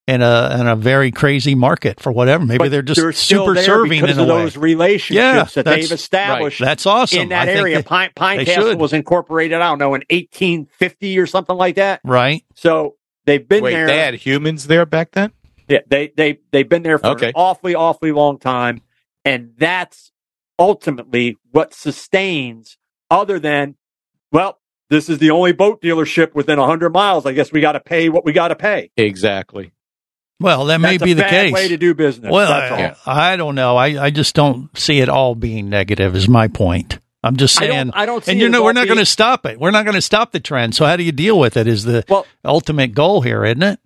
in 0.08 0.22
a 0.22 0.58
in 0.60 0.68
a 0.68 0.76
very 0.76 1.12
crazy 1.12 1.56
market 1.56 2.00
for 2.00 2.12
whatever. 2.12 2.46
Maybe 2.46 2.58
But 2.58 2.72
they're 2.72 2.82
just 2.82 3.00
still 3.00 3.42
super 3.46 3.54
there 3.54 3.64
serving 3.64 4.02
because 4.02 4.18
in 4.18 4.24
a 4.24 4.28
of 4.28 4.36
way. 4.38 4.44
those 4.44 4.58
relationships 4.58 5.16
Yeah, 5.16 5.44
that 5.64 5.66
they've 5.66 5.92
established. 5.92 6.60
That's 6.60 6.86
awesome. 6.86 7.20
in 7.22 7.30
that 7.30 7.44
I 7.44 7.46
think 7.46 7.60
area. 7.60 7.78
they- 7.78 7.84
Pine, 7.84 8.10
Pine 8.16 8.46
Castle 8.46 8.72
should. 8.72 8.80
was 8.80 8.92
incorporated. 8.94 9.62
I 9.62 9.70
don't 9.70 9.80
know 9.80 9.94
in 9.96 10.04
1850 10.10 11.18
or 11.20 11.26
something 11.26 11.56
like 11.56 11.76
that. 11.76 12.02
right. 12.04 12.44
So 12.56 12.96
they've 13.26 13.48
been 13.48 13.64
Wait, 13.64 13.72
there. 13.74 13.88
they 13.88 13.98
had 14.00 14.16
humans 14.16 14.68
there 14.68 14.86
back 14.86 15.12
then. 15.12 15.32
Yeah, 15.70 15.80
they 15.88 16.12
they 16.18 16.40
they've 16.52 16.68
been 16.68 16.84
there 16.84 16.98
for 16.98 17.08
Okay. 17.12 17.28
an 17.28 17.34
awfully 17.36 17.74
awfully 17.74 18.12
long 18.12 18.38
time, 18.40 18.82
and 19.24 19.52
that's 19.58 20.12
ultimately 20.60 21.38
what 21.52 21.74
sustains. 21.74 22.78
Other 23.10 23.40
than, 23.40 23.76
well, 24.32 24.60
this 24.90 25.08
is 25.08 25.20
the 25.20 25.30
only 25.32 25.54
boat 25.54 25.82
dealership 25.82 26.34
within 26.36 26.60
hundred 26.60 26.94
miles. 26.94 27.26
I 27.26 27.32
guess 27.32 27.52
we 27.54 27.62
got 27.62 27.72
to 27.74 27.80
pay 27.80 28.10
what 28.10 28.26
we 28.26 28.34
got 28.34 28.50
to 28.50 28.56
pay. 28.56 28.92
Exactly. 28.98 29.72
Well, 30.44 30.66
that 30.66 30.80
may 30.82 30.98
be 30.98 31.14
the 31.14 31.24
case. 31.24 31.54
way 31.54 31.70
to 31.70 31.78
do 31.78 31.94
business. 31.94 32.32
Well, 32.32 32.50
that's. 32.50 33.00
I, 33.08 33.34
I 33.34 33.36
don't 33.38 33.56
know. 33.56 33.78
I, 33.78 34.06
I 34.06 34.10
just 34.10 34.36
don't 34.36 34.76
see 34.78 35.00
it 35.00 35.10
all 35.10 35.36
being 35.36 35.70
negative. 35.70 36.16
Is 36.16 36.28
my 36.30 36.48
point. 36.48 37.00
I'm 37.24 37.38
just 37.38 37.62
I 37.62 37.68
don't- 37.68 37.76
saying. 37.76 37.92
I 37.94 38.06
don't 38.06 38.24
see 38.24 38.32
and 38.34 38.42
you 38.42 38.50
know, 38.50 38.64
we're 38.64 38.74
not 38.74 38.86
going 38.88 39.00
to 39.00 39.06
stop 39.06 39.46
it. 39.46 39.60
We're 39.60 39.72
not 39.72 39.86
going 39.86 39.96
to 39.96 40.02
stop 40.02 40.32
the 40.34 40.40
trend. 40.42 40.76
So 40.76 40.86
how 40.86 40.98
do 40.98 41.04
you 41.04 41.14
deal 41.14 41.40
with 41.40 41.56
it? 41.58 41.68
Is 41.68 41.84
the 41.86 42.04
Well- 42.10 42.28
ultimate 42.44 42.94
goal 42.94 43.22
here, 43.22 43.46
isn't 43.46 43.64
it? 43.64 43.80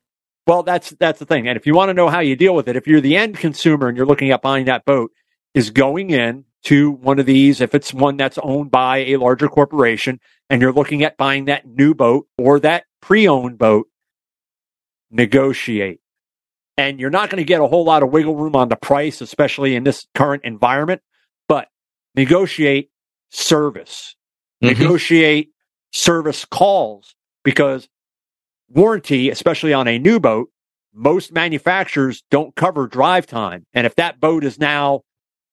Well, 0.48 0.64
that's 0.64 0.92
that's 0.92 1.20
the 1.20 1.26
thing. 1.26 1.48
And 1.48 1.58
if 1.58 1.68
you 1.68 1.74
want 1.76 1.90
to 1.90 1.94
know 1.94 2.08
how 2.10 2.20
you 2.22 2.36
deal 2.36 2.56
with 2.56 2.68
it, 2.68 2.76
if 2.76 2.88
you're 2.88 3.02
the 3.02 3.18
end 3.18 3.38
consumer 3.38 3.88
and 3.88 3.98
you're 3.98 4.06
looking 4.06 4.32
at 4.32 4.42
buying 4.42 4.66
that 4.66 4.86
boat, 4.86 5.12
is 5.54 5.70
going 5.72 6.10
in 6.10 6.46
to 6.64 6.92
one 6.92 7.20
of 7.20 7.26
these, 7.26 7.62
if 7.62 7.76
it's 7.76 7.94
one 7.94 8.18
that's 8.18 8.38
owned 8.42 8.72
by 8.72 9.00
a 9.00 9.18
larger 9.18 9.48
corporation, 9.50 10.20
and 10.50 10.62
you're 10.62 10.74
looking 10.74 11.04
at 11.04 11.18
buying 11.18 11.46
that 11.46 11.68
new 11.68 11.94
boat 11.94 12.28
or 12.38 12.60
that 12.62 12.86
pre-owned 13.02 13.58
boat, 13.58 13.88
negotiate. 15.12 16.00
And 16.78 17.00
you're 17.00 17.10
not 17.10 17.30
going 17.30 17.42
to 17.42 17.46
get 17.46 17.60
a 17.60 17.68
whole 17.68 17.84
lot 17.84 18.04
of 18.04 18.12
wiggle 18.12 18.36
room 18.36 18.56
on 18.56 18.70
the 18.70 18.76
price, 18.76 19.20
especially 19.22 19.76
in 19.76 19.84
this 19.84 20.06
current 20.14 20.44
environment, 20.44 21.02
but 21.48 21.68
negotiate 22.16 22.92
service. 23.30 24.16
Mhm. 24.64 24.78
Negotiate 24.78 25.50
service 25.92 26.46
calls 26.46 27.16
because 27.44 27.90
warranty, 28.70 29.30
especially 29.30 29.74
on 29.74 29.88
a 29.88 29.98
new 29.98 30.20
boat, 30.20 30.50
most 30.94 31.32
manufacturers 31.32 32.24
don't 32.30 32.56
cover 32.56 32.88
drive 32.88 33.26
time. 33.28 33.66
And 33.74 33.86
if 33.88 33.96
that 33.96 34.20
boat 34.20 34.44
is 34.44 34.60
now, 34.60 35.02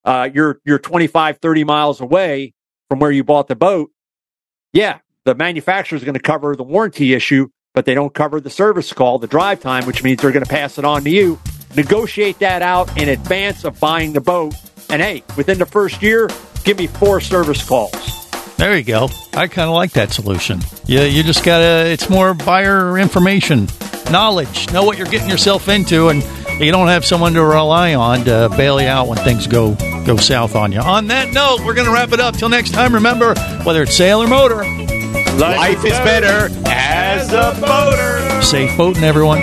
uh, 0.04 0.28
you're, 0.32 0.60
you're 0.64 0.78
25, 0.78 1.38
30 1.38 1.64
miles 1.64 2.00
away 2.00 2.52
from 2.88 2.98
where 2.98 3.10
you 3.10 3.24
bought 3.24 3.48
the 3.48 3.56
boat, 3.56 3.90
yeah, 4.72 4.98
the 5.24 5.34
manufacturer 5.34 5.96
is 5.96 6.04
going 6.04 6.14
to 6.14 6.20
cover 6.20 6.56
the 6.56 6.62
warranty 6.62 7.14
issue, 7.14 7.48
but 7.74 7.84
they 7.84 7.92
don't 7.92 8.14
cover 8.14 8.40
the 8.40 8.48
service 8.48 8.92
call, 8.92 9.18
the 9.18 9.26
drive 9.26 9.60
time, 9.60 9.84
which 9.84 10.02
means 10.02 10.22
they're 10.22 10.32
going 10.32 10.44
to 10.44 10.50
pass 10.50 10.78
it 10.78 10.84
on 10.84 11.04
to 11.04 11.10
you. 11.10 11.38
Negotiate 11.76 12.38
that 12.38 12.62
out 12.62 12.96
in 12.96 13.08
advance 13.08 13.64
of 13.64 13.78
buying 13.80 14.12
the 14.12 14.20
boat. 14.20 14.54
And 14.88 15.02
hey, 15.02 15.24
within 15.36 15.58
the 15.58 15.66
first 15.66 16.00
year, 16.00 16.30
give 16.62 16.78
me 16.78 16.86
four 16.86 17.20
service 17.20 17.66
calls. 17.68 18.30
There 18.56 18.76
you 18.78 18.84
go. 18.84 19.08
I 19.34 19.48
kind 19.48 19.68
of 19.68 19.74
like 19.74 19.90
that 19.92 20.12
solution. 20.12 20.60
Yeah, 20.86 21.02
you 21.02 21.24
just 21.24 21.44
gotta. 21.44 21.90
It's 21.90 22.08
more 22.08 22.32
buyer 22.32 22.96
information, 22.96 23.66
knowledge. 24.12 24.72
Know 24.72 24.84
what 24.84 24.96
you're 24.96 25.08
getting 25.08 25.28
yourself 25.28 25.68
into, 25.68 26.08
and 26.10 26.22
you 26.64 26.70
don't 26.70 26.86
have 26.86 27.04
someone 27.04 27.32
to 27.34 27.42
rely 27.42 27.94
on 27.94 28.24
to 28.26 28.48
bail 28.56 28.80
you 28.80 28.86
out 28.86 29.08
when 29.08 29.18
things 29.18 29.48
go 29.48 29.74
go 30.06 30.16
south 30.16 30.54
on 30.54 30.70
you. 30.70 30.78
On 30.78 31.08
that 31.08 31.32
note, 31.32 31.64
we're 31.64 31.74
gonna 31.74 31.90
wrap 31.90 32.12
it 32.12 32.20
up. 32.20 32.36
Till 32.36 32.48
next 32.48 32.70
time, 32.70 32.94
remember 32.94 33.34
whether 33.64 33.82
it's 33.82 33.96
sail 33.96 34.22
or 34.22 34.28
motor, 34.28 34.62
Life 35.38 35.84
is 35.84 35.98
better 35.98 36.48
as 36.66 37.32
a 37.32 37.58
boater. 37.60 38.42
safe 38.42 38.76
boating, 38.76 39.02
everyone. 39.02 39.42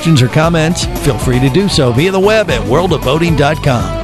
questions 0.00 0.22
or 0.22 0.28
comments? 0.28 0.86
Feel 1.04 1.18
free 1.18 1.38
to 1.40 1.50
do 1.50 1.68
so 1.68 1.92
via 1.92 2.10
the 2.10 2.18
web 2.18 2.48
at 2.48 2.62
worldofboating.com. 2.62 3.99